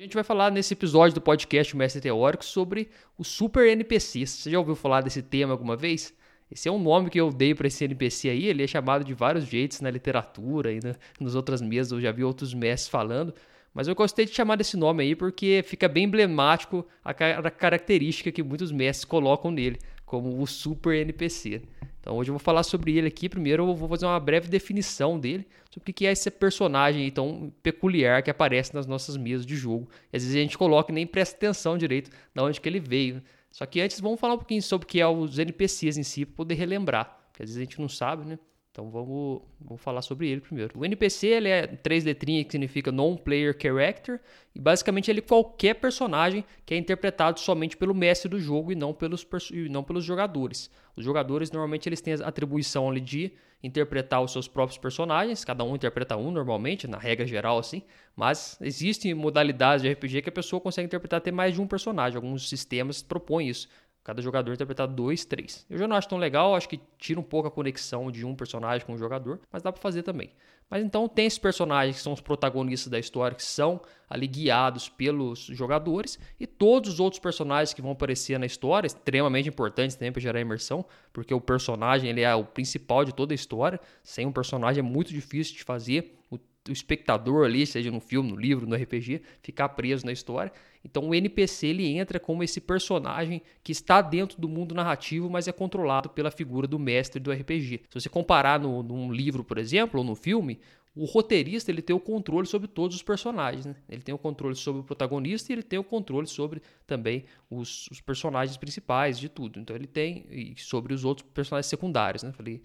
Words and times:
A 0.00 0.02
gente 0.02 0.14
vai 0.14 0.24
falar 0.24 0.50
nesse 0.50 0.72
episódio 0.72 1.14
do 1.14 1.20
podcast 1.20 1.76
Mestre 1.76 2.00
Teórico 2.00 2.42
sobre 2.42 2.88
o 3.18 3.22
Super 3.22 3.68
NPC. 3.68 4.24
Você 4.24 4.50
já 4.50 4.58
ouviu 4.58 4.74
falar 4.74 5.02
desse 5.02 5.20
tema 5.20 5.52
alguma 5.52 5.76
vez? 5.76 6.14
Esse 6.50 6.70
é 6.70 6.72
um 6.72 6.78
nome 6.78 7.10
que 7.10 7.20
eu 7.20 7.30
dei 7.30 7.54
para 7.54 7.66
esse 7.66 7.84
NPC 7.84 8.30
aí, 8.30 8.46
ele 8.46 8.64
é 8.64 8.66
chamado 8.66 9.04
de 9.04 9.12
vários 9.12 9.44
jeitos 9.44 9.82
na 9.82 9.90
literatura 9.90 10.72
e 10.72 10.80
na, 10.82 10.96
nas 11.20 11.34
outras 11.34 11.60
mesas, 11.60 11.92
eu 11.92 12.00
já 12.00 12.10
vi 12.12 12.24
outros 12.24 12.54
mestres 12.54 12.88
falando, 12.88 13.34
mas 13.74 13.88
eu 13.88 13.94
gostei 13.94 14.24
de 14.24 14.32
chamar 14.32 14.56
desse 14.56 14.74
nome 14.74 15.02
aí 15.02 15.14
porque 15.14 15.62
fica 15.66 15.86
bem 15.86 16.04
emblemático 16.04 16.86
a, 17.04 17.10
a 17.10 17.50
característica 17.50 18.32
que 18.32 18.42
muitos 18.42 18.72
mestres 18.72 19.04
colocam 19.04 19.50
nele, 19.50 19.78
como 20.06 20.40
o 20.40 20.46
Super 20.46 20.94
NPC. 20.96 21.60
Então 22.00 22.16
hoje 22.16 22.30
eu 22.30 22.34
vou 22.34 22.40
falar 22.40 22.62
sobre 22.62 22.96
ele 22.96 23.08
aqui. 23.08 23.28
Primeiro 23.28 23.68
eu 23.68 23.74
vou 23.74 23.88
fazer 23.88 24.06
uma 24.06 24.18
breve 24.18 24.48
definição 24.48 25.18
dele, 25.18 25.46
sobre 25.70 25.90
o 25.90 25.94
que 25.94 26.06
é 26.06 26.12
esse 26.12 26.30
personagem 26.30 27.10
tão 27.10 27.52
peculiar 27.62 28.22
que 28.22 28.30
aparece 28.30 28.74
nas 28.74 28.86
nossas 28.86 29.16
mesas 29.16 29.44
de 29.44 29.54
jogo. 29.54 29.88
E 30.12 30.16
às 30.16 30.22
vezes 30.22 30.36
a 30.36 30.40
gente 30.40 30.56
coloca 30.56 30.90
e 30.90 30.94
nem 30.94 31.06
presta 31.06 31.36
atenção 31.36 31.76
direito 31.76 32.10
de 32.10 32.42
onde 32.42 32.60
que 32.60 32.68
ele 32.68 32.80
veio. 32.80 33.22
Só 33.50 33.66
que 33.66 33.80
antes 33.80 34.00
vamos 34.00 34.18
falar 34.18 34.34
um 34.34 34.38
pouquinho 34.38 34.62
sobre 34.62 34.84
o 34.84 34.88
que 34.88 35.00
é 35.00 35.06
os 35.06 35.38
NPCs 35.38 35.98
em 35.98 36.02
si, 36.02 36.24
para 36.24 36.36
poder 36.36 36.54
relembrar. 36.54 37.18
Porque 37.30 37.42
às 37.42 37.48
vezes 37.48 37.56
a 37.56 37.64
gente 37.64 37.80
não 37.80 37.88
sabe, 37.88 38.24
né? 38.24 38.38
Então 38.72 38.88
vamos, 38.88 39.42
vamos 39.60 39.82
falar 39.82 40.00
sobre 40.00 40.28
ele 40.28 40.40
primeiro. 40.40 40.78
O 40.78 40.84
NPC 40.84 41.26
ele 41.26 41.48
é 41.48 41.66
três 41.66 42.04
letrinhas 42.04 42.44
que 42.44 42.52
significa 42.52 42.92
Non-Player 42.92 43.56
Character 43.60 44.20
e 44.54 44.60
basicamente 44.60 45.10
ele 45.10 45.18
é 45.18 45.22
qualquer 45.22 45.74
personagem 45.74 46.44
que 46.64 46.74
é 46.74 46.76
interpretado 46.76 47.40
somente 47.40 47.76
pelo 47.76 47.92
mestre 47.92 48.28
do 48.28 48.38
jogo 48.38 48.70
e 48.70 48.76
não 48.76 48.94
pelos, 48.94 49.26
e 49.50 49.68
não 49.68 49.82
pelos 49.82 50.04
jogadores. 50.04 50.70
Os 50.94 51.04
jogadores 51.04 51.50
normalmente 51.50 51.88
eles 51.88 52.00
têm 52.00 52.14
a 52.14 52.28
atribuição 52.28 52.88
ali 52.88 53.00
de 53.00 53.32
interpretar 53.62 54.22
os 54.22 54.32
seus 54.32 54.46
próprios 54.46 54.78
personagens, 54.78 55.44
cada 55.44 55.64
um 55.64 55.74
interpreta 55.74 56.16
um 56.16 56.30
normalmente, 56.30 56.86
na 56.86 56.96
regra 56.96 57.26
geral 57.26 57.58
assim, 57.58 57.82
mas 58.16 58.56
existem 58.60 59.12
modalidades 59.14 59.82
de 59.82 59.92
RPG 59.92 60.22
que 60.22 60.28
a 60.28 60.32
pessoa 60.32 60.60
consegue 60.60 60.86
interpretar 60.86 61.18
até 61.18 61.30
mais 61.32 61.54
de 61.54 61.60
um 61.60 61.66
personagem. 61.66 62.16
Alguns 62.16 62.48
sistemas 62.48 63.02
propõem 63.02 63.48
isso. 63.48 63.68
Cada 64.02 64.22
jogador 64.22 64.52
interpretar 64.52 64.88
dois, 64.88 65.24
três. 65.24 65.66
Eu 65.68 65.78
já 65.78 65.86
não 65.86 65.94
acho 65.94 66.08
tão 66.08 66.18
legal, 66.18 66.54
acho 66.54 66.68
que 66.68 66.80
tira 66.98 67.20
um 67.20 67.22
pouco 67.22 67.48
a 67.48 67.50
conexão 67.50 68.10
de 68.10 68.24
um 68.24 68.34
personagem 68.34 68.86
com 68.86 68.94
o 68.94 68.98
jogador, 68.98 69.40
mas 69.52 69.62
dá 69.62 69.70
para 69.70 69.80
fazer 69.80 70.02
também. 70.02 70.30
Mas 70.70 70.84
então 70.84 71.08
tem 71.08 71.26
esses 71.26 71.38
personagens 71.38 71.96
que 71.96 72.02
são 72.02 72.12
os 72.12 72.20
protagonistas 72.20 72.88
da 72.88 72.98
história, 72.98 73.34
que 73.34 73.42
são 73.42 73.80
ali 74.08 74.26
guiados 74.28 74.88
pelos 74.88 75.40
jogadores, 75.40 76.18
e 76.38 76.46
todos 76.46 76.94
os 76.94 77.00
outros 77.00 77.20
personagens 77.20 77.74
que 77.74 77.82
vão 77.82 77.90
aparecer 77.90 78.38
na 78.38 78.46
história, 78.46 78.86
extremamente 78.86 79.48
importantes 79.48 79.96
também 79.96 80.12
para 80.12 80.22
gerar 80.22 80.40
imersão, 80.40 80.84
porque 81.12 81.34
o 81.34 81.40
personagem 81.40 82.08
ele 82.08 82.20
é 82.20 82.34
o 82.34 82.44
principal 82.44 83.04
de 83.04 83.12
toda 83.12 83.34
a 83.34 83.36
história. 83.36 83.80
Sem 84.02 84.26
um 84.26 84.32
personagem 84.32 84.78
é 84.78 84.82
muito 84.82 85.12
difícil 85.12 85.56
de 85.56 85.64
fazer. 85.64 86.19
O 86.68 86.72
espectador 86.72 87.46
ali, 87.46 87.66
seja 87.66 87.90
no 87.90 88.00
filme, 88.00 88.30
no 88.30 88.36
livro, 88.36 88.66
no 88.66 88.76
RPG, 88.76 89.22
ficar 89.42 89.70
preso 89.70 90.04
na 90.04 90.12
história. 90.12 90.52
Então 90.84 91.08
o 91.08 91.14
NPC 91.14 91.68
ele 91.68 91.86
entra 91.86 92.20
como 92.20 92.42
esse 92.42 92.60
personagem 92.60 93.40
que 93.62 93.72
está 93.72 94.02
dentro 94.02 94.40
do 94.40 94.48
mundo 94.48 94.74
narrativo, 94.74 95.30
mas 95.30 95.48
é 95.48 95.52
controlado 95.52 96.10
pela 96.10 96.30
figura 96.30 96.66
do 96.66 96.78
mestre 96.78 97.20
do 97.20 97.32
RPG. 97.32 97.82
Se 97.88 98.00
você 98.00 98.08
comparar 98.08 98.60
no, 98.60 98.82
num 98.82 99.10
livro, 99.10 99.42
por 99.42 99.56
exemplo, 99.56 100.00
ou 100.00 100.04
no 100.04 100.14
filme, 100.14 100.60
o 100.94 101.04
roteirista 101.04 101.70
ele 101.70 101.82
tem 101.82 101.94
o 101.94 102.00
controle 102.00 102.46
sobre 102.46 102.66
todos 102.66 102.96
os 102.96 103.02
personagens. 103.02 103.64
Né? 103.64 103.76
Ele 103.88 104.02
tem 104.02 104.14
o 104.14 104.18
controle 104.18 104.56
sobre 104.56 104.80
o 104.80 104.84
protagonista 104.84 105.52
e 105.52 105.54
ele 105.54 105.62
tem 105.62 105.78
o 105.78 105.84
controle 105.84 106.26
sobre 106.26 106.60
também 106.86 107.24
os, 107.48 107.86
os 107.90 108.00
personagens 108.00 108.56
principais 108.56 109.18
de 109.18 109.28
tudo. 109.28 109.60
Então 109.60 109.74
ele 109.74 109.86
tem 109.86 110.26
e 110.30 110.54
sobre 110.58 110.92
os 110.92 111.04
outros 111.04 111.26
personagens 111.32 111.66
secundários. 111.66 112.22
Né? 112.22 112.32
Falei 112.32 112.60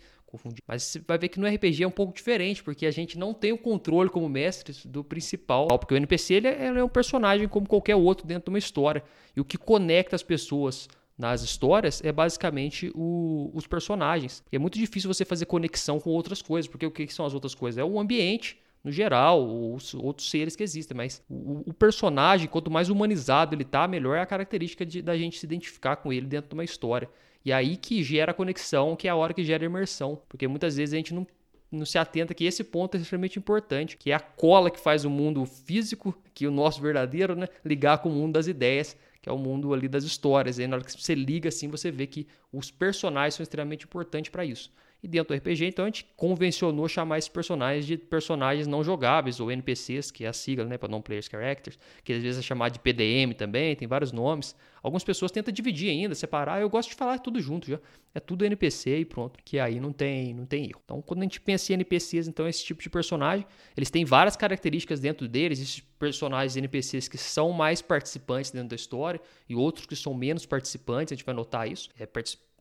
Mas 0.67 0.83
você 0.83 0.99
vai 0.99 1.17
ver 1.17 1.29
que 1.29 1.39
no 1.39 1.47
RPG 1.47 1.83
é 1.83 1.87
um 1.87 1.91
pouco 1.91 2.13
diferente, 2.13 2.63
porque 2.63 2.85
a 2.85 2.91
gente 2.91 3.17
não 3.17 3.33
tem 3.33 3.51
o 3.51 3.57
controle 3.57 4.09
como 4.09 4.27
mestres 4.27 4.85
do 4.85 5.03
principal. 5.03 5.67
Porque 5.67 5.93
o 5.93 5.97
NPC 5.97 6.35
ele 6.35 6.47
é, 6.47 6.67
ele 6.67 6.79
é 6.79 6.83
um 6.83 6.89
personagem 6.89 7.47
como 7.47 7.67
qualquer 7.67 7.95
outro 7.95 8.25
dentro 8.25 8.45
de 8.45 8.49
uma 8.49 8.59
história. 8.59 9.03
E 9.35 9.41
o 9.41 9.45
que 9.45 9.57
conecta 9.57 10.15
as 10.15 10.23
pessoas 10.23 10.87
nas 11.17 11.41
histórias 11.41 12.03
é 12.03 12.11
basicamente 12.11 12.91
o, 12.93 13.49
os 13.53 13.65
personagens. 13.67 14.43
E 14.51 14.55
é 14.55 14.59
muito 14.59 14.77
difícil 14.77 15.11
você 15.11 15.23
fazer 15.23 15.45
conexão 15.45 15.99
com 15.99 16.09
outras 16.09 16.41
coisas, 16.41 16.69
porque 16.69 16.85
o 16.85 16.91
que 16.91 17.07
são 17.07 17.25
as 17.25 17.33
outras 17.33 17.55
coisas? 17.55 17.77
É 17.77 17.83
o 17.83 17.99
ambiente 17.99 18.57
no 18.85 18.91
geral, 18.91 19.73
os 19.73 19.95
outros 19.95 20.29
seres 20.29 20.55
que 20.55 20.61
existem, 20.61 20.95
mas 20.95 21.19
o, 21.27 21.63
o, 21.65 21.73
personagem, 21.73 22.47
quanto 22.47 22.69
mais 22.69 22.87
humanizado 22.87 23.55
ele 23.55 23.65
tá, 23.65 23.87
melhor 23.87 24.15
é 24.15 24.21
a 24.21 24.25
característica 24.27 24.85
de, 24.85 25.01
da 25.01 25.17
gente 25.17 25.39
se 25.39 25.45
identificar 25.45 25.95
com 25.95 26.13
ele 26.13 26.27
dentro 26.27 26.49
de 26.49 26.53
uma 26.53 26.63
história. 26.63 27.09
E 27.45 27.53
aí 27.53 27.77
que 27.77 28.03
gera 28.03 28.31
a 28.31 28.33
conexão, 28.33 28.95
que 28.95 29.07
é 29.07 29.11
a 29.11 29.15
hora 29.15 29.33
que 29.33 29.43
gera 29.43 29.63
a 29.63 29.67
imersão, 29.67 30.19
porque 30.27 30.47
muitas 30.47 30.75
vezes 30.75 30.93
a 30.93 30.97
gente 30.97 31.13
não 31.13 31.25
não 31.71 31.85
se 31.85 31.97
atenta 31.97 32.33
que 32.33 32.45
esse 32.45 32.63
ponto 32.63 32.95
é 32.95 32.99
extremamente 32.99 33.37
importante, 33.37 33.97
que 33.97 34.11
é 34.11 34.13
a 34.13 34.19
cola 34.19 34.71
que 34.71 34.79
faz 34.79 35.03
o 35.03 35.09
mundo 35.09 35.45
físico, 35.45 36.17
que 36.33 36.47
o 36.47 36.51
nosso 36.51 36.81
verdadeiro, 36.81 37.35
né, 37.35 37.47
ligar 37.65 37.97
com 37.97 38.09
o 38.09 38.11
mundo 38.13 38.33
das 38.33 38.47
ideias, 38.47 38.95
que 39.21 39.29
é 39.29 39.31
o 39.31 39.37
mundo 39.37 39.73
ali 39.73 39.87
das 39.87 40.03
histórias. 40.03 40.59
E 40.59 40.67
na 40.67 40.77
hora 40.77 40.85
que 40.85 40.91
você 40.91 41.15
liga 41.15 41.49
assim, 41.49 41.67
você 41.67 41.91
vê 41.91 42.07
que 42.07 42.27
os 42.51 42.71
personagens 42.71 43.35
são 43.35 43.43
extremamente 43.43 43.85
importantes 43.85 44.31
para 44.31 44.45
isso. 44.45 44.71
E 45.05 45.07
dentro 45.07 45.35
do 45.35 45.37
RPG, 45.37 45.67
então, 45.67 45.85
a 45.85 45.87
gente 45.87 46.03
convencionou 46.17 46.87
chamar 46.87 47.19
esses 47.19 47.29
personagens 47.29 47.85
de 47.85 47.95
personagens 47.95 48.65
não 48.65 48.83
jogáveis, 48.83 49.39
ou 49.39 49.51
NPCs, 49.51 50.09
que 50.09 50.25
é 50.25 50.27
a 50.27 50.33
sigla, 50.33 50.65
né, 50.65 50.79
para 50.79 50.89
Non-Players 50.89 51.27
Characters, 51.27 51.77
que 52.03 52.11
às 52.11 52.23
vezes 52.23 52.39
é 52.39 52.41
chamado 52.41 52.73
de 52.73 52.79
PDM 52.79 53.35
também, 53.37 53.75
tem 53.75 53.87
vários 53.87 54.11
nomes. 54.11 54.55
Algumas 54.81 55.03
pessoas 55.03 55.31
tentam 55.31 55.53
dividir 55.53 55.91
ainda, 55.91 56.15
separar. 56.15 56.59
Eu 56.59 56.67
gosto 56.71 56.89
de 56.89 56.95
falar 56.95 57.19
tudo 57.19 57.39
junto 57.39 57.69
já. 57.69 57.79
É 58.15 58.19
tudo 58.19 58.45
NPC 58.45 58.97
e 58.97 59.05
pronto, 59.05 59.39
que 59.45 59.59
aí 59.59 59.79
não 59.79 59.93
tem, 59.93 60.33
não 60.33 60.47
tem 60.47 60.63
erro. 60.63 60.81
Então, 60.83 61.03
quando 61.03 61.19
a 61.19 61.23
gente 61.23 61.39
pensa 61.39 61.71
em 61.71 61.75
NPCs, 61.75 62.27
então, 62.27 62.47
esse 62.47 62.65
tipo 62.65 62.81
de 62.81 62.89
personagem, 62.89 63.45
eles 63.77 63.91
têm 63.91 64.05
várias 64.05 64.35
características 64.35 64.99
dentro 64.99 65.27
deles, 65.27 65.59
esses 65.59 65.81
personagens 65.99 66.57
NPCs 66.57 67.07
que 67.07 67.17
são 67.19 67.51
mais 67.51 67.79
participantes 67.79 68.49
dentro 68.49 68.69
da 68.69 68.75
história 68.75 69.21
e 69.47 69.55
outros 69.55 69.85
que 69.85 69.95
são 69.95 70.15
menos 70.15 70.47
participantes, 70.47 71.11
a 71.11 71.15
gente 71.15 71.25
vai 71.25 71.35
notar 71.35 71.71
isso. 71.71 71.89
É, 71.99 72.07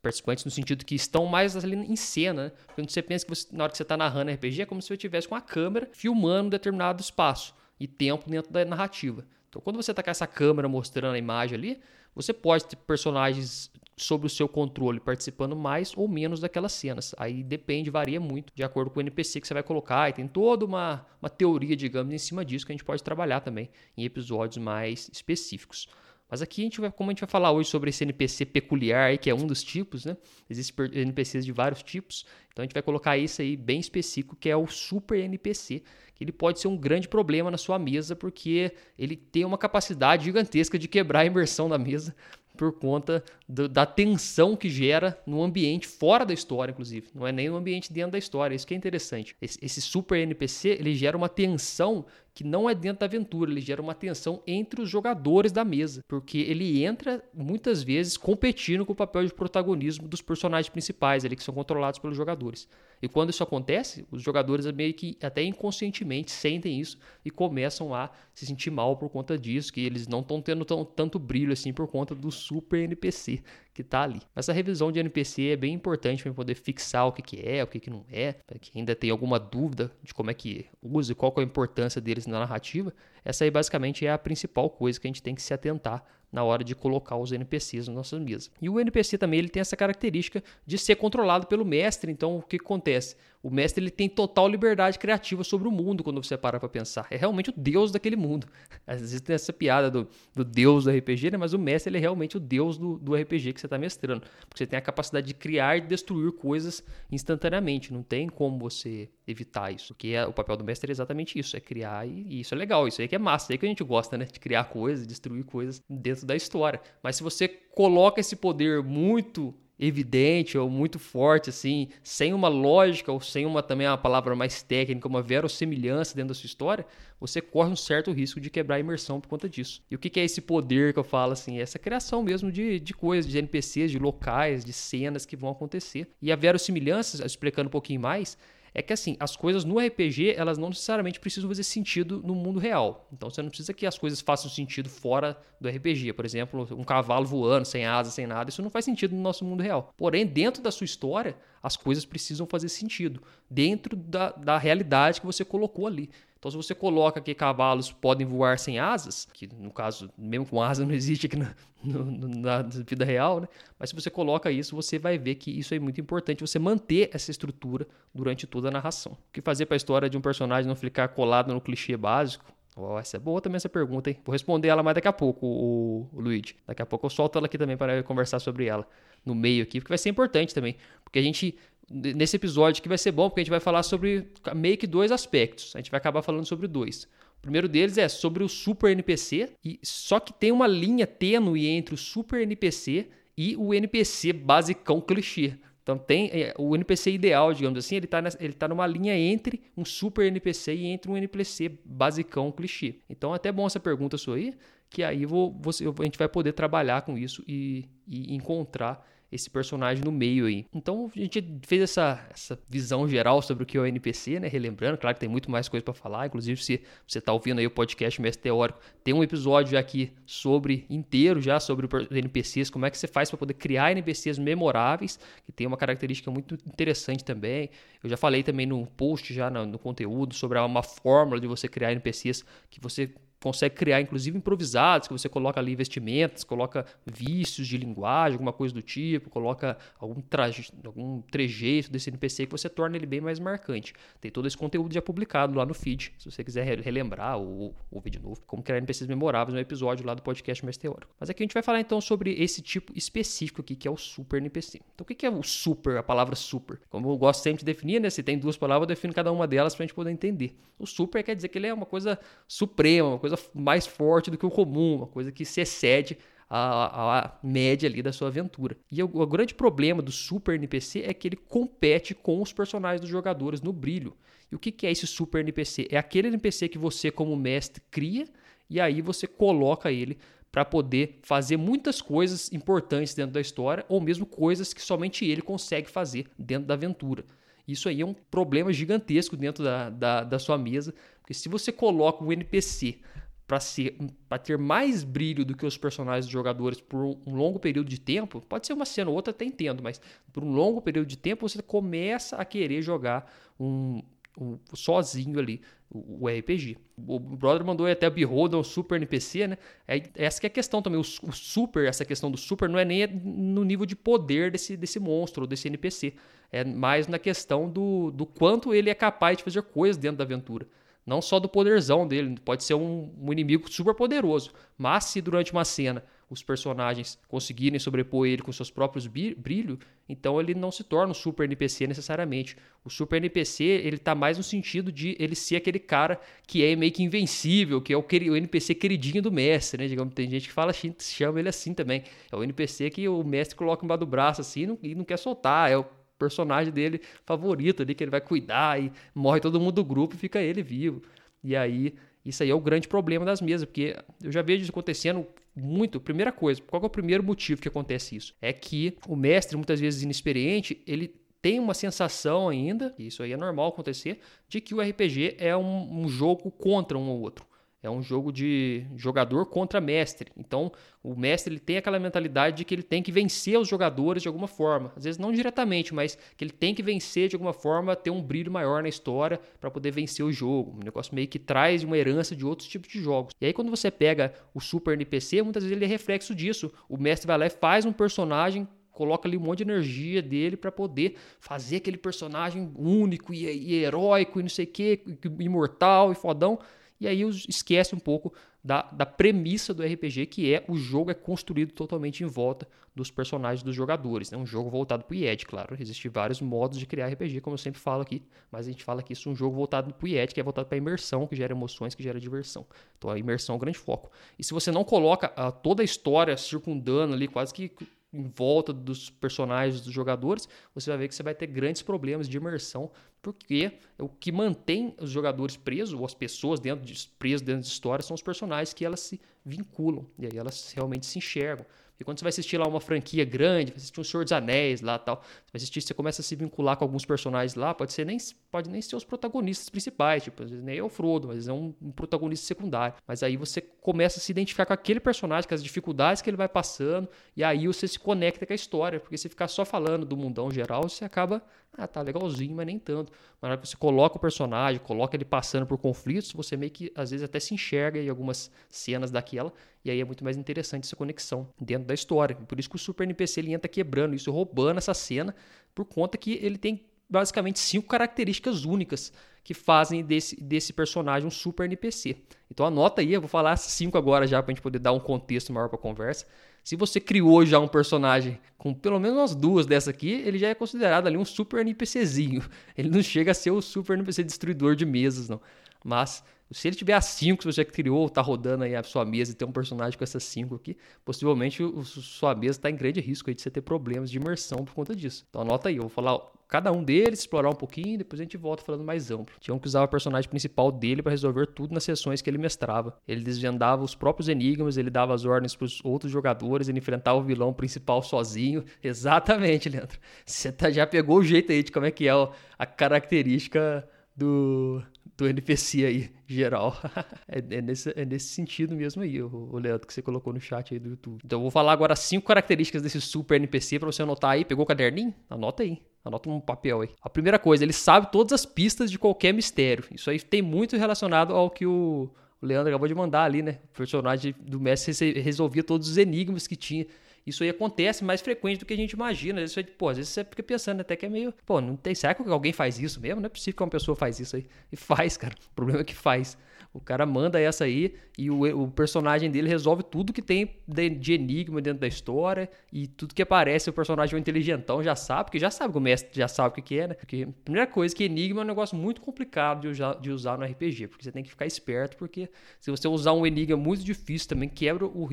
participantes 0.04 0.44
no 0.44 0.50
sentido 0.50 0.84
que 0.84 0.94
estão 0.94 1.26
mais 1.26 1.56
ali 1.56 1.74
em 1.74 1.96
cena. 1.96 2.44
Né? 2.44 2.52
Quando 2.74 2.90
você 2.90 3.02
pensa 3.02 3.24
que 3.24 3.34
você, 3.34 3.48
na 3.50 3.64
hora 3.64 3.70
que 3.72 3.76
você 3.76 3.82
está 3.82 3.96
narrando 3.96 4.30
RPG, 4.30 4.62
é 4.62 4.66
como 4.66 4.80
se 4.80 4.88
você 4.88 4.94
estivesse 4.94 5.26
com 5.26 5.34
a 5.34 5.40
câmera 5.40 5.88
filmando 5.92 6.46
um 6.46 6.50
determinado 6.50 7.00
espaço 7.00 7.54
e 7.80 7.88
tempo 7.88 8.30
dentro 8.30 8.52
da 8.52 8.64
narrativa. 8.64 9.26
Então, 9.48 9.60
quando 9.60 9.76
você 9.76 9.90
está 9.90 10.02
com 10.02 10.10
essa 10.10 10.26
câmera 10.26 10.68
mostrando 10.68 11.14
a 11.14 11.18
imagem 11.18 11.56
ali, 11.56 11.80
você 12.14 12.32
pode 12.32 12.66
ter 12.66 12.76
personagens 12.76 13.70
sob 13.96 14.26
o 14.26 14.28
seu 14.28 14.48
controle 14.48 14.98
participando 15.00 15.54
mais 15.54 15.92
ou 15.96 16.08
menos 16.08 16.40
daquelas 16.40 16.72
cenas. 16.72 17.14
Aí 17.16 17.42
depende, 17.42 17.90
varia 17.90 18.20
muito 18.20 18.52
de 18.54 18.62
acordo 18.62 18.90
com 18.90 18.98
o 18.98 19.02
NPC 19.02 19.40
que 19.40 19.46
você 19.46 19.54
vai 19.54 19.62
colocar. 19.62 20.10
E 20.10 20.12
tem 20.12 20.26
toda 20.26 20.64
uma, 20.64 21.06
uma 21.20 21.30
teoria, 21.30 21.76
digamos, 21.76 22.12
em 22.12 22.18
cima 22.18 22.44
disso 22.44 22.66
que 22.66 22.72
a 22.72 22.74
gente 22.74 22.84
pode 22.84 23.02
trabalhar 23.02 23.40
também 23.40 23.70
em 23.96 24.04
episódios 24.04 24.58
mais 24.58 25.08
específicos. 25.12 25.88
Mas 26.30 26.42
aqui 26.42 26.62
a 26.62 26.64
gente 26.64 26.80
vai, 26.80 26.90
como 26.90 27.10
a 27.10 27.12
gente 27.12 27.20
vai 27.20 27.28
falar 27.28 27.52
hoje 27.52 27.68
sobre 27.68 27.90
esse 27.90 28.02
NPC 28.02 28.46
peculiar 28.46 29.16
que 29.18 29.30
é 29.30 29.34
um 29.34 29.46
dos 29.46 29.62
tipos, 29.62 30.04
né? 30.04 30.16
Existem 30.48 30.74
NPCs 30.92 31.44
de 31.44 31.52
vários 31.52 31.82
tipos. 31.82 32.24
Então 32.52 32.62
a 32.62 32.64
gente 32.64 32.74
vai 32.74 32.82
colocar 32.82 33.18
esse 33.18 33.42
aí 33.42 33.56
bem 33.56 33.78
específico, 33.78 34.36
que 34.36 34.48
é 34.48 34.56
o 34.56 34.66
super 34.66 35.18
NPC, 35.18 35.82
que 36.14 36.24
ele 36.24 36.32
pode 36.32 36.60
ser 36.60 36.68
um 36.68 36.76
grande 36.76 37.08
problema 37.08 37.50
na 37.50 37.58
sua 37.58 37.78
mesa, 37.78 38.16
porque 38.16 38.72
ele 38.98 39.16
tem 39.16 39.44
uma 39.44 39.58
capacidade 39.58 40.24
gigantesca 40.24 40.78
de 40.78 40.88
quebrar 40.88 41.20
a 41.20 41.26
imersão 41.26 41.68
da 41.68 41.78
mesa 41.78 42.14
por 42.56 42.72
conta 42.72 43.22
do, 43.48 43.68
da 43.68 43.84
tensão 43.84 44.56
que 44.56 44.68
gera 44.68 45.20
no 45.26 45.42
ambiente 45.42 45.86
fora 45.86 46.24
da 46.24 46.32
história, 46.32 46.72
inclusive. 46.72 47.08
Não 47.14 47.26
é 47.26 47.32
nem 47.32 47.48
no 47.48 47.56
ambiente 47.56 47.92
dentro 47.92 48.12
da 48.12 48.18
história. 48.18 48.54
Isso 48.54 48.66
que 48.66 48.74
é 48.74 48.76
interessante. 48.76 49.36
Esse, 49.42 49.58
esse 49.60 49.80
super 49.80 50.18
NPC 50.18 50.68
ele 50.68 50.94
gera 50.94 51.16
uma 51.16 51.28
tensão 51.28 52.06
que 52.34 52.42
não 52.42 52.68
é 52.68 52.74
dentro 52.74 53.00
da 53.00 53.06
aventura, 53.06 53.50
ele 53.50 53.60
gera 53.60 53.80
uma 53.80 53.94
tensão 53.94 54.42
entre 54.46 54.82
os 54.82 54.90
jogadores 54.90 55.52
da 55.52 55.64
mesa, 55.64 56.02
porque 56.08 56.38
ele 56.38 56.84
entra 56.84 57.22
muitas 57.32 57.82
vezes 57.82 58.16
competindo 58.16 58.84
com 58.84 58.92
o 58.92 58.96
papel 58.96 59.24
de 59.24 59.32
protagonismo 59.32 60.08
dos 60.08 60.20
personagens 60.20 60.68
principais 60.68 61.24
ali 61.24 61.36
que 61.36 61.44
são 61.44 61.54
controlados 61.54 62.00
pelos 62.00 62.16
jogadores. 62.16 62.68
E 63.00 63.08
quando 63.08 63.30
isso 63.30 63.42
acontece, 63.42 64.06
os 64.10 64.22
jogadores 64.22 64.66
meio 64.72 64.94
que 64.94 65.16
até 65.22 65.42
inconscientemente 65.42 66.30
sentem 66.30 66.80
isso 66.80 66.98
e 67.24 67.30
começam 67.30 67.94
a 67.94 68.10
se 68.34 68.46
sentir 68.46 68.70
mal 68.70 68.96
por 68.96 69.10
conta 69.10 69.38
disso, 69.38 69.72
que 69.72 69.80
eles 69.80 70.08
não 70.08 70.20
estão 70.20 70.40
tendo 70.40 70.64
tão, 70.64 70.84
tanto 70.84 71.18
brilho 71.18 71.52
assim 71.52 71.72
por 71.72 71.86
conta 71.86 72.14
do 72.14 72.32
super 72.32 72.80
NPC 72.80 73.42
que 73.74 73.82
está 73.82 74.02
ali. 74.02 74.22
Essa 74.34 74.52
revisão 74.52 74.92
de 74.92 75.00
NPC 75.00 75.48
é 75.48 75.56
bem 75.56 75.74
importante 75.74 76.22
para 76.22 76.32
poder 76.32 76.54
fixar 76.54 77.08
o 77.08 77.12
que, 77.12 77.20
que 77.20 77.40
é, 77.44 77.62
o 77.62 77.66
que, 77.66 77.80
que 77.80 77.90
não 77.90 78.06
é, 78.10 78.32
para 78.32 78.58
quem 78.58 78.80
ainda 78.80 78.94
tem 78.94 79.10
alguma 79.10 79.38
dúvida 79.38 79.90
de 80.00 80.14
como 80.14 80.30
é 80.30 80.34
que 80.34 80.66
usa 80.80 81.10
e 81.10 81.14
qual 81.14 81.34
é 81.36 81.40
a 81.40 81.44
importância 81.44 82.00
deles 82.00 82.23
na 82.28 82.40
narrativa. 82.40 82.92
Essa 83.24 83.44
aí 83.44 83.50
basicamente 83.50 84.06
é 84.06 84.12
a 84.12 84.18
principal 84.18 84.70
coisa 84.70 85.00
que 85.00 85.06
a 85.06 85.10
gente 85.10 85.22
tem 85.22 85.34
que 85.34 85.42
se 85.42 85.54
atentar 85.54 86.04
na 86.34 86.42
hora 86.42 86.64
de 86.64 86.74
colocar 86.74 87.16
os 87.16 87.30
NPCs 87.30 87.86
nas 87.86 87.94
nossas 87.94 88.20
mesas. 88.20 88.50
E 88.60 88.68
o 88.68 88.80
NPC 88.80 89.16
também 89.16 89.38
ele 89.38 89.48
tem 89.48 89.60
essa 89.60 89.76
característica 89.76 90.42
de 90.66 90.76
ser 90.76 90.96
controlado 90.96 91.46
pelo 91.46 91.64
mestre, 91.64 92.10
então 92.10 92.38
o 92.38 92.42
que 92.42 92.56
acontece? 92.56 93.14
O 93.44 93.50
mestre 93.50 93.84
ele 93.84 93.90
tem 93.90 94.08
total 94.08 94.48
liberdade 94.48 94.98
criativa 94.98 95.44
sobre 95.44 95.68
o 95.68 95.70
mundo 95.70 96.02
quando 96.02 96.20
você 96.20 96.34
para 96.34 96.58
para 96.58 96.66
pensar. 96.66 97.06
É 97.10 97.16
realmente 97.16 97.50
o 97.50 97.54
deus 97.54 97.92
daquele 97.92 98.16
mundo. 98.16 98.46
Às 98.86 99.00
vezes 99.02 99.20
tem 99.20 99.34
essa 99.34 99.52
piada 99.52 99.90
do, 99.90 100.08
do 100.34 100.42
deus 100.42 100.84
do 100.84 100.90
RPG, 100.90 101.30
né? 101.30 101.36
mas 101.36 101.52
o 101.52 101.58
mestre 101.58 101.90
ele 101.90 101.98
é 101.98 102.00
realmente 102.00 102.38
o 102.38 102.40
deus 102.40 102.78
do, 102.78 102.98
do 102.98 103.14
RPG 103.14 103.52
que 103.52 103.60
você 103.60 103.66
está 103.66 103.76
mestrando. 103.76 104.22
Porque 104.48 104.56
você 104.56 104.66
tem 104.66 104.78
a 104.78 104.82
capacidade 104.82 105.26
de 105.26 105.34
criar 105.34 105.76
e 105.76 105.82
destruir 105.82 106.32
coisas 106.32 106.82
instantaneamente. 107.12 107.92
Não 107.92 108.02
tem 108.02 108.30
como 108.30 108.58
você 108.58 109.10
evitar 109.26 109.70
isso. 109.70 109.92
Porque 109.92 110.08
é, 110.08 110.26
o 110.26 110.32
papel 110.32 110.56
do 110.56 110.64
mestre 110.64 110.90
é 110.90 110.92
exatamente 110.92 111.38
isso: 111.38 111.54
é 111.54 111.60
criar 111.60 112.08
e, 112.08 112.26
e, 112.26 112.40
isso 112.40 112.54
é 112.54 112.56
legal. 112.56 112.88
Isso 112.88 113.02
aí 113.02 113.08
que 113.08 113.14
é 113.14 113.18
massa. 113.18 113.44
Isso 113.44 113.52
aí 113.52 113.58
que 113.58 113.66
a 113.66 113.68
gente 113.68 113.84
gosta, 113.84 114.16
né? 114.16 114.24
De 114.24 114.40
criar 114.40 114.64
coisas, 114.64 115.06
destruir 115.06 115.44
coisas 115.44 115.82
dentro 115.86 116.23
da 116.24 116.36
história. 116.36 116.80
Mas 117.02 117.16
se 117.16 117.22
você 117.22 117.48
coloca 117.48 118.20
esse 118.20 118.36
poder 118.36 118.82
muito 118.82 119.54
evidente 119.78 120.56
ou 120.56 120.70
muito 120.70 120.98
forte, 120.98 121.50
assim, 121.50 121.88
sem 122.02 122.32
uma 122.32 122.48
lógica 122.48 123.10
ou 123.10 123.20
sem 123.20 123.44
uma 123.44 123.62
também 123.62 123.86
uma 123.86 123.98
palavra 123.98 124.34
mais 124.36 124.62
técnica, 124.62 125.08
uma 125.08 125.22
verossimilhança 125.22 126.14
dentro 126.14 126.28
da 126.28 126.34
sua 126.34 126.46
história, 126.46 126.86
você 127.18 127.40
corre 127.40 127.70
um 127.70 127.76
certo 127.76 128.12
risco 128.12 128.40
de 128.40 128.50
quebrar 128.50 128.76
a 128.76 128.80
imersão 128.80 129.20
por 129.20 129.28
conta 129.28 129.48
disso. 129.48 129.82
E 129.90 129.94
o 129.94 129.98
que 129.98 130.20
é 130.20 130.24
esse 130.24 130.40
poder 130.40 130.92
que 130.92 130.98
eu 130.98 131.04
falo, 131.04 131.32
assim? 131.32 131.58
Essa 131.58 131.78
criação 131.78 132.22
mesmo 132.22 132.52
de, 132.52 132.78
de 132.78 132.94
coisas, 132.94 133.30
de 133.30 133.38
NPCs, 133.38 133.90
de 133.90 133.98
locais, 133.98 134.64
de 134.64 134.72
cenas 134.72 135.26
que 135.26 135.36
vão 135.36 135.50
acontecer. 135.50 136.08
E 136.22 136.30
a 136.30 136.36
verossimilhança, 136.36 137.24
explicando 137.26 137.68
um 137.68 137.72
pouquinho 137.72 138.00
mais, 138.00 138.38
é 138.74 138.82
que 138.82 138.92
assim, 138.92 139.16
as 139.20 139.36
coisas 139.36 139.64
no 139.64 139.78
RPG, 139.78 140.34
elas 140.36 140.58
não 140.58 140.68
necessariamente 140.68 141.20
precisam 141.20 141.48
fazer 141.48 141.62
sentido 141.62 142.20
no 142.24 142.34
mundo 142.34 142.58
real. 142.58 143.08
Então 143.12 143.30
você 143.30 143.40
não 143.40 143.48
precisa 143.48 143.72
que 143.72 143.86
as 143.86 143.96
coisas 143.96 144.20
façam 144.20 144.50
sentido 144.50 144.88
fora 144.88 145.38
do 145.60 145.68
RPG. 145.68 146.12
Por 146.12 146.24
exemplo, 146.24 146.66
um 146.72 146.82
cavalo 146.82 147.24
voando, 147.24 147.64
sem 147.64 147.86
asas, 147.86 148.14
sem 148.14 148.26
nada, 148.26 148.50
isso 148.50 148.62
não 148.62 148.70
faz 148.70 148.84
sentido 148.84 149.14
no 149.14 149.22
nosso 149.22 149.44
mundo 149.44 149.62
real. 149.62 149.92
Porém, 149.96 150.26
dentro 150.26 150.60
da 150.60 150.72
sua 150.72 150.84
história, 150.84 151.36
as 151.62 151.76
coisas 151.76 152.04
precisam 152.04 152.46
fazer 152.46 152.68
sentido. 152.68 153.22
Dentro 153.48 153.94
da, 153.94 154.30
da 154.32 154.58
realidade 154.58 155.20
que 155.20 155.26
você 155.26 155.44
colocou 155.44 155.86
ali. 155.86 156.10
Então, 156.44 156.50
se 156.50 156.58
você 156.58 156.74
coloca 156.74 157.22
que 157.22 157.34
cavalos 157.34 157.90
podem 157.90 158.26
voar 158.26 158.58
sem 158.58 158.78
asas, 158.78 159.26
que 159.32 159.46
no 159.46 159.70
caso, 159.70 160.10
mesmo 160.18 160.44
com 160.44 160.60
asas, 160.60 160.84
não 160.86 160.94
existe 160.94 161.24
aqui 161.24 161.36
na, 161.36 161.54
no, 161.82 162.04
na 162.04 162.60
vida 162.60 163.02
real, 163.02 163.40
né? 163.40 163.48
Mas 163.78 163.88
se 163.88 163.94
você 163.94 164.10
coloca 164.10 164.52
isso, 164.52 164.76
você 164.76 164.98
vai 164.98 165.16
ver 165.16 165.36
que 165.36 165.50
isso 165.50 165.74
é 165.74 165.78
muito 165.78 166.02
importante, 166.02 166.42
você 166.42 166.58
manter 166.58 167.08
essa 167.14 167.30
estrutura 167.30 167.86
durante 168.14 168.46
toda 168.46 168.68
a 168.68 168.70
narração. 168.70 169.12
O 169.12 169.32
que 169.32 169.40
fazer 169.40 169.64
para 169.64 169.74
a 169.74 169.78
história 169.78 170.10
de 170.10 170.18
um 170.18 170.20
personagem 170.20 170.68
não 170.68 170.76
ficar 170.76 171.08
colado 171.08 171.50
no 171.50 171.62
clichê 171.62 171.96
básico? 171.96 172.44
Oh, 172.76 172.98
essa 172.98 173.16
é 173.16 173.20
boa 173.20 173.40
também 173.40 173.56
essa 173.56 173.70
pergunta, 173.70 174.10
hein? 174.10 174.18
Vou 174.22 174.34
responder 174.34 174.68
ela 174.68 174.82
mais 174.82 174.96
daqui 174.96 175.08
a 175.08 175.12
pouco, 175.14 175.46
o, 175.46 176.10
o 176.12 176.20
Luigi. 176.20 176.56
Daqui 176.66 176.82
a 176.82 176.86
pouco 176.86 177.06
eu 177.06 177.10
solto 177.10 177.38
ela 177.38 177.46
aqui 177.46 177.56
também 177.56 177.78
para 177.78 178.02
conversar 178.02 178.38
sobre 178.38 178.66
ela 178.66 178.86
no 179.24 179.34
meio 179.34 179.62
aqui, 179.62 179.80
porque 179.80 179.92
vai 179.92 179.98
ser 179.98 180.10
importante 180.10 180.54
também. 180.54 180.76
Porque 181.02 181.18
a 181.18 181.22
gente 181.22 181.56
nesse 181.90 182.36
episódio 182.36 182.82
que 182.82 182.88
vai 182.88 182.98
ser 182.98 183.12
bom, 183.12 183.28
porque 183.28 183.40
a 183.40 183.44
gente 183.44 183.50
vai 183.50 183.60
falar 183.60 183.82
sobre 183.82 184.28
meio 184.54 184.76
que 184.76 184.86
dois 184.86 185.12
aspectos. 185.12 185.74
A 185.74 185.78
gente 185.78 185.90
vai 185.90 185.98
acabar 185.98 186.22
falando 186.22 186.46
sobre 186.46 186.66
dois. 186.66 187.04
O 187.38 187.42
primeiro 187.42 187.68
deles 187.68 187.98
é 187.98 188.08
sobre 188.08 188.42
o 188.42 188.48
super 188.48 188.90
NPC, 188.90 189.50
e 189.64 189.78
só 189.82 190.18
que 190.18 190.32
tem 190.32 190.50
uma 190.50 190.66
linha 190.66 191.06
tênue 191.06 191.66
entre 191.66 191.94
o 191.94 191.98
super 191.98 192.40
NPC 192.40 193.08
e 193.36 193.56
o 193.56 193.74
NPC 193.74 194.32
basicão 194.32 195.00
clichê. 195.00 195.54
Então 195.82 195.98
tem 195.98 196.30
é, 196.32 196.54
o 196.58 196.74
NPC 196.74 197.10
ideal, 197.12 197.52
digamos 197.52 197.78
assim, 197.78 197.96
ele 197.96 198.06
está 198.06 198.22
ele 198.40 198.54
tá 198.54 198.66
numa 198.66 198.86
linha 198.86 199.14
entre 199.14 199.62
um 199.76 199.84
super 199.84 200.26
NPC 200.26 200.74
e 200.74 200.86
entre 200.86 201.10
um 201.10 201.16
NPC 201.16 201.78
basicão 201.84 202.50
clichê. 202.50 202.96
Então 203.10 203.34
é 203.34 203.36
até 203.36 203.52
bom 203.52 203.66
essa 203.66 203.78
pergunta 203.78 204.16
sua 204.16 204.36
aí, 204.36 204.54
que 204.88 205.02
aí 205.02 205.26
vou, 205.26 205.54
você, 205.60 205.84
a 205.86 206.04
gente 206.04 206.18
vai 206.18 206.28
poder 206.28 206.54
trabalhar 206.54 207.02
com 207.02 207.18
isso 207.18 207.44
e, 207.46 207.84
e 208.08 208.34
encontrar 208.34 209.06
esse 209.34 209.50
personagem 209.50 210.04
no 210.04 210.12
meio 210.12 210.46
aí. 210.46 210.64
Então 210.72 211.10
a 211.14 211.18
gente 211.18 211.44
fez 211.66 211.82
essa, 211.82 212.24
essa 212.30 212.58
visão 212.68 213.08
geral 213.08 213.42
sobre 213.42 213.64
o 213.64 213.66
que 213.66 213.76
é 213.76 213.80
o 213.80 213.86
NPC, 213.86 214.38
né? 214.38 214.46
Relembrando, 214.46 214.96
claro 214.96 215.14
que 215.14 215.20
tem 215.20 215.28
muito 215.28 215.50
mais 215.50 215.68
coisa 215.68 215.82
para 215.82 215.92
falar. 215.92 216.26
Inclusive, 216.26 216.62
se 216.62 216.80
você 217.06 217.18
está 217.18 217.32
ouvindo 217.32 217.58
aí 217.58 217.66
o 217.66 217.70
podcast 217.70 218.22
Mestre 218.22 218.44
Teórico, 218.44 218.78
tem 219.02 219.12
um 219.12 219.24
episódio 219.24 219.76
aqui 219.76 220.12
sobre 220.24 220.86
inteiro 220.88 221.40
já 221.40 221.58
sobre 221.58 221.88
NPCs, 222.12 222.70
como 222.70 222.86
é 222.86 222.90
que 222.90 222.96
você 222.96 223.08
faz 223.08 223.28
para 223.28 223.36
poder 223.38 223.54
criar 223.54 223.90
NPCs 223.90 224.38
memoráveis, 224.38 225.18
que 225.44 225.50
tem 225.50 225.66
uma 225.66 225.76
característica 225.76 226.30
muito 226.30 226.54
interessante 226.54 227.24
também. 227.24 227.70
Eu 228.02 228.08
já 228.08 228.16
falei 228.16 228.44
também 228.44 228.66
no 228.66 228.86
post 228.86 229.34
já 229.34 229.50
no, 229.50 229.66
no 229.66 229.78
conteúdo 229.80 230.34
sobre 230.34 230.58
uma 230.60 230.82
fórmula 230.82 231.40
de 231.40 231.48
você 231.48 231.66
criar 231.66 231.90
NPCs 231.90 232.44
que 232.70 232.80
você 232.80 233.12
consegue 233.44 233.74
criar, 233.74 234.00
inclusive, 234.00 234.38
improvisados, 234.38 235.06
que 235.06 235.12
você 235.12 235.28
coloca 235.28 235.60
ali 235.60 235.76
vestimentas, 235.76 236.42
coloca 236.42 236.86
vícios 237.04 237.68
de 237.68 237.76
linguagem, 237.76 238.36
alguma 238.36 238.54
coisa 238.54 238.74
do 238.74 238.80
tipo, 238.80 239.28
coloca 239.28 239.76
algum, 240.00 240.22
traje, 240.22 240.72
algum 240.82 241.20
trejeito 241.20 241.92
desse 241.92 242.08
NPC 242.08 242.46
que 242.46 242.52
você 242.52 242.70
torna 242.70 242.96
ele 242.96 243.04
bem 243.04 243.20
mais 243.20 243.38
marcante. 243.38 243.92
Tem 244.18 244.30
todo 244.30 244.48
esse 244.48 244.56
conteúdo 244.56 244.94
já 244.94 245.02
publicado 245.02 245.58
lá 245.58 245.66
no 245.66 245.74
feed, 245.74 246.14
se 246.16 246.30
você 246.30 246.42
quiser 246.42 246.80
relembrar 246.80 247.36
ou 247.36 247.74
ouvir 247.90 248.08
de 248.08 248.18
novo, 248.18 248.40
como 248.46 248.62
criar 248.62 248.78
NPCs 248.78 249.06
memoráveis 249.08 249.52
no 249.52 249.60
episódio 249.60 250.06
lá 250.06 250.14
do 250.14 250.22
podcast 250.22 250.64
mais 250.64 250.78
teórico. 250.78 251.14
Mas 251.20 251.28
aqui 251.28 251.42
a 251.42 251.44
gente 251.44 251.52
vai 251.52 251.62
falar 251.62 251.80
então 251.80 252.00
sobre 252.00 252.32
esse 252.42 252.62
tipo 252.62 252.94
específico 252.96 253.60
aqui, 253.60 253.76
que 253.76 253.86
é 253.86 253.90
o 253.90 253.96
super 253.98 254.38
NPC. 254.38 254.80
Então 254.94 255.04
o 255.04 255.06
que 255.06 255.26
é 255.26 255.30
o 255.30 255.42
super, 255.42 255.98
a 255.98 256.02
palavra 256.02 256.34
super? 256.34 256.80
Como 256.88 257.10
eu 257.10 257.18
gosto 257.18 257.42
sempre 257.42 257.58
de 257.58 257.66
definir, 257.66 258.00
né? 258.00 258.08
Se 258.08 258.22
tem 258.22 258.38
duas 258.38 258.56
palavras, 258.56 258.88
eu 258.88 258.94
defino 258.94 259.12
cada 259.12 259.30
uma 259.30 259.46
delas 259.46 259.74
para 259.74 259.84
a 259.84 259.86
gente 259.86 259.94
poder 259.94 260.10
entender. 260.10 260.56
O 260.78 260.86
super 260.86 261.22
quer 261.22 261.36
dizer 261.36 261.48
que 261.48 261.58
ele 261.58 261.66
é 261.66 261.74
uma 261.74 261.86
coisa 261.86 262.18
suprema, 262.48 263.10
uma 263.10 263.18
coisa 263.18 263.33
coisa 263.36 263.50
mais 263.54 263.86
forte 263.86 264.30
do 264.30 264.38
que 264.38 264.46
o 264.46 264.50
comum, 264.50 264.96
uma 264.96 265.06
coisa 265.06 265.32
que 265.32 265.44
se 265.44 265.60
excede 265.60 266.18
a, 266.48 267.36
média 267.42 267.88
ali 267.88 268.02
da 268.02 268.12
sua 268.12 268.28
aventura. 268.28 268.76
E 268.90 269.02
o, 269.02 269.06
o, 269.06 269.26
grande 269.26 269.54
problema 269.54 270.00
do 270.00 270.12
Super 270.12 270.54
NPC 270.54 271.02
é 271.04 271.12
que 271.12 271.28
ele 271.28 271.36
compete 271.36 272.14
com 272.14 272.40
os 272.40 272.52
personagens 272.52 273.00
dos 273.00 273.10
jogadores 273.10 273.60
no 273.60 273.72
brilho. 273.72 274.16
E 274.52 274.54
o 274.54 274.58
que, 274.58 274.70
que 274.70 274.86
é 274.86 274.92
esse 274.92 275.06
Super 275.06 275.40
NPC? 275.40 275.88
É 275.90 275.96
aquele 275.96 276.28
NPC 276.28 276.68
que 276.68 276.78
você, 276.78 277.10
como 277.10 277.34
mestre, 277.36 277.82
cria 277.90 278.28
e 278.70 278.80
aí 278.80 279.00
você 279.00 279.26
coloca 279.26 279.90
ele 279.90 280.18
para 280.52 280.64
poder 280.64 281.18
fazer 281.22 281.56
muitas 281.56 282.00
coisas 282.00 282.52
importantes 282.52 283.14
dentro 283.14 283.32
da 283.32 283.40
história 283.40 283.84
ou 283.88 284.00
mesmo 284.00 284.24
coisas 284.24 284.72
que 284.72 284.80
somente 284.80 285.24
ele 285.24 285.42
consegue 285.42 285.90
fazer 285.90 286.26
dentro 286.38 286.68
da 286.68 286.74
aventura. 286.74 287.24
Isso 287.66 287.88
aí 287.88 288.02
é 288.02 288.06
um 288.06 288.14
problema 288.14 288.72
gigantesco 288.72 289.36
dentro 289.36 289.64
da, 289.64 289.90
da, 289.90 290.22
da 290.22 290.38
sua 290.38 290.56
mesa, 290.56 290.94
porque 291.20 291.34
se 291.34 291.48
você 291.48 291.72
coloca 291.72 292.22
o 292.22 292.32
NPC 292.32 292.98
para 293.46 294.38
ter 294.38 294.58
mais 294.58 295.04
brilho 295.04 295.44
do 295.44 295.56
que 295.56 295.66
os 295.66 295.76
personagens 295.76 296.24
dos 296.24 296.32
jogadores 296.32 296.80
por 296.80 297.04
um 297.26 297.34
longo 297.34 297.58
período 297.58 297.88
de 297.88 298.00
tempo, 298.00 298.40
pode 298.40 298.66
ser 298.66 298.72
uma 298.72 298.86
cena 298.86 299.10
ou 299.10 299.16
outra, 299.16 299.32
até 299.32 299.44
entendo, 299.44 299.82
mas 299.82 300.00
por 300.32 300.42
um 300.42 300.52
longo 300.52 300.80
período 300.80 301.06
de 301.06 301.18
tempo 301.18 301.46
você 301.46 301.60
começa 301.60 302.36
a 302.36 302.44
querer 302.44 302.80
jogar 302.80 303.30
um, 303.60 304.02
um 304.40 304.58
sozinho 304.72 305.38
ali 305.38 305.60
o, 305.94 306.24
o 306.24 306.28
RPG. 306.28 306.76
O 307.06 307.18
brother 307.18 307.64
mandou 307.64 307.86
até 307.86 308.10
Beholden, 308.10 308.58
um 308.58 308.64
super 308.64 308.96
NPC, 308.96 309.46
né? 309.46 309.58
É, 309.86 310.02
essa 310.16 310.40
que 310.40 310.46
é 310.46 310.48
a 310.48 310.50
questão 310.50 310.82
também. 310.82 310.98
O, 310.98 311.02
o, 311.02 311.32
super, 311.32 311.86
essa 311.86 312.04
questão 312.04 312.30
do 312.30 312.36
super 312.36 312.68
não 312.68 312.78
é 312.78 312.84
nem 312.84 313.06
no 313.06 313.64
nível 313.64 313.86
de 313.86 313.94
poder 313.94 314.50
desse, 314.50 314.76
desse 314.76 314.98
monstro, 314.98 315.46
desse 315.46 315.68
NPC. 315.68 316.14
É 316.50 316.64
mais 316.64 317.06
na 317.06 317.18
questão 317.18 317.70
do, 317.70 318.10
do 318.10 318.26
quanto 318.26 318.74
ele 318.74 318.90
é 318.90 318.94
capaz 318.94 319.38
de 319.38 319.44
fazer 319.44 319.62
coisas 319.62 319.96
dentro 319.96 320.18
da 320.18 320.24
aventura. 320.24 320.66
Não 321.06 321.20
só 321.20 321.38
do 321.38 321.48
poderzão 321.48 322.06
dele, 322.06 322.36
pode 322.44 322.64
ser 322.64 322.74
um, 322.74 323.12
um 323.20 323.32
inimigo 323.32 323.70
super 323.70 323.94
poderoso. 323.94 324.52
Mas 324.76 325.04
se 325.04 325.20
durante 325.20 325.52
uma 325.52 325.64
cena 325.64 326.02
os 326.30 326.42
personagens 326.42 327.18
conseguirem 327.28 327.78
sobrepor 327.78 328.26
ele 328.26 328.42
com 328.42 328.50
seus 328.50 328.70
próprios 328.70 329.06
brilhos, 329.06 329.78
então 330.08 330.40
ele 330.40 330.54
não 330.54 330.70
se 330.72 330.82
torna 330.82 331.10
um 331.10 331.14
super 331.14 331.44
NPC 331.44 331.86
necessariamente. 331.86 332.56
O 332.84 332.90
super 332.90 333.16
NPC, 333.16 333.64
ele 333.64 333.98
tá 333.98 334.14
mais 334.14 334.38
no 334.38 334.42
sentido 334.42 334.90
de 334.90 335.14
ele 335.18 335.34
ser 335.34 335.56
aquele 335.56 335.78
cara 335.78 336.18
que 336.46 336.64
é 336.64 336.74
meio 336.74 336.90
que 336.90 337.02
invencível, 337.02 337.80
que 337.80 337.92
é 337.92 337.96
o, 337.96 338.00
o 338.00 338.36
NPC 338.36 338.74
queridinho 338.74 339.22
do 339.22 339.30
mestre, 339.30 339.82
né? 339.82 339.88
Digamos, 339.88 340.14
tem 340.14 340.28
gente 340.28 340.48
que 340.48 340.54
fala 340.54 340.72
chama 340.98 341.38
ele 341.38 341.48
assim 341.48 341.74
também. 341.74 342.02
É 342.32 342.36
o 342.36 342.42
NPC 342.42 342.90
que 342.90 343.08
o 343.08 343.22
mestre 343.22 343.56
coloca 343.56 343.84
embaixo 343.84 344.00
do 344.00 344.06
braço 344.06 344.40
assim 344.40 344.62
e 344.62 344.66
não, 344.66 344.78
e 344.82 344.94
não 344.94 345.04
quer 345.04 345.18
soltar. 345.18 345.70
É 345.70 345.76
o 345.76 345.84
personagem 346.18 346.72
dele 346.72 347.00
favorito 347.24 347.82
ali, 347.82 347.94
que 347.94 348.04
ele 348.04 348.10
vai 348.10 348.20
cuidar 348.20 348.80
e 348.80 348.92
morre 349.14 349.40
todo 349.40 349.60
mundo 349.60 349.72
do 349.72 349.84
grupo 349.84 350.14
e 350.14 350.18
fica 350.18 350.40
ele 350.40 350.62
vivo. 350.62 351.02
E 351.42 351.54
aí, 351.54 351.94
isso 352.24 352.42
aí 352.42 352.50
é 352.50 352.54
o 352.54 352.60
grande 352.60 352.88
problema 352.88 353.24
das 353.24 353.40
mesas, 353.40 353.66
porque 353.66 353.96
eu 354.22 354.32
já 354.32 354.42
vejo 354.42 354.62
isso 354.62 354.70
acontecendo 354.70 355.26
muito. 355.54 356.00
Primeira 356.00 356.32
coisa, 356.32 356.60
qual 356.62 356.82
é 356.82 356.86
o 356.86 356.90
primeiro 356.90 357.22
motivo 357.22 357.60
que 357.60 357.68
acontece 357.68 358.16
isso? 358.16 358.34
É 358.40 358.52
que 358.52 358.96
o 359.06 359.14
mestre, 359.14 359.56
muitas 359.56 359.78
vezes 359.78 360.02
inexperiente, 360.02 360.82
ele 360.86 361.14
tem 361.42 361.60
uma 361.60 361.74
sensação 361.74 362.48
ainda, 362.48 362.94
e 362.98 363.08
isso 363.08 363.22
aí 363.22 363.32
é 363.32 363.36
normal 363.36 363.68
acontecer, 363.68 364.18
de 364.48 364.62
que 364.62 364.74
o 364.74 364.80
RPG 364.80 365.36
é 365.38 365.54
um, 365.54 366.00
um 366.04 366.08
jogo 366.08 366.50
contra 366.50 366.96
um 366.96 367.06
ou 367.10 367.20
outro. 367.20 367.44
É 367.84 367.90
um 367.90 368.02
jogo 368.02 368.32
de 368.32 368.86
jogador 368.96 369.44
contra 369.44 369.78
mestre. 369.78 370.32
Então, 370.38 370.72
o 371.02 371.14
mestre 371.14 371.52
ele 371.52 371.60
tem 371.60 371.76
aquela 371.76 371.98
mentalidade 371.98 372.56
de 372.56 372.64
que 372.64 372.74
ele 372.74 372.82
tem 372.82 373.02
que 373.02 373.12
vencer 373.12 373.58
os 373.58 373.68
jogadores 373.68 374.22
de 374.22 374.28
alguma 374.28 374.48
forma. 374.48 374.90
Às 374.96 375.04
vezes 375.04 375.18
não 375.18 375.30
diretamente, 375.30 375.92
mas 375.92 376.16
que 376.34 376.42
ele 376.42 376.50
tem 376.50 376.74
que 376.74 376.82
vencer 376.82 377.28
de 377.28 377.36
alguma 377.36 377.52
forma, 377.52 377.94
ter 377.94 378.08
um 378.08 378.22
brilho 378.22 378.50
maior 378.50 378.82
na 378.82 378.88
história 378.88 379.38
para 379.60 379.70
poder 379.70 379.90
vencer 379.90 380.24
o 380.24 380.32
jogo. 380.32 380.78
Um 380.80 380.82
negócio 380.82 381.14
meio 381.14 381.28
que 381.28 381.38
traz 381.38 381.84
uma 381.84 381.98
herança 381.98 382.34
de 382.34 382.46
outros 382.46 382.70
tipos 382.70 382.90
de 382.90 383.02
jogos. 383.02 383.34
E 383.38 383.44
aí 383.44 383.52
quando 383.52 383.68
você 383.68 383.90
pega 383.90 384.32
o 384.54 384.60
Super 384.60 384.94
NPC, 384.94 385.42
muitas 385.42 385.62
vezes 385.62 385.76
ele 385.76 385.84
é 385.84 385.88
reflexo 385.88 386.34
disso. 386.34 386.72
O 386.88 386.96
mestre 386.96 387.26
vai 387.26 387.36
lá 387.36 387.46
e 387.46 387.50
faz 387.50 387.84
um 387.84 387.92
personagem 387.92 388.66
coloca 388.94 389.28
ali 389.28 389.36
um 389.36 389.40
monte 389.40 389.64
de 389.64 389.64
energia 389.64 390.22
dele 390.22 390.56
para 390.56 390.70
poder 390.70 391.16
fazer 391.40 391.76
aquele 391.76 391.96
personagem 391.96 392.72
único 392.76 393.34
e, 393.34 393.44
e 393.44 393.74
heróico 393.82 394.38
e 394.38 394.42
não 394.42 394.48
sei 394.48 394.64
o 394.64 394.68
que, 394.68 395.00
imortal 395.40 396.12
e 396.12 396.14
fodão. 396.14 396.60
E 397.00 397.08
aí 397.08 397.22
esquece 397.22 397.94
um 397.94 397.98
pouco 397.98 398.32
da, 398.62 398.82
da 398.82 399.04
premissa 399.04 399.74
do 399.74 399.82
RPG, 399.82 400.26
que 400.26 400.54
é 400.54 400.64
o 400.68 400.76
jogo 400.76 401.10
é 401.10 401.14
construído 401.14 401.72
totalmente 401.72 402.24
em 402.24 402.26
volta 402.26 402.66
dos 402.94 403.10
personagens 403.10 403.62
dos 403.62 403.74
jogadores. 403.74 404.32
É 404.32 404.36
né? 404.36 404.42
um 404.42 404.46
jogo 404.46 404.70
voltado 404.70 405.04
para 405.04 405.12
o 405.12 405.14
IED, 405.14 405.44
claro. 405.44 405.76
Existem 405.78 406.10
vários 406.10 406.40
modos 406.40 406.78
de 406.78 406.86
criar 406.86 407.08
RPG, 407.08 407.40
como 407.40 407.54
eu 407.54 407.58
sempre 407.58 407.80
falo 407.80 408.02
aqui, 408.02 408.22
mas 408.50 408.66
a 408.66 408.70
gente 408.70 408.82
fala 408.82 409.02
que 409.02 409.12
isso 409.12 409.28
é 409.28 409.32
um 409.32 409.36
jogo 409.36 409.54
voltado 409.54 409.92
para 409.92 410.04
o 410.04 410.08
IED, 410.08 410.32
que 410.32 410.40
é 410.40 410.42
voltado 410.42 410.68
para 410.68 410.78
imersão, 410.78 411.26
que 411.26 411.36
gera 411.36 411.52
emoções, 411.52 411.94
que 411.94 412.02
gera 412.02 412.18
diversão. 412.18 412.64
Então 412.96 413.10
a 413.10 413.18
imersão 413.18 413.54
é 413.54 413.56
o 413.56 413.60
grande 413.60 413.78
foco. 413.78 414.10
E 414.38 414.44
se 414.44 414.54
você 414.54 414.70
não 414.70 414.84
coloca 414.84 415.32
uh, 415.32 415.52
toda 415.52 415.82
a 415.82 415.84
história 415.84 416.36
circundando 416.36 417.12
ali, 417.12 417.28
quase 417.28 417.52
que 417.52 417.70
em 418.14 418.30
volta 418.34 418.72
dos 418.72 419.10
personagens 419.10 419.80
dos 419.80 419.92
jogadores, 419.92 420.48
você 420.74 420.90
vai 420.90 420.98
ver 421.00 421.08
que 421.08 421.14
você 421.14 421.22
vai 421.22 421.34
ter 421.34 421.46
grandes 421.48 421.82
problemas 421.82 422.28
de 422.28 422.36
imersão, 422.36 422.90
porque 423.20 423.72
o 423.98 424.08
que 424.08 424.30
mantém 424.30 424.94
os 425.00 425.10
jogadores 425.10 425.56
presos, 425.56 425.98
ou 425.98 426.06
as 426.06 426.14
pessoas 426.14 426.60
dentro 426.60 426.84
de, 426.84 427.08
presas 427.18 427.42
dentro 427.42 427.62
de 427.62 427.68
história, 427.68 428.02
são 428.04 428.14
os 428.14 428.22
personagens 428.22 428.72
que 428.72 428.84
elas 428.84 429.00
se 429.00 429.20
vinculam, 429.44 430.06
e 430.18 430.26
aí 430.26 430.36
elas 430.36 430.72
realmente 430.72 431.06
se 431.06 431.18
enxergam. 431.18 431.66
E 431.98 432.04
quando 432.04 432.18
você 432.18 432.24
vai 432.24 432.30
assistir 432.30 432.58
lá 432.58 432.66
uma 432.66 432.80
franquia 432.80 433.24
grande, 433.24 433.70
vai 433.72 433.76
assistir 433.76 434.00
um 434.00 434.04
Senhor 434.04 434.24
dos 434.24 434.32
Anéis 434.32 434.80
lá 434.80 434.98
tal, 434.98 435.16
você 435.16 435.52
vai 435.52 435.56
assistir, 435.56 435.80
você 435.80 435.94
começa 435.94 436.20
a 436.20 436.24
se 436.24 436.34
vincular 436.34 436.76
com 436.76 436.84
alguns 436.84 437.04
personagens 437.04 437.54
lá, 437.54 437.72
pode 437.72 437.92
ser 437.92 438.04
nem 438.04 438.18
pode 438.50 438.70
nem 438.70 438.80
ser 438.80 438.96
os 438.96 439.04
protagonistas 439.04 439.68
principais, 439.68 440.24
tipo, 440.24 440.42
às 440.42 440.50
vezes 440.50 440.64
nem 440.64 440.78
é 440.78 440.82
o 440.82 440.88
Frodo, 440.88 441.28
mas 441.28 441.48
é 441.48 441.52
um, 441.52 441.74
um 441.80 441.90
protagonista 441.90 442.46
secundário. 442.46 442.94
Mas 443.06 443.22
aí 443.22 443.36
você 443.36 443.60
começa 443.60 444.18
a 444.18 444.22
se 444.22 444.32
identificar 444.32 444.66
com 444.66 444.72
aquele 444.72 445.00
personagem, 445.00 445.48
com 445.48 445.54
as 445.54 445.62
dificuldades 445.62 446.22
que 446.22 446.30
ele 446.30 446.36
vai 446.36 446.48
passando, 446.48 447.08
e 447.36 447.44
aí 447.44 447.66
você 447.66 447.86
se 447.86 447.98
conecta 447.98 448.46
com 448.46 448.52
a 448.52 448.56
história, 448.56 448.98
porque 449.00 449.16
se 449.16 449.28
ficar 449.28 449.48
só 449.48 449.64
falando 449.64 450.04
do 450.04 450.16
mundão 450.16 450.50
geral, 450.50 450.88
você 450.88 451.04
acaba, 451.04 451.42
ah, 451.76 451.86
tá 451.86 452.00
legalzinho, 452.02 452.54
mas 452.54 452.66
nem 452.66 452.78
tanto. 452.78 453.12
Mas 453.40 453.42
na 453.42 453.48
hora 453.50 453.60
que 453.60 453.68
você 453.68 453.76
coloca 453.76 454.16
o 454.16 454.20
personagem, 454.20 454.80
coloca 454.80 455.16
ele 455.16 455.24
passando 455.24 455.66
por 455.66 455.78
conflitos, 455.78 456.32
você 456.32 456.56
meio 456.56 456.70
que 456.70 456.92
às 456.94 457.10
vezes 457.10 457.24
até 457.24 457.40
se 457.40 457.54
enxerga 457.54 458.00
em 458.00 458.08
algumas 458.08 458.50
cenas 458.68 459.10
daquela, 459.10 459.52
e 459.84 459.90
aí 459.90 460.00
é 460.00 460.04
muito 460.04 460.22
mais 460.22 460.36
interessante 460.36 460.84
essa 460.84 460.96
conexão 460.96 461.48
dentro 461.60 461.86
da 461.86 461.94
história. 461.94 462.36
Por 462.36 462.58
isso 462.58 462.70
que 462.70 462.76
o 462.76 462.78
Super 462.78 463.04
NPC 463.04 463.40
ele 463.40 463.52
entra 463.52 463.68
quebrando 463.68 464.14
isso, 464.14 464.30
roubando 464.30 464.78
essa 464.78 464.94
cena, 464.94 465.34
por 465.74 465.84
conta 465.84 466.16
que 466.16 466.38
ele 466.42 466.56
tem 466.56 466.84
basicamente 467.08 467.58
cinco 467.58 467.88
características 467.88 468.64
únicas 468.64 469.12
que 469.42 469.52
fazem 469.52 470.02
desse, 470.02 470.40
desse 470.40 470.72
personagem 470.72 471.26
um 471.26 471.30
super 471.30 471.64
NPC. 471.64 472.16
Então 472.50 472.64
anota 472.64 473.02
aí, 473.02 473.12
eu 473.12 473.20
vou 473.20 473.28
falar 473.28 473.56
cinco 473.56 473.98
agora 473.98 474.26
já 474.26 474.42
para 474.42 474.52
a 474.52 474.54
gente 474.54 474.62
poder 474.62 474.78
dar 474.78 474.92
um 474.92 475.00
contexto 475.00 475.52
maior 475.52 475.68
para 475.68 475.78
conversa. 475.78 476.26
Se 476.64 476.76
você 476.76 476.98
criou 476.98 477.44
já 477.44 477.60
um 477.60 477.68
personagem 477.68 478.40
com 478.56 478.72
pelo 478.72 478.98
menos 478.98 479.18
umas 479.18 479.34
duas 479.34 479.66
dessa 479.66 479.90
aqui, 479.90 480.10
ele 480.10 480.38
já 480.38 480.48
é 480.48 480.54
considerado 480.54 481.06
ali 481.06 481.18
um 481.18 481.24
super 481.24 481.60
NPCzinho. 481.60 482.42
Ele 482.76 482.88
não 482.88 483.02
chega 483.02 483.32
a 483.32 483.34
ser 483.34 483.50
o 483.50 483.60
super 483.60 483.92
NPC 483.92 484.24
destruidor 484.24 484.74
de 484.74 484.86
mesas, 484.86 485.28
não. 485.28 485.40
Mas 485.84 486.24
se 486.50 486.66
ele 486.66 486.74
tiver 486.74 486.94
as 486.94 487.04
5 487.04 487.38
que 487.38 487.44
você 487.44 487.62
já 487.62 487.64
criou, 487.64 488.08
tá 488.08 488.22
rodando 488.22 488.64
aí 488.64 488.74
a 488.74 488.82
sua 488.82 489.04
mesa 489.04 489.32
e 489.32 489.34
tem 489.34 489.46
um 489.46 489.52
personagem 489.52 489.98
com 489.98 490.04
essas 490.04 490.24
5 490.24 490.54
aqui, 490.54 490.76
possivelmente 491.04 491.62
o, 491.62 491.84
sua 491.84 492.34
mesa 492.34 492.58
está 492.58 492.70
em 492.70 492.76
grande 492.76 493.00
risco 493.00 493.32
de 493.34 493.42
você 493.42 493.50
ter 493.50 493.60
problemas 493.60 494.10
de 494.10 494.16
imersão 494.16 494.64
por 494.64 494.72
conta 494.72 494.96
disso. 494.96 495.26
Então 495.28 495.42
anota 495.42 495.68
aí, 495.68 495.76
eu 495.76 495.82
vou 495.82 495.90
falar 495.90 496.18
cada 496.54 496.70
um 496.70 496.84
deles, 496.84 497.18
explorar 497.18 497.50
um 497.50 497.54
pouquinho, 497.54 497.98
depois 497.98 498.20
a 498.20 498.22
gente 498.22 498.36
volta 498.36 498.62
falando 498.62 498.84
mais 498.84 499.10
amplo. 499.10 499.34
Tinha 499.40 499.52
um 499.52 499.58
que 499.58 499.66
usava 499.66 499.86
o 499.86 499.88
personagem 499.88 500.30
principal 500.30 500.70
dele 500.70 501.02
para 501.02 501.10
resolver 501.10 501.48
tudo 501.48 501.74
nas 501.74 501.82
sessões 501.82 502.22
que 502.22 502.30
ele 502.30 502.38
mestrava. 502.38 502.96
Ele 503.08 503.24
desvendava 503.24 503.82
os 503.82 503.96
próprios 503.96 504.28
enigmas, 504.28 504.76
ele 504.76 504.88
dava 504.88 505.12
as 505.12 505.24
ordens 505.24 505.56
para 505.56 505.64
os 505.64 505.84
outros 505.84 506.12
jogadores, 506.12 506.68
ele 506.68 506.78
enfrentava 506.78 507.18
o 507.18 507.24
vilão 507.24 507.52
principal 507.52 508.04
sozinho. 508.04 508.62
Exatamente, 508.80 509.68
Leandro. 509.68 509.98
Você 510.24 510.52
tá, 510.52 510.70
já 510.70 510.86
pegou 510.86 511.18
o 511.18 511.24
jeito 511.24 511.50
aí 511.50 511.60
de 511.60 511.72
como 511.72 511.86
é 511.86 511.90
que 511.90 512.06
é 512.06 512.12
a 512.56 512.64
característica 512.64 513.84
do 514.14 514.80
do 515.16 515.28
NPC 515.28 515.84
aí, 515.84 516.10
geral. 516.26 516.76
é, 517.26 517.38
é, 517.38 517.62
nesse, 517.62 517.92
é 517.96 518.04
nesse 518.04 518.28
sentido 518.28 518.76
mesmo 518.76 519.02
aí, 519.02 519.20
o, 519.20 519.28
o 519.52 519.58
Leandro, 519.58 519.86
que 519.86 519.94
você 519.94 520.02
colocou 520.02 520.32
no 520.32 520.40
chat 520.40 520.72
aí 520.72 520.78
do 520.80 520.90
YouTube. 520.90 521.20
Então 521.24 521.38
eu 521.38 521.42
vou 521.42 521.50
falar 521.50 521.72
agora 521.72 521.96
cinco 521.96 522.26
características 522.26 522.82
desse 522.82 523.00
super 523.00 523.36
NPC 523.36 523.78
para 523.78 523.90
você 523.90 524.02
anotar 524.02 524.32
aí. 524.32 524.44
Pegou 524.44 524.64
o 524.64 524.66
caderninho? 524.66 525.14
Anota 525.28 525.62
aí. 525.62 525.80
Anota 526.04 526.28
um 526.28 526.40
papel 526.40 526.82
aí. 526.82 526.90
A 527.00 527.08
primeira 527.08 527.38
coisa, 527.38 527.64
ele 527.64 527.72
sabe 527.72 528.12
todas 528.12 528.32
as 528.32 528.44
pistas 528.44 528.90
de 528.90 528.98
qualquer 528.98 529.32
mistério. 529.32 529.84
Isso 529.90 530.10
aí 530.10 530.20
tem 530.20 530.42
muito 530.42 530.76
relacionado 530.76 531.34
ao 531.34 531.48
que 531.48 531.64
o, 531.64 532.10
Leandro 532.42 532.68
acabou 532.68 532.86
de 532.86 532.94
mandar 532.94 533.24
ali, 533.24 533.42
né? 533.42 533.58
O 533.72 533.76
personagem 533.78 534.34
do 534.38 534.60
mestre 534.60 535.20
resolvia 535.20 535.64
todos 535.64 535.88
os 535.88 535.96
enigmas 535.96 536.46
que 536.46 536.56
tinha 536.56 536.86
isso 537.26 537.42
aí 537.42 537.48
acontece 537.48 538.04
mais 538.04 538.20
frequente 538.20 538.60
do 538.60 538.66
que 538.66 538.74
a 538.74 538.76
gente 538.76 538.92
imagina. 538.92 539.42
Às 539.42 539.54
vezes, 539.54 539.70
pô, 539.78 539.88
às 539.88 539.96
vezes 539.96 540.12
você 540.12 540.24
fica 540.24 540.42
pensando 540.42 540.80
até 540.80 540.94
que 540.94 541.06
é 541.06 541.08
meio. 541.08 541.32
Pô, 541.46 541.60
não 541.60 541.76
tem. 541.76 541.94
Será 541.94 542.14
que 542.14 542.22
alguém 542.28 542.52
faz 542.52 542.78
isso 542.78 543.00
mesmo? 543.00 543.20
Não 543.20 543.26
é 543.26 543.30
possível 543.30 543.56
que 543.56 543.62
uma 543.62 543.70
pessoa 543.70 543.96
faz 543.96 544.20
isso 544.20 544.36
aí. 544.36 544.46
E 544.70 544.76
faz, 544.76 545.16
cara. 545.16 545.34
O 545.50 545.54
problema 545.54 545.80
é 545.80 545.84
que 545.84 545.94
faz. 545.94 546.36
O 546.74 546.80
cara 546.80 547.06
manda 547.06 547.40
essa 547.40 547.64
aí 547.64 547.94
e 548.18 548.28
o, 548.28 548.64
o 548.64 548.68
personagem 548.68 549.30
dele 549.30 549.48
resolve 549.48 549.84
tudo 549.84 550.12
que 550.12 550.20
tem 550.20 550.56
de, 550.66 550.90
de, 550.90 551.12
enigma 551.12 551.60
dentro 551.60 551.78
da 551.78 551.86
história 551.86 552.50
e 552.72 552.88
tudo 552.88 553.14
que 553.14 553.22
aparece. 553.22 553.70
O 553.70 553.72
personagem 553.72 554.14
é 554.14 554.16
um 554.16 554.20
inteligentão 554.20 554.82
já 554.82 554.96
sabe, 554.96 555.26
porque 555.26 555.38
já 555.38 555.52
sabe 555.52 555.72
que 555.72 555.78
o 555.78 555.80
mestre 555.80 556.10
já 556.12 556.26
sabe 556.26 556.58
o 556.58 556.62
que, 556.62 556.80
é, 556.80 556.88
né? 556.88 556.94
Porque, 556.94 557.28
primeira 557.44 557.68
coisa, 557.68 557.94
que 557.94 558.02
enigma 558.02 558.40
é 558.40 558.44
um 558.44 558.46
negócio 558.46 558.76
muito 558.76 559.00
complicado 559.00 559.60
de 559.60 559.68
usar, 559.68 559.94
de 560.00 560.10
usar 560.10 560.36
no 560.36 560.44
RPG, 560.44 560.88
porque 560.88 561.04
você 561.04 561.12
tem 561.12 561.22
que 561.22 561.30
ficar 561.30 561.46
esperto, 561.46 561.96
porque 561.96 562.28
se 562.58 562.72
você 562.72 562.88
usar 562.88 563.12
um 563.12 563.24
enigma 563.24 563.56
muito 563.56 563.84
difícil 563.84 564.28
também, 564.28 564.48
quebra 564.48 564.84
o, 564.84 565.08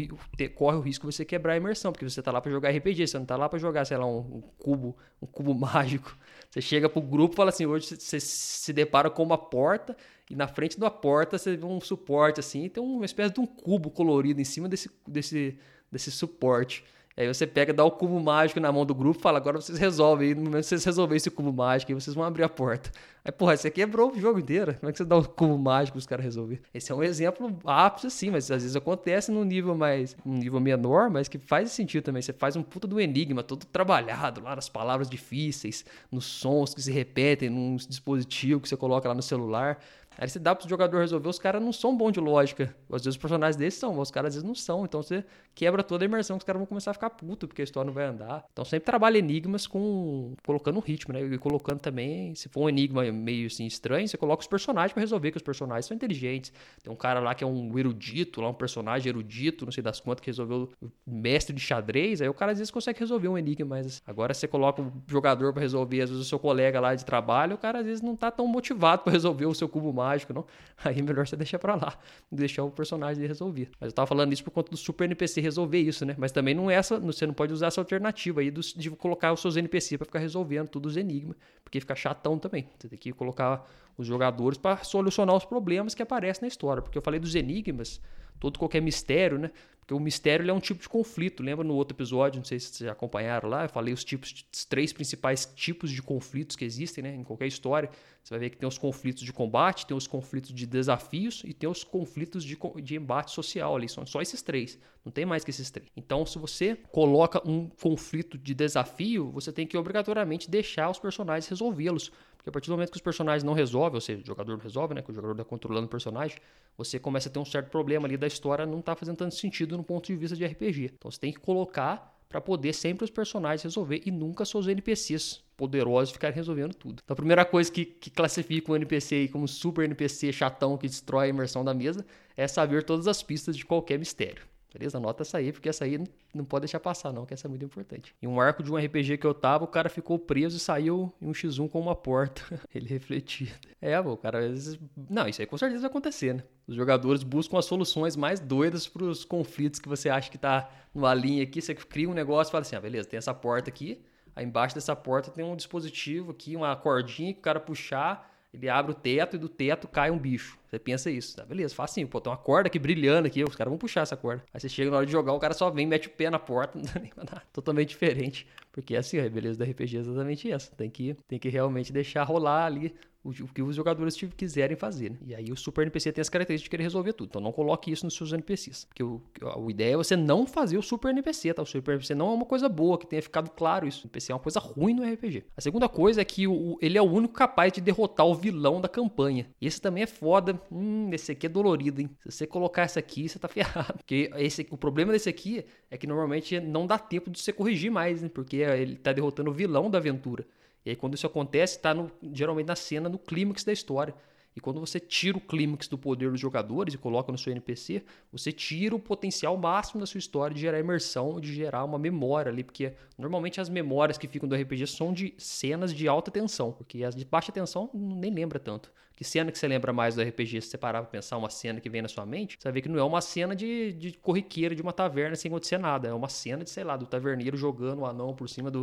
corre 0.55 0.77
o 0.77 0.81
risco 0.81 1.07
de 1.07 1.15
você 1.15 1.23
quebrar 1.23 1.53
a 1.53 1.57
imersão, 1.57 1.91
porque 1.91 2.09
você 2.09 2.23
tá 2.23 2.31
lá 2.31 2.41
para 2.41 2.51
jogar 2.51 2.71
RPG, 2.71 3.05
você 3.05 3.19
não 3.19 3.25
tá 3.25 3.37
lá 3.37 3.47
para 3.47 3.59
jogar, 3.59 3.85
sei 3.85 3.97
lá, 3.97 4.07
um, 4.07 4.17
um 4.17 4.41
cubo, 4.57 4.97
um 5.21 5.27
cubo 5.27 5.53
mágico. 5.55 6.17
Você 6.49 6.59
chega 6.59 6.89
pro 6.89 7.01
grupo 7.01 7.35
e 7.35 7.37
fala 7.37 7.49
assim: 7.49 7.67
hoje 7.67 7.95
você 7.97 8.19
se 8.19 8.73
depara 8.73 9.11
com 9.11 9.21
uma 9.21 9.37
porta 9.37 9.95
e 10.31 10.35
na 10.35 10.47
frente 10.47 10.79
da 10.79 10.89
porta 10.89 11.37
você 11.37 11.57
vê 11.57 11.65
um 11.65 11.81
suporte 11.81 12.39
assim, 12.39 12.69
tem 12.69 12.81
uma 12.81 13.03
espécie 13.03 13.33
de 13.33 13.41
um 13.41 13.45
cubo 13.45 13.89
colorido 13.89 14.39
em 14.39 14.45
cima 14.45 14.69
desse, 14.69 14.89
desse, 15.05 15.57
desse 15.91 16.09
suporte. 16.09 16.85
Aí 17.17 17.27
você 17.27 17.45
pega, 17.45 17.73
dá 17.73 17.83
o 17.83 17.91
cubo 17.91 18.19
mágico 18.21 18.59
na 18.59 18.71
mão 18.71 18.85
do 18.85 18.95
grupo 18.95 19.19
fala, 19.19 19.37
agora 19.37 19.59
vocês 19.59 19.77
resolvem. 19.77 20.31
E 20.31 20.35
no 20.35 20.43
momento 20.43 20.63
que 20.63 20.69
vocês 20.69 20.85
resolverem 20.85 21.17
esse 21.17 21.29
cubo 21.29 21.51
mágico, 21.51 21.91
aí 21.91 21.99
vocês 21.99 22.15
vão 22.15 22.23
abrir 22.23 22.43
a 22.43 22.49
porta. 22.49 22.89
Aí, 23.23 23.31
porra, 23.31 23.55
você 23.57 23.69
quebrou 23.69 24.11
o 24.11 24.19
jogo 24.19 24.39
inteiro. 24.39 24.73
Como 24.75 24.89
é 24.89 24.91
que 24.91 24.97
você 24.97 25.05
dá 25.05 25.17
o 25.17 25.27
cubo 25.27 25.57
mágico 25.57 25.95
para 25.95 25.99
os 25.99 26.05
caras 26.05 26.23
resolver? 26.23 26.61
Esse 26.73 26.91
é 26.91 26.95
um 26.95 27.03
exemplo 27.03 27.59
ápice, 27.65 28.07
assim, 28.07 28.31
mas 28.31 28.49
às 28.49 28.63
vezes 28.63 28.75
acontece 28.75 29.29
num 29.29 29.43
nível 29.43 29.75
mais. 29.75 30.15
um 30.25 30.37
nível 30.37 30.59
menor, 30.59 31.09
mas 31.09 31.27
que 31.27 31.37
faz 31.37 31.69
sentido 31.71 32.03
também. 32.03 32.21
Você 32.21 32.33
faz 32.33 32.55
um 32.55 32.63
puta 32.63 32.87
do 32.87 32.99
enigma, 32.99 33.43
todo 33.43 33.65
trabalhado 33.65 34.41
lá 34.41 34.55
nas 34.55 34.69
palavras 34.69 35.09
difíceis, 35.09 35.83
nos 36.09 36.25
sons 36.25 36.73
que 36.73 36.81
se 36.81 36.91
repetem, 36.91 37.49
num 37.49 37.75
dispositivo 37.75 38.61
que 38.61 38.69
você 38.69 38.77
coloca 38.77 39.07
lá 39.07 39.13
no 39.13 39.21
celular. 39.21 39.79
Aí 40.21 40.29
você 40.29 40.37
dá 40.37 40.53
pro 40.53 40.69
jogador 40.69 40.99
resolver, 40.99 41.27
os 41.27 41.39
caras 41.39 41.59
não 41.59 41.73
são 41.73 41.97
bons 41.97 42.11
de 42.11 42.19
lógica. 42.19 42.75
Às 42.91 43.01
vezes 43.01 43.15
os 43.15 43.17
personagens 43.17 43.55
desses 43.55 43.79
são, 43.79 43.89
mas 43.95 44.09
os 44.09 44.11
caras 44.11 44.27
às 44.27 44.35
vezes 44.35 44.47
não 44.47 44.53
são. 44.53 44.85
Então 44.85 45.01
você 45.01 45.25
quebra 45.55 45.81
toda 45.81 46.03
a 46.03 46.07
imersão, 46.07 46.37
que 46.37 46.43
os 46.43 46.45
caras 46.45 46.59
vão 46.59 46.67
começar 46.67 46.91
a 46.91 46.93
ficar 46.93 47.09
puto, 47.09 47.47
porque 47.47 47.63
a 47.63 47.63
história 47.63 47.87
não 47.87 47.93
vai 47.93 48.05
andar. 48.05 48.45
Então 48.51 48.63
sempre 48.63 48.85
trabalha 48.85 49.17
enigmas 49.17 49.65
com. 49.65 50.35
colocando 50.45 50.77
um 50.77 50.79
ritmo, 50.79 51.11
né? 51.11 51.21
E 51.23 51.39
colocando 51.39 51.79
também, 51.79 52.35
se 52.35 52.47
for 52.49 52.61
um 52.61 52.69
enigma 52.69 53.03
meio 53.11 53.47
assim 53.47 53.65
estranho, 53.65 54.07
você 54.07 54.15
coloca 54.15 54.41
os 54.41 54.47
personagens 54.47 54.93
para 54.93 55.01
resolver, 55.01 55.31
que 55.31 55.37
os 55.37 55.43
personagens 55.43 55.87
são 55.87 55.97
inteligentes. 55.97 56.53
Tem 56.83 56.93
um 56.93 56.95
cara 56.95 57.19
lá 57.19 57.33
que 57.33 57.43
é 57.43 57.47
um 57.47 57.79
erudito, 57.79 58.41
lá 58.41 58.49
um 58.49 58.53
personagem 58.53 59.09
erudito, 59.09 59.65
não 59.65 59.71
sei 59.71 59.81
das 59.81 59.99
quantas, 59.99 60.21
que 60.21 60.27
resolveu 60.29 60.69
mestre 61.03 61.51
de 61.51 61.61
xadrez. 61.61 62.21
Aí 62.21 62.29
o 62.29 62.33
cara 62.35 62.51
às 62.51 62.59
vezes 62.59 62.69
consegue 62.69 62.99
resolver 62.99 63.27
um 63.27 63.39
enigma, 63.39 63.65
mas 63.65 64.03
agora 64.05 64.35
você 64.35 64.47
coloca 64.47 64.83
o 64.83 64.93
jogador 65.07 65.51
para 65.51 65.63
resolver, 65.63 66.01
às 66.01 66.11
vezes 66.11 66.23
o 66.23 66.29
seu 66.29 66.37
colega 66.37 66.79
lá 66.79 66.93
de 66.93 67.03
trabalho, 67.03 67.55
o 67.55 67.57
cara 67.57 67.79
às 67.79 67.85
vezes 67.87 68.03
não 68.03 68.15
tá 68.15 68.29
tão 68.29 68.45
motivado 68.45 69.01
para 69.01 69.13
resolver 69.13 69.47
o 69.47 69.55
seu 69.55 69.67
cubo 69.67 69.91
mágico, 69.91 70.10
não. 70.33 70.45
Aí 70.83 70.99
é 70.99 71.01
melhor 71.01 71.27
você 71.27 71.35
deixar 71.35 71.59
pra 71.59 71.75
lá, 71.75 71.97
deixar 72.31 72.63
o 72.63 72.71
personagem 72.71 73.25
resolver. 73.25 73.69
Mas 73.79 73.89
eu 73.89 73.93
tava 73.93 74.07
falando 74.07 74.33
isso 74.33 74.43
por 74.43 74.51
conta 74.51 74.71
do 74.71 74.77
super 74.77 75.05
NPC 75.05 75.41
resolver 75.41 75.79
isso, 75.79 76.05
né? 76.05 76.15
Mas 76.17 76.31
também 76.31 76.53
não 76.53 76.69
é 76.69 76.75
essa, 76.75 76.99
você 76.99 77.25
não 77.25 77.33
pode 77.33 77.53
usar 77.53 77.67
essa 77.67 77.81
alternativa 77.81 78.41
aí 78.41 78.51
de 78.51 78.91
colocar 78.91 79.33
os 79.33 79.41
seus 79.41 79.57
NPC 79.57 79.97
para 79.97 80.05
ficar 80.05 80.19
resolvendo 80.19 80.67
todos 80.67 80.93
os 80.93 80.97
enigmas, 80.97 81.37
porque 81.63 81.79
fica 81.79 81.95
chatão 81.95 82.37
também. 82.37 82.67
Você 82.77 82.89
tem 82.89 82.97
que 82.99 83.11
colocar 83.11 83.65
os 83.97 84.07
jogadores 84.07 84.57
para 84.57 84.77
solucionar 84.83 85.35
os 85.35 85.45
problemas 85.45 85.93
que 85.93 86.01
aparecem 86.01 86.41
na 86.41 86.47
história, 86.47 86.81
porque 86.81 86.97
eu 86.97 87.01
falei 87.01 87.19
dos 87.19 87.35
enigmas, 87.35 88.01
todo 88.41 88.59
qualquer 88.59 88.81
mistério, 88.81 89.37
né? 89.37 89.51
Porque 89.79 89.93
o 89.93 89.99
mistério 89.99 90.49
é 90.49 90.53
um 90.53 90.59
tipo 90.59 90.81
de 90.81 90.89
conflito. 90.89 91.43
Lembra 91.43 91.63
no 91.63 91.75
outro 91.75 91.95
episódio, 91.95 92.39
não 92.39 92.45
sei 92.45 92.59
se 92.59 92.67
vocês 92.67 92.89
acompanharam 92.89 93.47
lá, 93.47 93.63
eu 93.63 93.69
falei 93.69 93.93
os 93.93 94.03
tipos, 94.03 94.45
os 94.51 94.65
três 94.65 94.91
principais 94.91 95.45
tipos 95.55 95.91
de 95.91 96.01
conflitos 96.01 96.55
que 96.55 96.65
existem, 96.65 97.03
né? 97.03 97.15
Em 97.15 97.23
qualquer 97.23 97.47
história, 97.47 97.89
você 98.23 98.33
vai 98.33 98.39
ver 98.39 98.49
que 98.49 98.57
tem 98.57 98.67
os 98.67 98.77
conflitos 98.77 99.23
de 99.23 99.31
combate, 99.31 99.85
tem 99.85 99.95
os 99.95 100.07
conflitos 100.07 100.53
de 100.53 100.65
desafios 100.65 101.43
e 101.45 101.53
tem 101.53 101.69
os 101.69 101.83
conflitos 101.83 102.43
de, 102.43 102.57
de 102.83 102.95
embate 102.95 103.31
social 103.31 103.75
ali. 103.75 103.87
São 103.89 104.05
só 104.05 104.21
esses 104.21 104.41
três. 104.41 104.77
Não 105.03 105.11
tem 105.11 105.25
mais 105.25 105.43
que 105.43 105.49
esses 105.49 105.69
três. 105.69 105.89
Então, 105.97 106.25
se 106.25 106.37
você 106.37 106.75
coloca 106.91 107.41
um 107.47 107.67
conflito 107.67 108.37
de 108.37 108.53
desafio, 108.53 109.31
você 109.31 109.51
tem 109.51 109.67
que 109.67 109.77
obrigatoriamente 109.77 110.49
deixar 110.49 110.89
os 110.89 110.99
personagens 110.99 111.47
resolvê-los. 111.47 112.11
Porque 112.41 112.49
a 112.49 112.53
partir 112.53 112.69
do 112.69 112.73
momento 112.73 112.89
que 112.89 112.97
os 112.97 113.03
personagens 113.03 113.43
não 113.43 113.53
resolvem, 113.53 113.93
ou 113.93 114.01
seja, 114.01 114.23
o 114.23 114.25
jogador 114.25 114.53
não 114.53 114.63
resolve, 114.63 114.95
né? 114.95 115.03
Que 115.03 115.11
o 115.11 115.13
jogador 115.13 115.33
está 115.33 115.43
controlando 115.43 115.85
o 115.85 115.89
personagem, 115.89 116.37
você 116.75 116.99
começa 116.99 117.29
a 117.29 117.31
ter 117.31 117.37
um 117.37 117.45
certo 117.45 117.69
problema 117.69 118.07
ali 118.07 118.17
da 118.17 118.25
história, 118.25 118.65
não 118.65 118.79
está 118.79 118.95
fazendo 118.95 119.17
tanto 119.17 119.35
sentido 119.35 119.77
no 119.77 119.83
ponto 119.83 120.07
de 120.07 120.15
vista 120.15 120.35
de 120.35 120.43
RPG. 120.43 120.93
Então 120.97 121.11
você 121.11 121.19
tem 121.19 121.31
que 121.31 121.39
colocar 121.39 122.17
para 122.27 122.41
poder 122.41 122.73
sempre 122.73 123.03
os 123.03 123.11
personagens 123.11 123.61
resolver 123.61 124.01
e 124.05 124.09
nunca 124.09 124.43
seus 124.43 124.67
NPCs 124.67 125.43
poderosos 125.55 126.13
ficarem 126.13 126.35
resolvendo 126.35 126.73
tudo. 126.73 127.01
Então 127.03 127.13
a 127.13 127.15
primeira 127.15 127.45
coisa 127.45 127.71
que, 127.71 127.85
que 127.85 128.09
classifica 128.09 128.71
um 128.71 128.75
NPC 128.75 129.15
aí 129.15 129.27
como 129.27 129.47
super 129.47 129.85
NPC 129.85 130.33
chatão 130.33 130.77
que 130.77 130.87
destrói 130.87 131.27
a 131.27 131.29
imersão 131.29 131.63
da 131.63 131.75
mesa 131.75 132.03
é 132.35 132.47
saber 132.47 132.83
todas 132.83 133.07
as 133.07 133.21
pistas 133.21 133.55
de 133.55 133.63
qualquer 133.65 133.99
mistério. 133.99 134.50
Beleza? 134.73 134.97
Anota 134.97 135.23
essa 135.23 135.37
aí, 135.37 135.51
porque 135.51 135.67
essa 135.67 135.83
aí 135.83 136.01
não 136.33 136.45
pode 136.45 136.61
deixar 136.63 136.79
passar, 136.79 137.11
não, 137.11 137.25
que 137.25 137.33
essa 137.33 137.47
é 137.47 137.49
muito 137.49 137.65
importante. 137.65 138.15
Em 138.21 138.27
um 138.27 138.39
arco 138.39 138.63
de 138.63 138.71
um 138.71 138.77
RPG 138.77 139.17
que 139.17 139.27
eu 139.27 139.33
tava, 139.33 139.65
o 139.65 139.67
cara 139.67 139.89
ficou 139.89 140.17
preso 140.17 140.57
e 140.57 140.59
saiu 140.59 141.11
em 141.21 141.27
um 141.27 141.31
X1 141.31 141.69
com 141.69 141.79
uma 141.79 141.95
porta. 141.95 142.41
Ele 142.73 142.87
refletia. 142.87 143.51
É, 143.81 144.01
pô, 144.01 144.13
o 144.13 144.17
cara 144.17 144.39
às 144.39 144.51
vezes. 144.51 144.79
Não, 145.09 145.27
isso 145.27 145.41
aí 145.41 145.45
com 145.45 145.57
certeza 145.57 145.81
vai 145.81 145.89
acontecer, 145.89 146.33
né? 146.33 146.43
Os 146.67 146.75
jogadores 146.75 147.23
buscam 147.23 147.57
as 147.59 147.65
soluções 147.65 148.15
mais 148.15 148.39
doidas 148.39 148.87
para 148.87 149.03
os 149.03 149.25
conflitos 149.25 149.79
que 149.79 149.89
você 149.89 150.09
acha 150.09 150.31
que 150.31 150.37
tá 150.37 150.69
numa 150.93 151.13
linha 151.13 151.43
aqui. 151.43 151.61
Você 151.61 151.75
cria 151.75 152.09
um 152.09 152.13
negócio 152.13 152.49
e 152.49 152.53
fala 152.53 152.61
assim: 152.61 152.75
ah, 152.75 152.81
beleza, 152.81 153.09
tem 153.09 153.17
essa 153.17 153.33
porta 153.33 153.69
aqui. 153.69 154.01
Aí 154.33 154.45
embaixo 154.45 154.73
dessa 154.73 154.95
porta 154.95 155.29
tem 155.29 155.43
um 155.43 155.55
dispositivo 155.55 156.31
aqui, 156.31 156.55
uma 156.55 156.73
cordinha 156.75 157.33
que 157.33 157.39
o 157.39 157.43
cara 157.43 157.59
puxar 157.59 158.31
ele 158.53 158.67
abre 158.67 158.91
o 158.91 158.95
teto 158.95 159.35
e 159.35 159.39
do 159.39 159.47
teto 159.47 159.87
cai 159.87 160.11
um 160.11 160.19
bicho. 160.19 160.59
Você 160.71 160.79
pensa 160.79 161.11
isso, 161.11 161.35
tá? 161.35 161.43
Beleza, 161.43 161.75
facinho. 161.75 162.07
Pô, 162.07 162.21
tem 162.21 162.31
uma 162.31 162.37
corda 162.37 162.67
aqui 162.67 162.79
brilhando 162.79 163.27
aqui, 163.27 163.43
os 163.43 163.57
caras 163.57 163.69
vão 163.69 163.77
puxar 163.77 164.01
essa 164.03 164.15
corda. 164.15 164.41
Aí 164.53 164.59
você 164.59 164.69
chega 164.69 164.89
na 164.89 164.95
hora 164.95 165.05
de 165.05 165.11
jogar, 165.11 165.33
o 165.33 165.39
cara 165.39 165.53
só 165.53 165.69
vem, 165.69 165.85
mete 165.85 166.07
o 166.07 166.11
pé 166.11 166.29
na 166.29 166.39
porta, 166.39 166.79
não 166.79 166.85
dá 166.85 166.97
nem 166.97 167.09
pra 167.09 167.25
nada. 167.25 167.43
Totalmente 167.51 167.89
diferente. 167.89 168.47
Porque 168.71 168.95
assim, 168.95 169.19
a 169.19 169.29
beleza 169.29 169.59
da 169.59 169.65
RPG 169.65 169.97
é 169.97 169.99
exatamente 169.99 170.49
essa. 170.49 170.73
Tem 170.73 170.89
que, 170.89 171.13
tem 171.27 171.37
que 171.37 171.49
realmente 171.49 171.91
deixar 171.91 172.23
rolar 172.23 172.67
ali 172.67 172.95
o, 173.23 173.31
que 173.47 173.61
os 173.61 173.75
jogadores 173.75 174.15
quiserem 174.35 174.75
fazer. 174.75 175.11
Né? 175.11 175.17
E 175.25 175.35
aí 175.35 175.51
o 175.51 175.55
Super 175.55 175.83
NPC 175.83 176.11
tem 176.11 176.21
as 176.21 176.29
características 176.29 176.65
de 176.65 176.69
querer 176.69 176.83
resolver 176.83 177.13
tudo. 177.13 177.29
Então 177.29 177.41
não 177.41 177.51
coloque 177.51 177.91
isso 177.91 178.05
nos 178.05 178.15
seus 178.15 178.33
NPCs. 178.33 178.85
Porque 178.85 179.03
o, 179.03 179.21
a, 179.43 179.69
ideia 179.69 179.93
é 179.93 179.97
você 179.97 180.15
não 180.15 180.45
fazer 180.45 180.77
o 180.77 180.81
Super 180.81 181.09
NPC, 181.09 181.53
tá? 181.53 181.61
O 181.61 181.65
Super 181.65 181.93
NPC 181.93 182.15
não 182.15 182.31
é 182.31 182.33
uma 182.33 182.45
coisa 182.45 182.67
boa, 182.67 182.97
que 182.97 183.05
tenha 183.05 183.21
ficado 183.21 183.49
claro 183.51 183.87
isso. 183.87 184.05
O 184.05 184.07
NPC 184.07 184.31
é 184.31 184.35
uma 184.35 184.41
coisa 184.41 184.59
ruim 184.59 184.93
no 184.93 185.03
RPG. 185.03 185.45
A 185.55 185.61
segunda 185.61 185.87
coisa 185.87 186.21
é 186.21 186.25
que 186.25 186.47
o, 186.47 186.77
ele 186.81 186.97
é 186.97 187.01
o 187.01 187.05
único 187.05 187.33
capaz 187.33 187.71
de 187.71 187.81
derrotar 187.81 188.25
o 188.25 188.35
vilão 188.35 188.81
da 188.81 188.89
campanha. 188.89 189.47
Esse 189.61 189.79
também 189.79 190.03
é 190.03 190.07
foda. 190.07 190.59
Hum, 190.69 191.09
esse 191.13 191.31
aqui 191.31 191.45
é 191.45 191.49
dolorido, 191.49 192.01
hein? 192.01 192.09
Se 192.19 192.31
você 192.31 192.47
colocar 192.47 192.83
essa 192.83 192.99
aqui, 192.99 193.27
você 193.27 193.39
tá 193.39 193.47
ferrado. 193.47 193.97
Porque 193.99 194.29
esse, 194.35 194.67
o 194.69 194.77
problema 194.77 195.11
desse 195.11 195.29
aqui 195.29 195.65
é 195.89 195.97
que 195.97 196.07
normalmente 196.07 196.59
não 196.59 196.85
dá 196.85 196.97
tempo 196.99 197.29
de 197.29 197.39
você 197.39 197.53
corrigir 197.53 197.91
mais, 197.91 198.21
né? 198.21 198.29
Porque 198.29 198.57
ele 198.57 198.95
tá 198.97 199.11
derrotando 199.13 199.49
o 199.49 199.53
vilão 199.53 199.89
da 199.89 199.97
aventura. 199.97 200.45
E 200.85 200.89
aí, 200.89 200.95
quando 200.95 201.13
isso 201.15 201.27
acontece, 201.27 201.77
está 201.77 201.93
geralmente 202.33 202.67
na 202.67 202.75
cena, 202.75 203.07
no 203.09 203.19
clímax 203.19 203.63
da 203.63 203.71
história. 203.71 204.15
E 204.55 204.59
quando 204.59 204.79
você 204.79 204.99
tira 204.99 205.37
o 205.37 205.41
clímax 205.41 205.87
do 205.87 205.97
poder 205.97 206.29
dos 206.31 206.39
jogadores 206.39 206.93
e 206.93 206.97
coloca 206.97 207.31
no 207.31 207.37
seu 207.37 207.51
NPC, 207.51 208.03
você 208.31 208.51
tira 208.51 208.95
o 208.95 208.99
potencial 208.99 209.55
máximo 209.55 209.99
da 209.99 210.05
sua 210.05 210.19
história 210.19 210.53
de 210.53 210.61
gerar 210.61 210.79
imersão, 210.79 211.39
de 211.39 211.53
gerar 211.53 211.85
uma 211.85 211.97
memória 211.97 212.51
ali, 212.51 212.63
porque 212.63 212.93
normalmente 213.17 213.61
as 213.61 213.69
memórias 213.69 214.17
que 214.17 214.27
ficam 214.27 214.49
do 214.49 214.55
RPG 214.55 214.87
são 214.87 215.13
de 215.13 215.33
cenas 215.37 215.93
de 215.93 216.07
alta 216.07 216.29
tensão, 216.29 216.71
porque 216.71 217.03
as 217.03 217.15
de 217.15 217.23
baixa 217.23 217.51
tensão 217.51 217.89
nem 217.93 218.33
lembra 218.33 218.59
tanto. 218.59 218.91
Que 219.21 219.25
cena 219.25 219.51
que 219.51 219.57
você 219.59 219.67
lembra 219.67 219.93
mais 219.93 220.15
do 220.15 220.21
RPG? 220.23 220.61
Se 220.61 220.69
você 220.69 220.79
parar 220.79 221.01
pra 221.01 221.11
pensar 221.11 221.37
uma 221.37 221.49
cena 221.51 221.79
que 221.79 221.87
vem 221.87 222.01
na 222.01 222.07
sua 222.07 222.25
mente, 222.25 222.57
você 222.57 222.63
vai 222.63 222.73
ver 222.73 222.81
que 222.81 222.89
não 222.89 222.97
é 222.97 223.03
uma 223.03 223.21
cena 223.21 223.55
de, 223.55 223.93
de 223.93 224.13
corriqueira 224.13 224.73
de 224.73 224.81
uma 224.81 224.91
taverna 224.91 225.35
sem 225.35 225.47
acontecer 225.47 225.77
nada. 225.77 226.07
É 226.07 226.13
uma 226.13 226.27
cena 226.27 226.63
de, 226.63 226.71
sei 226.71 226.83
lá, 226.83 226.97
do 226.97 227.05
taverneiro 227.05 227.55
jogando 227.55 227.99
o 227.99 228.01
um 228.01 228.05
anão 228.07 228.33
por 228.33 228.49
cima 228.49 228.71
de 228.71 228.79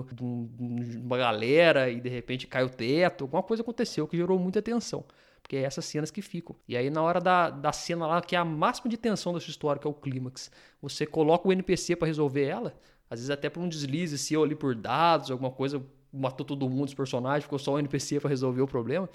uma 0.96 1.18
galera 1.18 1.90
e 1.90 2.00
de 2.00 2.08
repente 2.08 2.46
cai 2.46 2.62
o 2.62 2.68
teto. 2.68 3.24
Alguma 3.24 3.42
coisa 3.42 3.64
aconteceu 3.64 4.06
que 4.06 4.16
gerou 4.16 4.38
muita 4.38 4.62
tensão. 4.62 5.04
Porque 5.48 5.56
é 5.56 5.62
essas 5.62 5.86
cenas 5.86 6.10
que 6.10 6.20
ficam. 6.20 6.54
E 6.68 6.76
aí, 6.76 6.90
na 6.90 7.00
hora 7.00 7.18
da, 7.18 7.48
da 7.48 7.72
cena 7.72 8.06
lá, 8.06 8.20
que 8.20 8.36
é 8.36 8.38
a 8.38 8.44
máxima 8.44 8.90
de 8.90 8.98
tensão 8.98 9.32
da 9.32 9.40
sua 9.40 9.50
história, 9.50 9.80
que 9.80 9.86
é 9.86 9.90
o 9.90 9.94
clímax, 9.94 10.50
você 10.82 11.06
coloca 11.06 11.48
o 11.48 11.52
NPC 11.52 11.96
para 11.96 12.06
resolver 12.06 12.44
ela, 12.44 12.78
às 13.08 13.20
vezes 13.20 13.30
até 13.30 13.48
por 13.48 13.62
um 13.62 13.68
deslize 13.68 14.18
seu 14.18 14.42
ali 14.42 14.54
por 14.54 14.74
dados, 14.74 15.30
alguma 15.30 15.50
coisa, 15.50 15.82
matou 16.12 16.44
todo 16.44 16.68
mundo, 16.68 16.88
os 16.88 16.94
personagens, 16.94 17.44
ficou 17.44 17.58
só 17.58 17.72
o 17.72 17.78
NPC 17.78 18.20
para 18.20 18.28
resolver 18.28 18.60
o 18.60 18.66
problema 18.66 19.08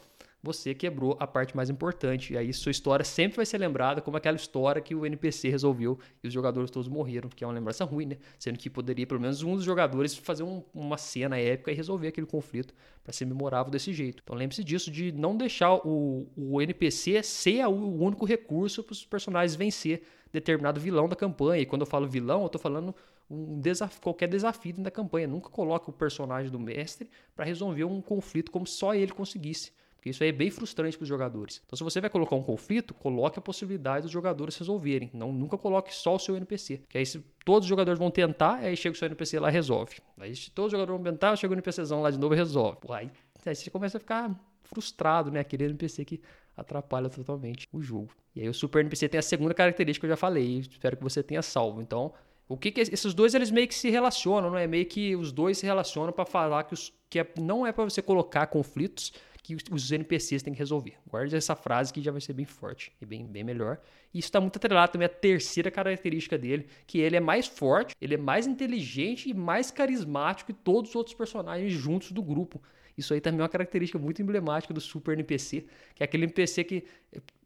você 0.44 0.76
quebrou 0.76 1.16
a 1.22 1.26
parte 1.26 1.56
mais 1.56 1.70
importante. 1.70 2.34
E 2.34 2.38
aí 2.38 2.52
sua 2.52 2.72
história 2.72 3.06
sempre 3.06 3.38
vai 3.38 3.46
ser 3.46 3.58
lembrada 3.58 4.02
como 4.02 4.18
aquela 4.18 4.36
história 4.36 4.82
que 4.82 4.94
o 4.94 5.06
NPC 5.06 5.50
resolveu 5.50 5.98
e 6.22 6.28
os 6.28 6.34
jogadores 6.34 6.70
todos 6.70 6.90
morreram, 6.90 7.30
que 7.30 7.46
é 7.46 7.48
uma 7.48 7.54
lembrança 7.54 7.86
ruim, 7.86 8.08
né? 8.08 8.18
Sendo 8.38 8.60
que 8.60 8.70
poderia 8.70 9.08
pelo 9.08 9.22
menos 9.22 9.42
um 9.42 9.56
dos 9.56 9.64
jogadores 9.64 10.14
fazer 10.16 10.44
um, 10.44 10.62
uma 10.74 10.98
cena 10.98 11.40
épica 11.40 11.72
e 11.72 11.74
resolver 11.74 12.10
aquele 12.10 12.28
conflito 12.28 12.74
para 13.02 13.14
ser 13.14 13.26
memorável 13.26 13.72
desse 13.72 13.94
jeito. 13.94 14.22
Então 14.22 14.36
lembre-se 14.36 14.64
disso 14.64 14.92
de 14.92 15.14
não 15.14 15.38
deixar 15.38 15.76
o, 15.76 16.28
o 16.36 16.62
NPC 16.62 17.24
ser 17.24 17.66
o 17.66 18.02
único 18.04 18.26
recurso 18.26 18.84
para 18.84 18.92
os 18.92 19.06
personagens 19.06 19.56
vencer 19.56 20.04
determinado 20.32 20.80
vilão 20.80 21.08
da 21.08 21.16
campanha. 21.16 21.62
E 21.62 21.66
quando 21.66 21.84
eu 21.84 21.88
falo 21.88 22.06
vilão, 22.08 22.42
eu 22.42 22.48
estou 22.48 22.60
falando 22.60 22.94
um 23.30 23.60
desafio, 23.60 24.02
qualquer 24.02 24.28
desafio 24.28 24.74
da 24.80 24.92
campanha. 24.92 25.28
Nunca 25.28 25.50
coloque 25.50 25.90
o 25.90 25.94
personagem 25.94 26.52
do 26.52 26.60
mestre 26.60 27.10
para 27.34 27.46
resolver 27.46 27.86
um 27.86 28.02
conflito 28.02 28.52
como 28.52 28.68
só 28.68 28.94
ele 28.94 29.12
conseguisse. 29.12 29.72
Porque 30.04 30.10
isso 30.10 30.22
aí 30.22 30.28
é 30.28 30.34
bem 30.34 30.52
frustrante 30.52 30.98
para 30.98 31.04
os 31.04 31.08
jogadores. 31.08 31.62
Então, 31.66 31.78
se 31.78 31.84
você 31.84 32.02
vai 32.02 32.10
colocar 32.10 32.36
um 32.36 32.44
conflito, 32.44 32.94
coloque 32.94 33.40
a 33.40 33.42
possibilidade 33.42 34.02
dos 34.02 34.12
jogadores 34.12 34.58
resolverem. 34.58 35.10
Não, 35.14 35.32
nunca 35.32 35.58
coloque 35.58 35.96
só 35.96 36.16
o 36.16 36.20
seu 36.20 36.36
NPC. 36.36 36.82
Que 36.90 36.98
aí, 36.98 37.06
se 37.06 37.24
todos 37.46 37.64
os 37.64 37.70
jogadores 37.70 37.98
vão 37.98 38.12
tentar, 38.12 38.56
aí 38.56 38.76
chega 38.76 38.94
o 38.94 38.98
seu 38.98 39.06
NPC 39.06 39.40
lá 39.40 39.48
e 39.48 39.54
resolve. 39.54 39.96
Aí, 40.20 40.36
se 40.36 40.52
todos 40.52 40.68
os 40.68 40.72
jogadores 40.74 41.02
vão 41.02 41.14
tentar, 41.14 41.34
chega 41.38 41.54
o 41.54 41.56
NPCzão 41.56 42.02
lá 42.02 42.12
de 42.12 42.20
novo 42.20 42.34
e 42.34 42.38
resolve. 42.38 42.80
Aí, 42.90 43.10
aí 43.46 43.56
você 43.56 43.70
começa 43.70 43.96
a 43.96 44.00
ficar 44.02 44.38
frustrado, 44.66 45.32
né? 45.32 45.40
Aquele 45.40 45.64
NPC 45.64 46.04
que 46.04 46.20
atrapalha 46.58 47.10
totalmente 47.10 47.70
o 47.72 47.82
jogo. 47.82 48.10
E 48.36 48.42
aí, 48.42 48.50
o 48.50 48.54
Super 48.54 48.82
NPC 48.82 49.08
tem 49.08 49.20
a 49.20 49.24
segunda 49.24 49.54
característica 49.54 50.06
que 50.06 50.12
eu 50.12 50.18
já 50.18 50.20
falei. 50.20 50.58
Espero 50.70 50.98
que 50.98 51.04
você 51.04 51.24
tenha 51.24 51.42
salvo. 51.42 51.82
Então, 51.82 52.12
o 52.50 52.58
que, 52.58 52.72
que 52.72 52.82
esses 52.82 53.14
dois 53.14 53.34
eles 53.34 53.50
meio 53.50 53.70
que 53.70 53.76
se 53.76 53.90
relacionam, 53.90 54.50
não 54.50 54.58
é 54.58 54.68
meio 54.68 54.86
que 54.86 55.16
os 55.16 55.32
dois 55.32 55.60
se 55.60 55.66
relacionam 55.66 56.12
para 56.12 56.26
falar 56.26 56.66
que, 56.66 56.74
os, 56.74 56.92
que 57.10 57.20
é, 57.20 57.28
não 57.40 57.66
é 57.66 57.72
para 57.72 57.86
você 57.86 58.02
colocar 58.02 58.48
conflitos 58.48 59.14
que 59.44 59.58
os 59.70 59.92
NPCs 59.92 60.42
têm 60.42 60.54
que 60.54 60.60
resolver. 60.60 60.94
Guarde 61.06 61.36
essa 61.36 61.54
frase 61.54 61.92
que 61.92 62.02
já 62.02 62.12
vai 62.12 62.22
ser 62.22 62.32
bem 62.32 62.46
forte 62.46 62.94
e 63.02 63.06
bem, 63.06 63.26
bem 63.28 63.44
melhor. 63.44 63.78
E 64.14 64.20
isso 64.20 64.30
está 64.30 64.40
muito 64.40 64.56
atrelado 64.56 64.94
também 64.94 65.06
à 65.06 65.10
terceira 65.10 65.70
característica 65.70 66.38
dele, 66.38 66.66
que 66.88 67.00
ele 67.00 67.18
é 67.18 67.20
mais 67.20 67.46
forte, 67.46 67.94
ele 68.00 68.14
é 68.14 68.18
mais 68.18 68.48
inteligente 68.48 69.30
e 69.30 69.34
mais 69.34 69.70
carismático 69.70 70.54
que 70.54 70.58
todos 70.58 70.92
os 70.92 70.96
outros 70.96 71.14
personagens 71.14 71.74
juntos 71.74 72.14
do 72.14 72.24
grupo. 72.24 72.62
Isso 72.98 73.14
aí 73.14 73.20
também 73.20 73.42
é 73.42 73.44
uma 73.44 73.50
característica 73.50 74.00
muito 74.00 74.22
emblemática 74.22 74.74
do 74.74 74.80
Super 74.80 75.14
NPC, 75.14 75.66
que 75.94 76.04
é 76.04 76.06
aquele 76.06 76.24
NPC 76.24 76.64
que 76.64 76.86